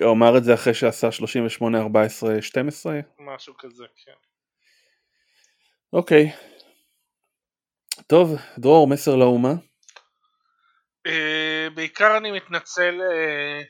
הוא 0.00 0.12
אמר 0.12 0.38
את 0.38 0.44
זה 0.44 0.54
אחרי 0.54 0.74
שעשה 0.74 1.12
38, 1.12 1.80
14, 1.80 2.42
12? 2.42 3.00
משהו 3.18 3.54
כזה, 3.58 3.84
כן. 4.04 4.12
אוקיי. 5.92 6.32
טוב, 8.06 8.28
דרור, 8.58 8.88
מסר 8.88 9.16
לאומה. 9.16 9.52
אה, 11.06 11.68
בעיקר 11.74 12.16
אני 12.16 12.30
מתנצל 12.30 13.00
אה, 13.00 13.62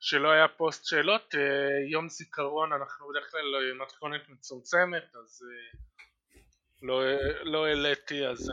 שלא 0.00 0.30
היה 0.30 0.48
פוסט 0.48 0.84
שאלות, 0.84 1.34
אה, 1.34 1.90
יום 1.90 2.08
זיכרון 2.08 2.72
אנחנו 2.72 3.08
בדרך 3.08 3.30
כלל 3.30 3.72
מתכונת 3.82 4.28
מצומצמת 4.28 5.14
אז 5.14 5.44
אה, 5.50 5.84
לא, 6.82 7.02
לא 7.44 7.66
העליתי 7.66 8.26
אז, 8.26 8.50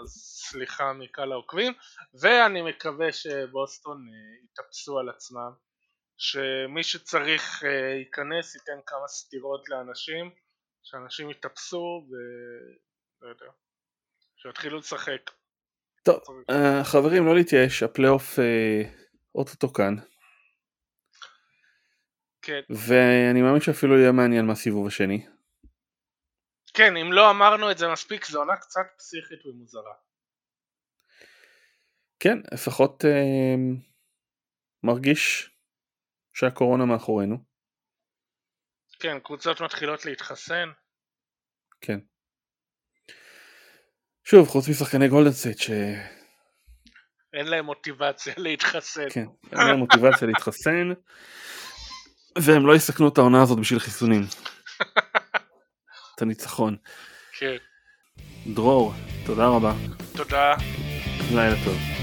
אז 0.00 0.08
סליחה 0.50 0.92
מקהל 0.92 1.32
העוקבים 1.32 1.72
ואני 2.20 2.62
מקווה 2.62 3.12
שבוסטון 3.12 4.06
אה, 4.08 4.44
יתאפסו 4.44 4.98
על 4.98 5.08
עצמם 5.08 5.52
שמי 6.16 6.82
שצריך 6.82 7.64
אה, 7.64 7.98
ייכנס 7.98 8.54
ייתן 8.54 8.80
כמה 8.86 9.08
סטירות 9.08 9.68
לאנשים 9.68 10.30
שאנשים 10.82 11.30
יתאפסו 11.30 12.06
ו... 12.10 12.14
לא 13.22 13.28
יודע, 13.28 13.52
שיתחילו 14.36 14.78
לשחק. 14.78 15.30
טוב, 16.02 16.20
אה, 16.50 16.84
חברים, 16.84 17.26
לא 17.26 17.34
להתייאש, 17.34 17.82
הפלייאוף 17.82 18.38
אוטוטו 19.34 19.72
כאן, 19.72 19.94
כן, 22.42 22.60
ואני 22.70 23.42
מאמין 23.42 23.60
שאפילו 23.60 23.98
יהיה 23.98 24.12
מעניין 24.12 24.46
מהסיבוב 24.46 24.86
השני. 24.86 25.26
כן, 26.74 26.96
אם 26.96 27.12
לא 27.12 27.30
אמרנו 27.30 27.70
את 27.70 27.78
זה 27.78 27.88
מספיק, 27.88 28.26
זו 28.26 28.38
עונה 28.38 28.56
קצת 28.56 28.86
פסיכית 28.98 29.46
ומוזרה. 29.46 29.92
כן, 32.20 32.38
לפחות 32.52 33.04
אה, 33.04 33.54
מרגיש 34.82 35.50
שהקורונה 36.32 36.84
מאחורינו. 36.84 37.36
כן, 39.00 39.18
קבוצות 39.20 39.60
מתחילות 39.60 40.04
להתחסן. 40.04 40.68
כן. 41.80 41.98
שוב, 44.24 44.48
חוץ 44.48 44.68
משחקני 44.68 45.08
גולדן 45.08 45.32
סטייט, 45.32 45.58
שאין 45.58 45.98
אין 47.32 47.46
להם 47.46 47.64
מוטיבציה 47.64 48.34
להתחסן. 48.36 49.10
כן, 49.10 49.26
להם 49.52 49.78
מוטיבציה 49.78 50.28
להתחסן, 50.28 50.88
והם 52.38 52.66
לא 52.66 52.76
יסכנו 52.76 53.08
את 53.08 53.18
העונה 53.18 53.42
הזאת 53.42 53.58
בשביל 53.58 53.78
חיסונים. 53.78 54.22
את 56.20 56.22
הניצחון. 56.22 56.76
כן. 57.38 57.56
דרור, 58.54 58.92
תודה 59.26 59.46
רבה. 59.46 59.72
תודה. 60.16 60.54
לילה 61.34 61.56
טוב. 61.64 61.99